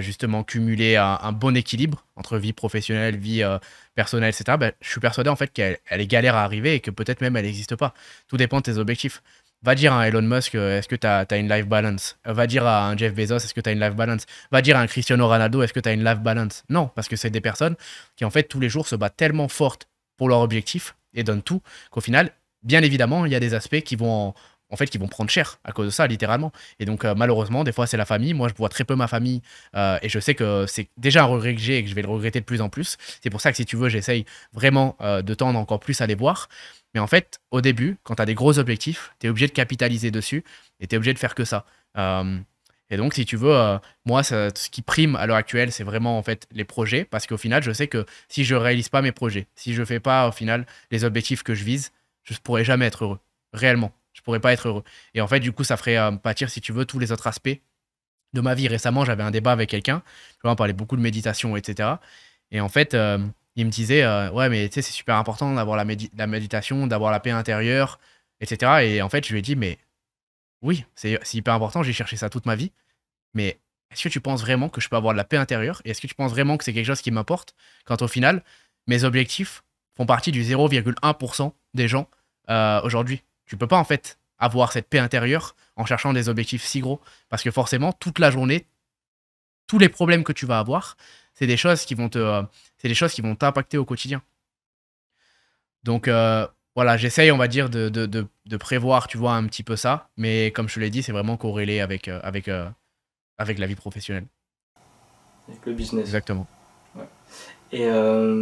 [0.00, 3.42] justement cumuler un, bon équilibre entre vie professionnelle, vie
[3.94, 4.58] personnelle, etc.
[4.60, 7.36] Ben, je suis persuadé en fait qu'elle est galère à arriver et que peut-être même
[7.38, 7.94] elle n'existe pas.
[8.28, 9.22] Tout dépend de tes objectifs.
[9.62, 12.16] Va dire à Elon Musk, est-ce que tu une life balance?
[12.24, 14.24] Va dire à un Jeff Bezos, est-ce que tu une life balance?
[14.52, 16.62] Va dire à un Cristiano Ronaldo, est-ce que tu une life balance?
[16.68, 17.74] Non, parce que c'est des personnes
[18.14, 21.42] qui, en fait, tous les jours se battent tellement fortes pour leur objectif et donnent
[21.42, 22.30] tout qu'au final,
[22.62, 24.34] bien évidemment, il y a des aspects qui vont en,
[24.76, 26.52] fait, qui vont prendre cher à cause de ça, littéralement.
[26.78, 28.34] Et donc, euh, malheureusement, des fois, c'est la famille.
[28.34, 29.40] Moi, je vois très peu ma famille
[29.74, 32.02] euh, et je sais que c'est déjà un regret que j'ai et que je vais
[32.02, 32.96] le regretter de plus en plus.
[33.22, 36.06] C'est pour ça que, si tu veux, j'essaye vraiment euh, de tendre encore plus à
[36.06, 36.48] les voir.
[36.94, 39.52] Mais en fait, au début, quand tu as des gros objectifs, tu es obligé de
[39.52, 40.44] capitaliser dessus
[40.80, 41.64] et tu es obligé de faire que ça.
[42.90, 46.22] Et donc, si tu veux, moi, ce qui prime à l'heure actuelle, c'est vraiment en
[46.22, 49.46] fait les projets, parce qu'au final, je sais que si je réalise pas mes projets,
[49.54, 51.92] si je fais pas au final les objectifs que je vise,
[52.24, 53.18] je ne pourrai jamais être heureux,
[53.52, 53.92] réellement.
[54.12, 54.84] Je pourrais pas être heureux.
[55.14, 57.26] Et en fait, du coup, ça ferait euh, pâtir, si tu veux, tous les autres
[57.26, 57.60] aspects
[58.32, 58.68] de ma vie.
[58.68, 60.02] Récemment, j'avais un débat avec quelqu'un,
[60.44, 61.96] on parlait beaucoup de méditation, etc.
[62.50, 62.94] Et en fait,
[63.58, 67.10] il me disait euh, ouais mais tu sais c'est super important d'avoir la, méditation d'avoir
[67.10, 67.98] la paix intérieure
[68.40, 69.78] etc et en fait je lui ai dit mais
[70.62, 72.70] oui c'est hyper important j'ai cherché ça toute ma vie
[73.34, 73.58] mais
[73.90, 75.80] est-ce que tu penses vraiment que je peux avoir de la paix intérieure?
[75.84, 77.54] Et est-ce que tu penses vraiment que c'est quelque chose qui m'importe?
[77.86, 78.42] Quand au final
[78.86, 79.64] mes objectifs
[79.96, 82.08] font partie du 0,1% des gens
[82.50, 86.64] euh, aujourd'hui tu peux pas en fait avoir cette paix intérieure en cherchant des objectifs
[86.64, 88.66] si gros parce que forcément toute la journée
[89.66, 90.96] tous les problèmes que tu vas avoir
[91.38, 92.42] c'est des choses qui vont te, euh,
[92.78, 94.22] c'est des choses qui vont t'impacter au quotidien.
[95.84, 96.44] Donc euh,
[96.74, 100.08] voilà, j'essaye, on va dire, de, de, de, prévoir, tu vois, un petit peu ça,
[100.16, 102.50] mais comme je te l'ai dit, c'est vraiment corrélé avec, euh, avec,
[103.38, 104.26] avec la vie professionnelle.
[105.48, 106.06] Avec le business.
[106.06, 106.46] Exactement.
[107.70, 107.84] Et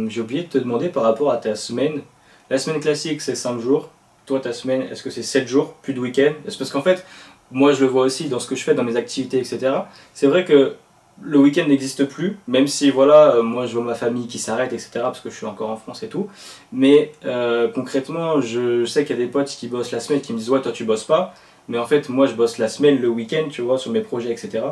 [0.09, 2.01] j'ai oublié de te demander par rapport à ta semaine.
[2.49, 3.91] La semaine classique, c'est 5 jours.
[4.27, 6.33] Toi, ta semaine, est-ce que c'est 7 jours, plus de week-end?
[6.43, 7.05] Parce qu'en fait,
[7.49, 9.71] moi, je le vois aussi dans ce que je fais, dans mes activités, etc.
[10.13, 10.75] C'est vrai que
[11.21, 14.73] le week-end n'existe plus, même si voilà, euh, moi je vois ma famille qui s'arrête,
[14.73, 16.27] etc., parce que je suis encore en France et tout.
[16.71, 20.33] Mais euh, concrètement, je sais qu'il y a des potes qui bossent la semaine qui
[20.33, 21.33] me disent Ouais, toi tu bosses pas.
[21.69, 24.31] Mais en fait, moi je bosse la semaine, le week-end, tu vois, sur mes projets,
[24.31, 24.63] etc.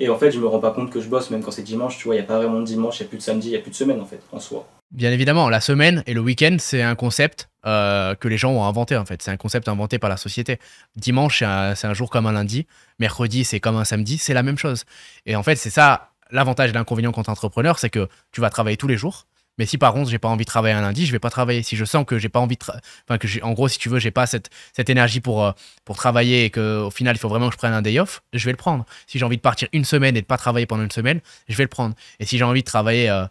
[0.00, 1.98] Et en fait, je me rends pas compte que je bosse, même quand c'est dimanche,
[1.98, 3.48] tu vois, il n'y a pas vraiment de dimanche, il n'y a plus de samedi,
[3.48, 4.66] il n'y a plus de semaine en fait, en soi.
[4.90, 8.64] Bien évidemment, la semaine et le week-end, c'est un concept euh, que les gens ont
[8.64, 9.22] inventé en fait.
[9.22, 10.58] C'est un concept inventé par la société.
[10.96, 12.66] Dimanche, c'est un, jour comme un lundi.
[12.98, 14.18] Mercredi, c'est comme un samedi.
[14.18, 14.84] C'est la même chose.
[15.26, 18.76] Et en fait, c'est ça l'avantage et l'inconvénient quand entrepreneur, c'est que tu vas travailler
[18.76, 19.26] tous les jours.
[19.58, 21.62] Mais si par contre j'ai pas envie de travailler un lundi, je vais pas travailler.
[21.62, 23.98] Si je sens que j'ai pas envie de, enfin que en gros si tu veux,
[23.98, 25.52] j'ai pas cette, cette énergie pour euh,
[25.84, 28.22] pour travailler et que au final il faut vraiment que je prenne un day off,
[28.32, 28.86] je vais le prendre.
[29.06, 31.56] Si j'ai envie de partir une semaine et de pas travailler pendant une semaine, je
[31.56, 31.94] vais le prendre.
[32.18, 33.26] Et si j'ai envie de travailler euh,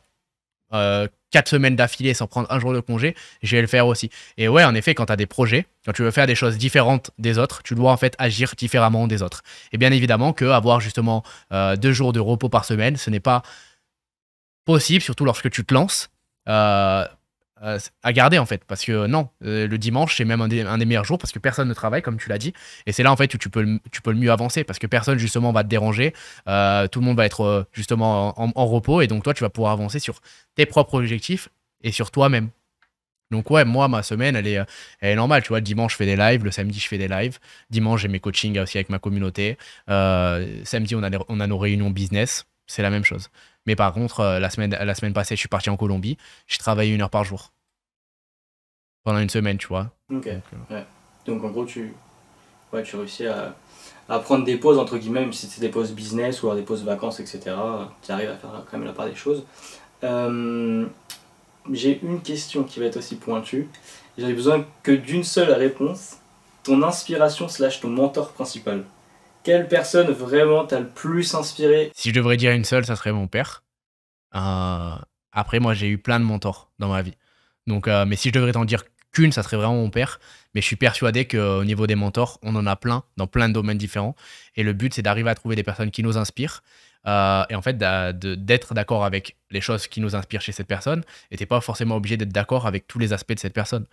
[0.73, 4.09] euh, quatre semaines d'affilée sans prendre un jour de congé, je vais le faire aussi.
[4.37, 6.57] Et ouais, en effet, quand tu as des projets, quand tu veux faire des choses
[6.57, 9.41] différentes des autres, tu dois en fait agir différemment des autres.
[9.71, 13.19] Et bien évidemment que avoir justement euh, deux jours de repos par semaine, ce n'est
[13.19, 13.41] pas
[14.65, 16.09] possible, surtout lorsque tu te lances.
[16.47, 17.05] Euh,
[17.63, 18.63] euh, à garder en fait.
[18.65, 21.67] Parce que non, euh, le dimanche, c'est même un des, meilleurs jours parce que personne
[21.67, 22.53] ne travaille, comme tu l'as dit.
[22.87, 24.87] Et c'est là en fait où tu peux, tu peux le mieux avancer parce que
[24.87, 26.13] personne justement va te déranger.
[26.47, 29.73] Euh, tout le monde va être justement en, repos et donc toi, tu vas pouvoir
[29.73, 30.21] avancer sur
[30.55, 31.49] tes propres objectifs
[31.83, 32.49] et sur toi-même.
[33.29, 34.59] Donc ouais, moi, ma semaine, elle est,
[34.99, 35.43] elle est normale.
[35.43, 36.43] Tu vois, dimanche, je fais des lives.
[36.43, 37.37] Le samedi, je fais des lives.
[37.69, 39.57] Dimanche, j'ai mes coachings aussi avec ma communauté.
[39.87, 42.45] samedi, on a, on a nos réunions business.
[42.65, 43.29] C'est la même chose.
[43.65, 46.17] Mais par contre, euh, la semaine, la semaine passée, je suis parti en Colombie.
[46.47, 47.51] J'ai travaillé une heure par jour.
[49.03, 49.91] Pendant une semaine, tu vois.
[50.11, 50.27] Ok.
[50.27, 50.81] Donc, euh,
[51.25, 51.93] Donc en gros, tu,
[52.73, 53.55] ouais, tu réussis à,
[54.09, 56.65] à, prendre des pauses, entre guillemets, même si c'est des pauses business ou alors des
[56.65, 57.55] pauses vacances, etc.
[58.03, 59.45] Tu arrives à faire quand même la part des choses.
[60.03, 60.85] Euh,
[61.71, 63.69] j'ai une question qui va être aussi pointue.
[64.17, 66.17] J'ai besoin que d'une seule réponse.
[66.63, 68.83] Ton inspiration slash ton mentor principal.
[69.43, 71.91] Quelle personne vraiment t'a le plus inspiré?
[71.95, 73.63] Si je devrais dire une seule, ça serait mon père.
[74.35, 74.95] Euh,
[75.31, 77.15] après, moi, j'ai eu plein de mentors dans ma vie.
[77.69, 80.19] Euh, mais si je devrais t'en dire qu'une, ça serait vraiment mon père.
[80.53, 83.53] Mais je suis persuadé qu'au niveau des mentors, on en a plein dans plein de
[83.53, 84.15] domaines différents.
[84.55, 86.61] Et le but, c'est d'arriver à trouver des personnes qui nous inspirent.
[87.07, 91.03] Euh, et en fait, d'être d'accord avec les choses qui nous inspirent chez cette personne.
[91.31, 93.85] Et t'es pas forcément obligé d'être d'accord avec tous les aspects de cette personne.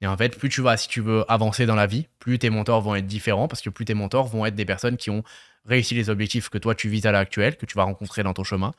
[0.00, 2.50] Et en fait, plus tu vas, si tu veux avancer dans la vie, plus tes
[2.50, 5.24] mentors vont être différents parce que plus tes mentors vont être des personnes qui ont
[5.66, 8.32] réussi les objectifs que toi tu vises à l'heure actuelle, que tu vas rencontrer dans
[8.32, 8.72] ton chemin.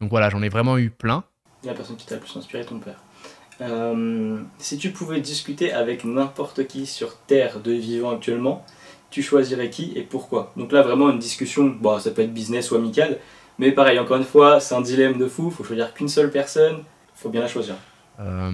[0.00, 1.24] Donc voilà, j'en ai vraiment eu plein.
[1.62, 2.96] La personne qui t'a le plus inspiré, ton père.
[3.60, 8.66] Euh, si tu pouvais discuter avec n'importe qui sur Terre de vivant actuellement,
[9.10, 10.52] tu choisirais qui et pourquoi?
[10.56, 13.20] Donc là, vraiment une discussion, bon, ça peut être business ou amical,
[13.58, 16.82] mais pareil, encore une fois, c'est un dilemme de fou, faut choisir qu'une seule personne,
[17.14, 17.76] faut bien la choisir.
[18.18, 18.50] Euh,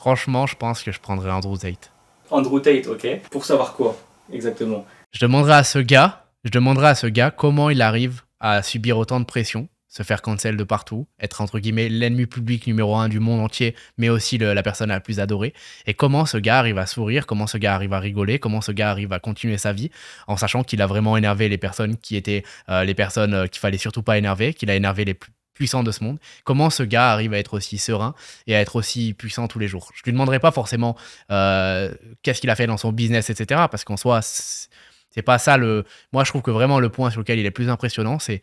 [0.00, 1.92] Franchement, je pense que je prendrais Andrew Tate.
[2.30, 3.20] Andrew Tate, ok.
[3.30, 3.94] Pour savoir quoi,
[4.32, 4.86] exactement?
[5.12, 8.96] Je demanderai à ce gars, je demanderai à ce gars comment il arrive à subir
[8.96, 13.10] autant de pression, se faire cancel de partout, être entre guillemets l'ennemi public numéro un
[13.10, 15.52] du monde entier, mais aussi la personne la plus adorée.
[15.84, 18.72] Et comment ce gars arrive à sourire, comment ce gars arrive à rigoler, comment ce
[18.72, 19.90] gars arrive à continuer sa vie,
[20.26, 23.60] en sachant qu'il a vraiment énervé les personnes qui étaient euh, les personnes euh, qu'il
[23.60, 25.30] fallait surtout pas énerver, qu'il a énervé les plus
[25.60, 26.18] puissants de ce monde.
[26.44, 28.14] Comment ce gars arrive à être aussi serein
[28.46, 29.90] et à être aussi puissant tous les jours?
[29.94, 30.96] Je lui demanderai pas forcément
[31.30, 31.92] euh,
[32.22, 33.66] qu'est-ce qu'il a fait dans son business, etc.
[33.70, 35.84] Parce qu'en soi, c'est pas ça le.
[36.14, 38.42] Moi, je trouve que vraiment le point sur lequel il est plus impressionnant, c'est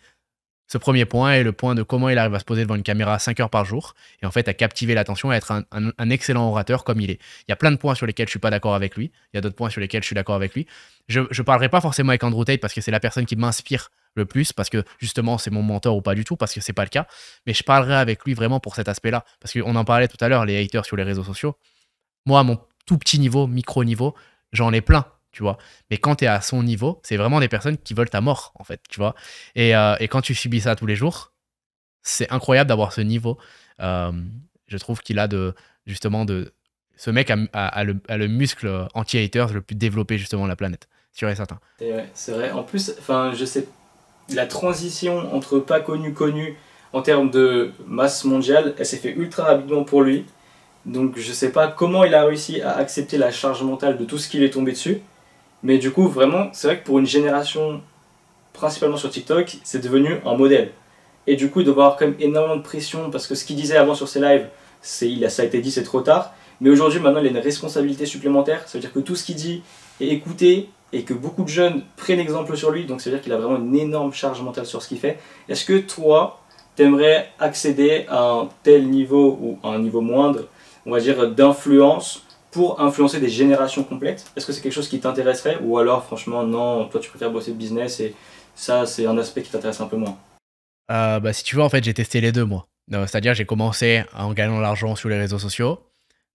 [0.67, 2.83] ce premier point est le point de comment il arrive à se poser devant une
[2.83, 6.09] caméra 5 heures par jour et en fait à captiver l'attention et à être un,
[6.11, 7.19] excellent orateur comme il est.
[7.47, 9.37] Il y a plein de points sur lesquels je suis pas d'accord avec lui, il
[9.37, 10.67] y a d'autres points sur lesquels je suis d'accord avec lui.
[11.07, 13.89] Je ne parlerai pas forcément avec Andrew Tate parce que c'est la personne qui m'inspire
[14.17, 16.73] le plus, parce que justement c'est mon mentor ou pas du tout, parce que c'est
[16.73, 17.07] pas le cas,
[17.45, 20.27] mais je parlerai avec lui vraiment pour cet aspect-là, parce qu'on en parlait tout à
[20.27, 21.55] l'heure, les haters sur les réseaux sociaux.
[22.25, 24.15] Moi, à mon tout petit niveau, micro niveau,
[24.51, 25.05] j'en ai plein
[25.37, 25.59] tu vois.
[25.91, 28.53] Mais quand tu es à son niveau, c'est vraiment des personnes qui veulent ta mort,
[28.55, 29.13] en fait, tu vois.
[29.53, 31.31] Et, euh, et quand tu subis ça tous les jours,
[32.01, 33.37] c'est incroyable d'avoir ce niveau.
[33.79, 35.53] Je trouve qu'il a de,
[35.85, 36.53] justement, de.
[36.95, 40.87] Ce mec a, le, le, muscle anti-haters le plus développé, justement, la planète.
[41.11, 41.59] Sûr et certain.
[42.15, 42.51] C'est vrai.
[42.51, 43.67] En plus, enfin, je sais,
[44.33, 46.57] la transition entre pas connu, connu,
[46.93, 50.25] en termes de masse mondiale, elle s'est fait ultra rapidement pour lui.
[50.85, 54.17] Donc je sais pas comment il a réussi à accepter la charge mentale de tout
[54.17, 55.01] ce qui lui est tombé dessus.
[55.63, 57.81] Mais du coup, vraiment, c'est vrai que pour une génération,
[58.53, 60.71] principalement sur TikTok, c'est devenu un modèle.
[61.25, 63.55] Et du coup, il doit avoir quand même énormément de pression parce que ce qu'il
[63.55, 64.47] disait avant sur ses lives,
[64.81, 66.33] c'est, il a, ça a été dit, c'est trop tard.
[66.61, 68.67] Mais aujourd'hui, maintenant, il a une responsabilité supplémentaire.
[68.67, 69.61] Ça veut dire que tout ce qu'il dit
[69.99, 72.85] est écouté et que beaucoup de jeunes prennent exemple sur lui.
[72.85, 75.19] Donc, ça veut dire qu'il a vraiment une énorme charge mentale sur ce qu'il fait.
[75.49, 76.39] Est-ce que toi,
[76.75, 80.47] t'aimerais accéder à un tel niveau ou à un niveau moindre,
[80.85, 84.31] on va dire, d'influence pour influencer des générations complètes?
[84.35, 87.51] Est-ce que c'est quelque chose qui t'intéresserait ou alors franchement non, toi tu préfères bosser
[87.51, 88.15] le business et
[88.55, 90.17] ça c'est un aspect qui t'intéresse un peu moins?
[90.89, 92.67] Euh, bah, Si tu veux en fait j'ai testé les deux moi.
[92.89, 95.79] C'est-à-dire j'ai commencé en gagnant de l'argent sur les réseaux sociaux.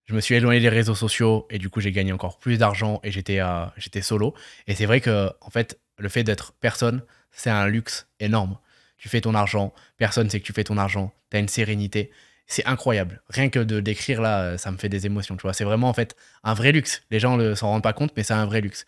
[0.06, 3.00] Je me suis éloigné des réseaux sociaux et du coup j'ai gagné encore plus d'argent
[3.04, 4.34] et j'étais euh, j'étais solo.
[4.66, 8.58] Et c'est vrai que en fait le fait d'être personne c'est un luxe énorme.
[8.98, 12.10] Tu fais ton argent, personne sait que tu fais ton argent, tu as une sérénité
[12.46, 13.22] c'est incroyable.
[13.30, 15.54] Rien que de décrire là, ça me fait des émotions, tu vois.
[15.54, 17.02] C'est vraiment en fait un vrai luxe.
[17.10, 18.84] Les gens ne s'en rendent pas compte, mais c'est un vrai luxe.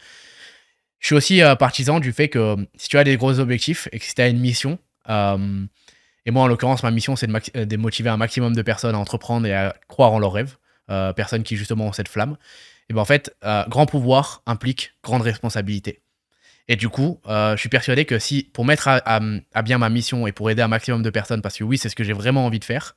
[0.99, 3.89] Je suis aussi euh, partisan du fait que euh, si tu as des gros objectifs
[3.93, 5.65] et que si tu as une mission, euh,
[6.27, 9.47] et moi en l'occurrence, ma mission c'est de, motiver un maximum de personnes à entreprendre
[9.47, 10.57] et à croire en leurs rêves,
[10.89, 12.37] personnes qui justement ont cette flamme,
[12.89, 13.35] et ben en fait,
[13.68, 16.01] grand pouvoir implique grande responsabilité.
[16.68, 20.32] Et du coup, je suis persuadé que si, pour mettre à, bien ma mission et
[20.32, 22.59] pour aider un maximum de personnes, parce que oui, c'est ce que j'ai vraiment envie
[22.59, 22.95] de faire,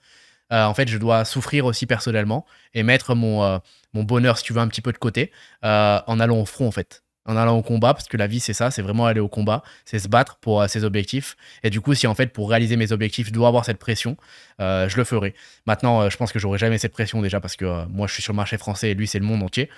[0.51, 3.57] euh, en fait, je dois souffrir aussi personnellement et mettre mon, euh,
[3.93, 5.31] mon bonheur, si tu veux, un petit peu de côté
[5.65, 7.03] euh, en allant au front, en fait.
[7.27, 9.61] En allant au combat, parce que la vie, c'est ça, c'est vraiment aller au combat,
[9.85, 11.35] c'est se battre pour ses objectifs.
[11.61, 14.15] Et du coup, si en fait, pour réaliser mes objectifs, je dois avoir cette pression,
[14.59, 15.35] je le ferai.
[15.65, 18.31] Maintenant, je pense que j'aurai jamais cette pression déjà, parce que moi, je suis sur
[18.31, 19.69] le marché français et lui, c'est le monde entier,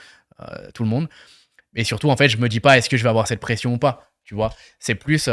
[0.75, 1.09] tout le monde.
[1.75, 3.73] Et surtout, en fait, je me dis pas, est-ce que je vais avoir cette pression
[3.73, 4.53] ou pas Tu vois?
[4.79, 5.27] C'est plus.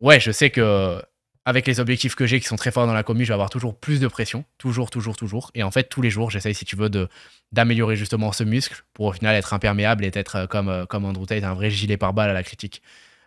[0.00, 1.00] ouais, je sais que
[1.44, 3.50] avec les objectifs que j'ai qui sont très forts dans la commu, je vais avoir
[3.50, 5.50] toujours plus de pression, toujours, toujours, toujours.
[5.54, 6.90] Et en fait, tous les jours, j'essaye, si tu veux,
[7.52, 11.04] d'améliorer justement ce muscle pour au final être imperméable et être euh, comme, euh, comme
[11.04, 12.80] Andrew Tate, un vrai gilet pare-balles à la critique.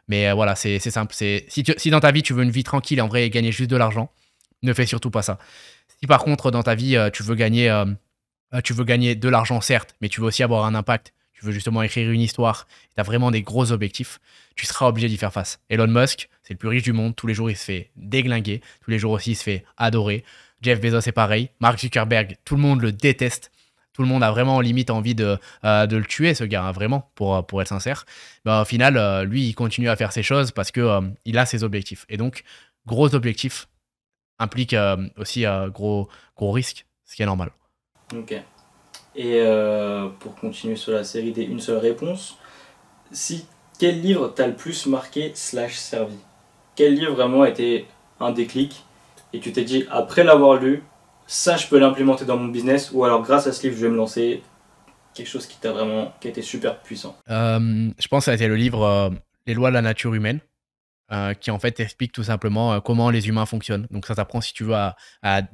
[0.08, 1.14] Mais euh, voilà, c'est simple.
[1.14, 3.78] Si, si dans ta vie, tu veux une vie tranquille en vrai gagner juste de
[3.78, 4.12] l'argent,
[4.64, 5.38] ne fais surtout pas ça.
[6.00, 7.84] Si par contre, dans ta vie, tu veux gagner,
[8.64, 11.52] tu veux gagner de l'argent, certes, mais tu veux aussi avoir un impact tu veux
[11.52, 12.66] justement écrire une histoire,
[12.96, 14.20] tu as vraiment des gros objectifs,
[14.56, 15.60] tu seras obligé d'y faire face.
[15.70, 18.62] Elon Musk, c'est le plus riche du monde, tous les jours il se fait déglinguer,
[18.82, 20.24] tous les jours aussi il se fait adorer.
[20.62, 23.52] Jeff Bezos c'est pareil, Mark Zuckerberg, tout le monde le déteste.
[23.94, 27.10] Tout le monde a vraiment limite envie de, euh, le tuer, ce gars, hein, vraiment,
[27.16, 28.06] pour, pour être sincère.
[28.46, 31.36] Bah, au final, euh, lui, il continue à faire ses choses parce qu'il euh, il
[31.40, 32.06] a ses objectifs.
[32.08, 32.44] Et donc,
[32.86, 33.68] gros objectifs
[34.38, 34.76] implique
[35.18, 37.50] aussi gros, gros risques, ce qui est normal.
[38.16, 38.36] Ok.
[39.18, 42.38] Et euh, pour continuer sur la série des une seule réponse,
[43.12, 43.48] si
[43.80, 46.18] quel livre t'a le plus marqué slash servi?
[46.78, 47.88] Quel livre vraiment a été
[48.20, 48.86] un déclic
[49.34, 50.84] et tu t'es dit après l'avoir lu,
[51.26, 53.92] ça je peux l'implémenter dans mon business ou alors grâce à ce livre je vais
[53.92, 54.44] me lancer
[55.16, 57.18] quelque chose qui t'a vraiment qui a été super puissant.
[57.32, 59.10] Euh, je pense que ça a été le livre euh,
[59.48, 60.40] Les lois de la nature humaine
[61.10, 63.88] euh, qui en fait explique tout simplement euh, comment les humains fonctionnent.
[63.92, 64.96] Donc ça t'apprend si tu veux à,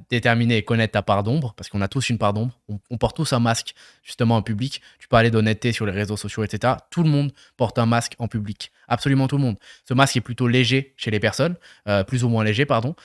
[0.10, 2.60] déterminer et connaître ta part d'ombre, parce qu'on a tous une part d'ombre.
[2.90, 4.82] On, porte tous un masque justement en public.
[4.98, 6.74] Tu parler d'honnêteté sur les réseaux sociaux, etc.
[6.90, 8.72] Tout le monde porte un masque en public.
[8.88, 9.58] Absolument tout le monde.
[9.88, 11.56] Ce masque est plutôt léger chez les personnes,
[11.88, 12.96] euh, plus ou moins léger, pardon.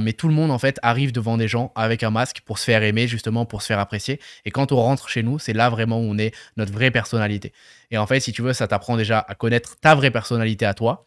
[0.00, 2.64] mais tout le monde en fait arrive devant des gens avec un masque pour se
[2.64, 4.20] faire aimer, justement pour se faire apprécier.
[4.44, 7.52] Et quand on rentre chez nous, c'est là vraiment où on est notre vraie personnalité.
[7.92, 10.74] Et en fait, si tu veux, ça t'apprend déjà à connaître ta vraie personnalité à
[10.74, 11.06] toi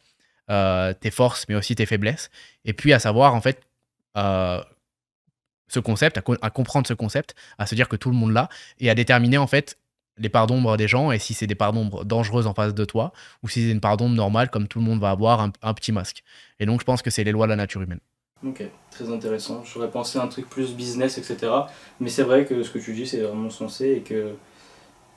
[0.49, 2.29] euh, tes forces, mais aussi tes faiblesses.
[2.65, 3.61] Et puis à savoir, en fait,
[4.17, 4.61] euh,
[5.67, 8.49] ce concept, à, comprendre ce concept, à se dire que tout le monde l'a,
[8.79, 9.77] et à déterminer, en fait,
[10.17, 12.85] les parts d'ombre des gens, et si c'est des parts d'ombre dangereuses en face de
[12.85, 13.11] toi,
[13.43, 15.91] ou si c'est une part d'ombre normale, comme tout le monde va avoir un, petit
[15.91, 16.23] masque.
[16.59, 17.99] Et donc, je pense que c'est les lois de la nature humaine.
[18.45, 19.63] Ok, très intéressant.
[19.63, 21.51] J'aurais pensé à un truc plus business, etc.
[21.99, 24.35] Mais c'est vrai que ce que tu dis, c'est vraiment sensé et que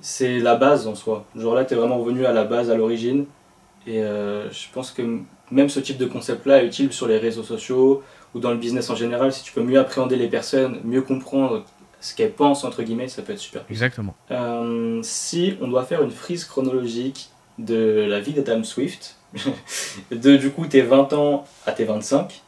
[0.01, 1.27] c'est la base en soi.
[1.37, 3.27] Genre là, tu es vraiment revenu à la base, à l'origine.
[3.89, 5.03] Et euh, je pense que
[5.51, 8.03] même ce type de concept-là est utile sur les réseaux sociaux
[8.35, 9.33] ou dans le business en général.
[9.33, 11.65] Si tu peux mieux appréhender les personnes, mieux comprendre
[12.01, 13.65] ce qu'elles pensent, entre guillemets, ça peut être super.
[13.71, 14.15] Exactement.
[14.31, 19.17] Euh, si on doit faire une frise chronologique de la vie d'Adam Swift,
[20.11, 22.43] de du coup tes 20 ans à tes 25,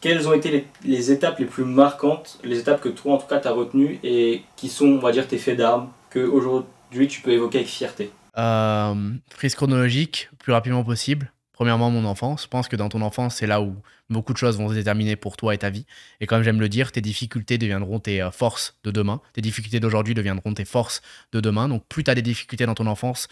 [0.00, 3.26] quelles ont été les, les, étapes les plus marquantes, les étapes que toi en tout
[3.26, 7.08] cas tu as retenues et qui sont, on va dire, tes faits d'armes, que aujourd'hui
[7.08, 8.10] tu peux évoquer avec fierté?
[8.38, 11.32] Euh, Frise chronologique, plus rapidement possible.
[11.52, 12.44] Premièrement, mon enfance.
[12.44, 13.76] Je pense que dans ton enfance, c'est là où
[14.08, 15.86] beaucoup de choses vont se déterminer pour toi et ta vie.
[16.20, 19.20] Et comme j'aime le dire, tes difficultés deviendront tes euh, forces de demain.
[19.34, 21.02] Tes difficultés d'aujourd'hui deviendront tes forces
[21.32, 21.68] de demain.
[21.68, 23.28] Donc, plus tu as des difficultés dans ton enfance,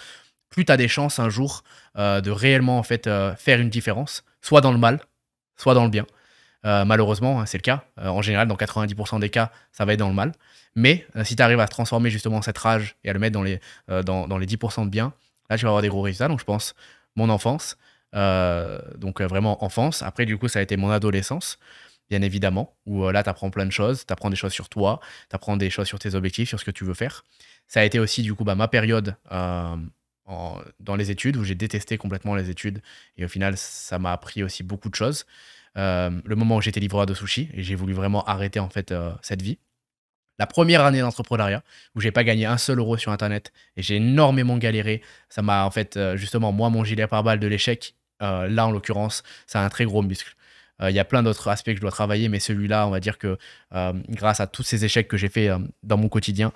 [0.50, 1.64] plus tu as des chances un jour
[1.96, 5.00] euh, de réellement en fait faire une différence, soit dans le mal,
[5.56, 6.06] soit dans le bien.
[6.62, 7.84] malheureusement, hein, c'est le cas.
[7.96, 10.32] en général, dans 90% des cas, ça va être dans le mal.
[10.76, 13.42] Mais euh, si tu arrives à transformer justement cette rage et à le mettre dans
[13.42, 13.60] les,
[13.90, 15.12] euh, dans, les 10% de bien,
[15.48, 16.28] là, tu vas avoir des gros résultats.
[16.28, 16.74] Donc, je pense,
[17.16, 17.76] mon enfance,
[18.14, 20.02] euh, donc vraiment enfance.
[20.02, 21.58] Après, du coup, ça a été mon adolescence,
[22.08, 24.06] bien évidemment, où là, tu apprends plein de choses.
[24.06, 26.64] Tu apprends des choses sur toi, tu apprends des choses sur tes objectifs, sur ce
[26.64, 27.24] que tu veux faire.
[27.66, 29.16] Ça a été aussi, du coup, bah, ma période
[30.78, 32.82] dans les études, où j'ai détesté complètement les études.
[33.16, 35.26] Et au final, ça m'a appris aussi beaucoup de choses.
[35.74, 39.42] le moment où j'étais livreur de sushi, et j'ai voulu vraiment arrêter, en fait, cette
[39.42, 39.58] vie
[40.40, 41.62] la première année d'entrepreneuriat
[41.94, 45.02] où j'ai pas gagné un seul euro sur internet et j'ai énormément galéré.
[45.28, 47.94] Ça m'a en fait euh, justement moi mon gilet pare-balles de l'échec.
[48.22, 50.34] Euh, là en l'occurrence, ça a un très gros muscle.
[50.80, 53.00] Euh, il y a plein d'autres aspects que je dois travailler, mais celui-là, on va
[53.00, 53.36] dire que
[54.08, 55.50] grâce à tous ces échecs que j'ai fait
[55.82, 56.52] dans mon quotidien,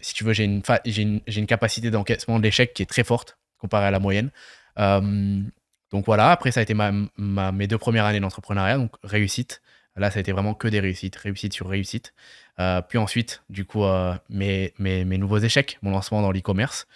[0.00, 3.98] si tu veux, j'ai une, capacité d'encaissement d'échecs qui est très forte comparée à la
[3.98, 4.30] moyenne.
[4.76, 6.74] donc voilà, après ça a été
[7.18, 9.60] mes deux premières années d'entrepreneuriat, donc réussite.
[9.98, 12.14] Là, ça a été vraiment que des réussites, réussite sur réussite.
[12.60, 16.86] Euh, puis ensuite, du coup, euh, mes, mes, nouveaux échecs, mon lancement dans l'e-commerce.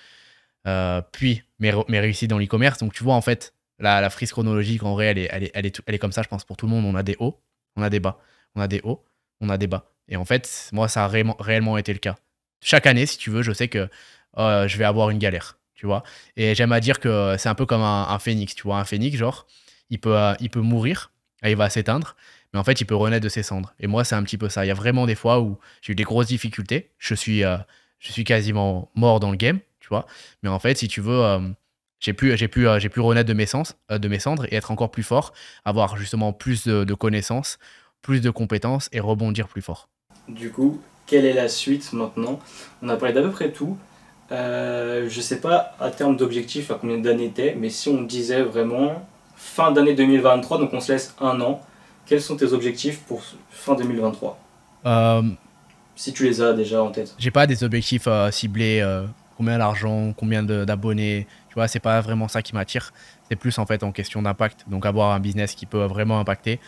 [0.67, 2.79] Euh, puis mes, mes, réussites dans l'e-commerce.
[2.79, 5.51] Donc, tu vois, en fait, la, la frise chronologique, en vrai, elle est, elle, est,
[5.55, 6.85] elle, est, elle est comme ça, je pense, pour tout le monde.
[6.85, 7.41] On a des hauts,
[7.77, 8.19] on a des bas.
[8.55, 9.05] On a des hauts,
[9.41, 9.91] on a des bas.
[10.09, 12.17] Et en fait, moi, ça a réellement, été le cas.
[12.61, 13.89] Chaque année, si tu veux, je sais que
[14.37, 16.03] je vais avoir une galère, tu vois.
[16.37, 18.79] Et j'aime à dire que c'est un peu comme un, un, phénix, tu vois.
[18.79, 19.47] Un phénix, genre,
[19.91, 21.13] il peut, il peut mourir,
[21.45, 22.17] il va s'éteindre,
[22.53, 23.73] mais en fait, il peut renaître de ses cendres.
[23.81, 24.65] Et moi, c'est un petit peu ça.
[24.65, 26.91] Il y a vraiment des fois où j'ai eu des grosses difficultés.
[26.99, 27.57] Je suis, euh,
[27.99, 30.07] je suis quasiment mort dans le game, tu vois.
[30.43, 31.41] Mais en fait, si tu veux, euh,
[32.01, 34.71] j'ai pu, j'ai pu, euh, j'ai pu renaître de mes, de mes cendres et être
[34.71, 35.33] encore plus fort,
[35.65, 37.59] avoir justement plus de, connaissances,
[38.03, 39.89] plus de compétences et rebondir plus fort.
[40.29, 42.39] Du coup, quelle est la suite maintenant?
[42.83, 43.79] On a parlé d'à peu près tout.
[44.31, 48.43] je ne sais pas à terme d'objectif à combien d'années t'es, mais si on disait
[48.43, 51.61] vraiment fin d'année 2023, donc on se laisse un an,
[52.07, 54.39] quels sont tes objectifs pour fin 2023
[54.87, 55.23] euh,
[55.95, 57.15] Si tu les as déjà en tête.
[57.19, 59.07] J'ai pas des objectifs euh, ciblés, euh,
[59.37, 62.93] combien d'argent, combien d'abonnés, tu vois, c'est pas vraiment ça qui m'attire.
[63.29, 64.65] C'est plus en fait en question d'impact.
[64.69, 66.61] Donc avoir un business qui peut vraiment impacter,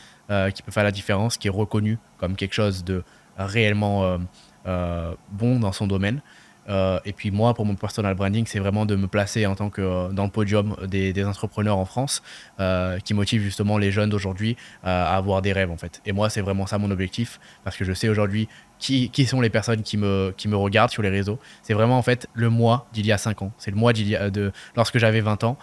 [0.55, 3.05] qui peut faire la différence, qui est reconnu comme quelque chose de
[3.37, 4.19] réellement
[4.65, 6.23] bon dans son domaine.
[6.69, 9.71] Euh, et puis moi, pour mon personal branding, c'est vraiment de me placer en tant
[9.71, 12.23] que euh, dans le podium des, entrepreneurs en France
[12.61, 16.03] euh, qui motivent justement les jeunes d'aujourd'hui à avoir des rêves en fait.
[16.05, 19.41] Et moi, c'est vraiment ça mon objectif parce que je sais aujourd'hui qui, qui, sont
[19.41, 21.39] les personnes qui me, qui me regardent sur les réseaux.
[21.63, 23.53] C'est vraiment en fait le moi d'il y a 5 ans.
[23.59, 25.57] C'est le moi de lorsque j'avais 20 ans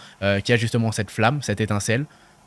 [0.43, 2.05] qui a justement cette flamme, cette étincelle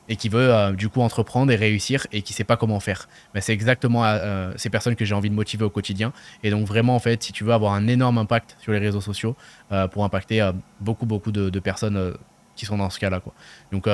[0.08, 3.08] et qui veut euh, du coup entreprendre et réussir et qui sait pas comment faire.
[3.34, 6.12] Mais c'est exactement euh, ces personnes que j'ai envie de motiver au quotidien.
[6.42, 9.00] Et donc vraiment en fait, si tu veux avoir un énorme impact sur les réseaux
[9.00, 9.36] sociaux
[9.72, 10.50] euh, pour impacter
[10.80, 12.14] beaucoup beaucoup de, personnes
[12.56, 13.32] qui sont dans ce cas-là quoi.
[13.72, 13.86] Donc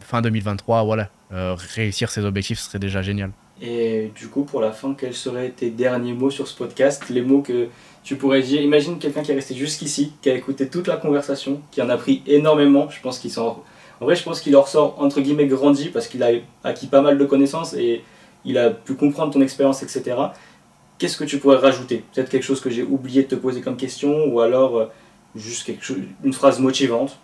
[0.00, 3.30] fin 2023, voilà, réussir ces objectifs serait déjà génial.
[3.60, 7.22] Et du coup pour la fin, quels seraient tes derniers mots sur ce podcast, les
[7.22, 7.68] mots que
[8.02, 8.60] tu pourrais dire?
[8.60, 11.96] Imagine quelqu'un qui est resté jusqu'ici, qui a écouté toute la conversation, qui en a
[11.96, 12.90] pris énormément.
[12.90, 13.62] Je pense qu'il s'en
[14.02, 16.30] En vrai, je pense qu'il en ressort entre guillemets grandi parce qu'il a
[16.64, 18.02] acquis pas mal de connaissances et
[18.44, 20.16] il a pu comprendre ton expérience, etc.
[20.98, 22.02] Qu'est-ce que tu pourrais rajouter?
[22.12, 24.86] Peut-être quelque chose que j'ai oublié de te poser comme question ou alors euh,
[25.36, 27.16] juste quelque chose, une phrase motivante?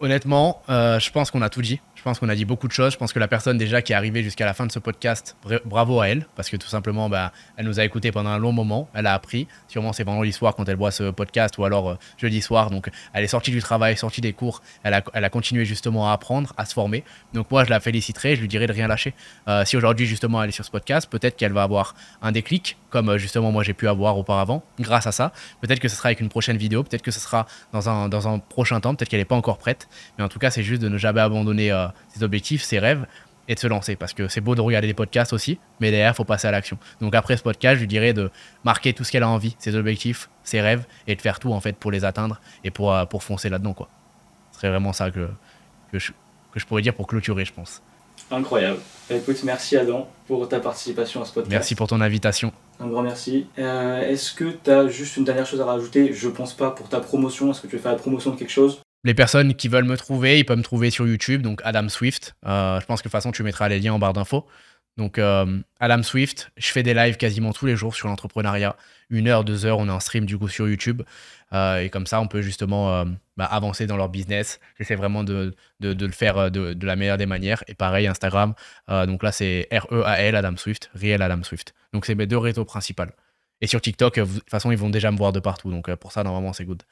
[0.00, 1.78] Honnêtement, euh, je pense qu'on a tout dit.
[1.98, 2.92] Je pense qu'on a dit beaucoup de choses.
[2.92, 5.36] Je pense que la personne déjà qui est arrivée jusqu'à la fin de ce podcast,
[5.64, 8.52] bravo à elle, parce que tout simplement, bah, elle nous a écoutés pendant un long
[8.52, 8.88] moment.
[8.94, 9.48] Elle a appris.
[9.66, 12.70] Sûrement, c'est vendredi soir quand elle voit ce podcast ou alors euh, jeudi soir.
[12.70, 14.62] Donc, elle est sortie du travail, sortie des cours.
[14.84, 17.02] Elle a, elle a continué justement à apprendre, à se former.
[17.34, 18.36] Donc, moi, je la féliciterai.
[18.36, 19.12] Je lui dirai de rien lâcher.
[19.48, 22.76] Euh, si aujourd'hui, justement, elle est sur ce podcast, peut-être qu'elle va avoir un déclic,
[22.90, 25.32] comme euh, justement moi j'ai pu avoir auparavant, grâce à ça.
[25.62, 26.84] Peut-être que ce sera avec une prochaine vidéo.
[26.84, 28.94] Peut-être que ce sera dans un, dans un prochain temps.
[28.94, 29.88] Peut-être qu'elle n'est pas encore prête.
[30.16, 31.72] Mais en tout cas, c'est juste de ne jamais abandonner
[32.08, 33.06] ses objectifs, ses rêves
[33.48, 33.96] et de se lancer.
[33.96, 36.50] Parce que c'est beau de regarder des podcasts aussi, mais derrière, il faut passer à
[36.50, 36.78] l'action.
[37.00, 38.30] Donc après ce podcast, je lui dirais de
[38.64, 41.60] marquer tout ce qu'elle a envie, ses objectifs, ses rêves, et de faire tout en
[41.60, 43.72] fait pour les atteindre et pour, euh, pour foncer là-dedans.
[43.72, 43.88] quoi.
[44.52, 45.28] Ce serait vraiment ça que,
[45.92, 46.12] que, je,
[46.52, 47.82] que je pourrais dire pour clôturer, je pense.
[48.30, 48.80] Incroyable.
[49.08, 51.50] Bah, écoute, merci Adam pour ta participation à ce podcast.
[51.50, 52.52] Merci pour ton invitation.
[52.80, 53.46] Un grand merci.
[53.58, 56.12] Euh, est-ce que tu as juste une dernière chose à rajouter?
[56.12, 57.50] Je pense pas pour ta promotion.
[57.50, 58.80] Est-ce que tu veux faire la promotion de quelque chose?
[59.08, 62.36] Les personnes qui veulent me trouver, ils peuvent me trouver sur YouTube, donc Adam Swift.
[62.46, 64.46] Euh, je pense que de toute façon, tu mettras les liens en barre d'infos.
[64.98, 68.76] Donc, euh, Adam Swift, je fais des lives quasiment tous les jours sur l'entrepreneuriat.
[69.08, 71.00] Une heure, deux heures, on est en stream du coup sur YouTube.
[71.54, 73.06] Euh, et comme ça, on peut justement
[73.38, 74.60] bah, avancer dans leur business.
[74.76, 77.64] J'essaie vraiment de, le faire de, la meilleure des manières.
[77.66, 78.52] Et pareil, Instagram.
[78.88, 81.72] donc là, c'est R-E-A-L, Adam Swift, réel Adam Swift.
[81.94, 83.04] Donc, c'est mes deux réseaux principaux.
[83.62, 85.70] Et sur TikTok, de toute façon, ils vont déjà me voir de partout.
[85.70, 86.82] Donc, pour ça, normalement, c'est good.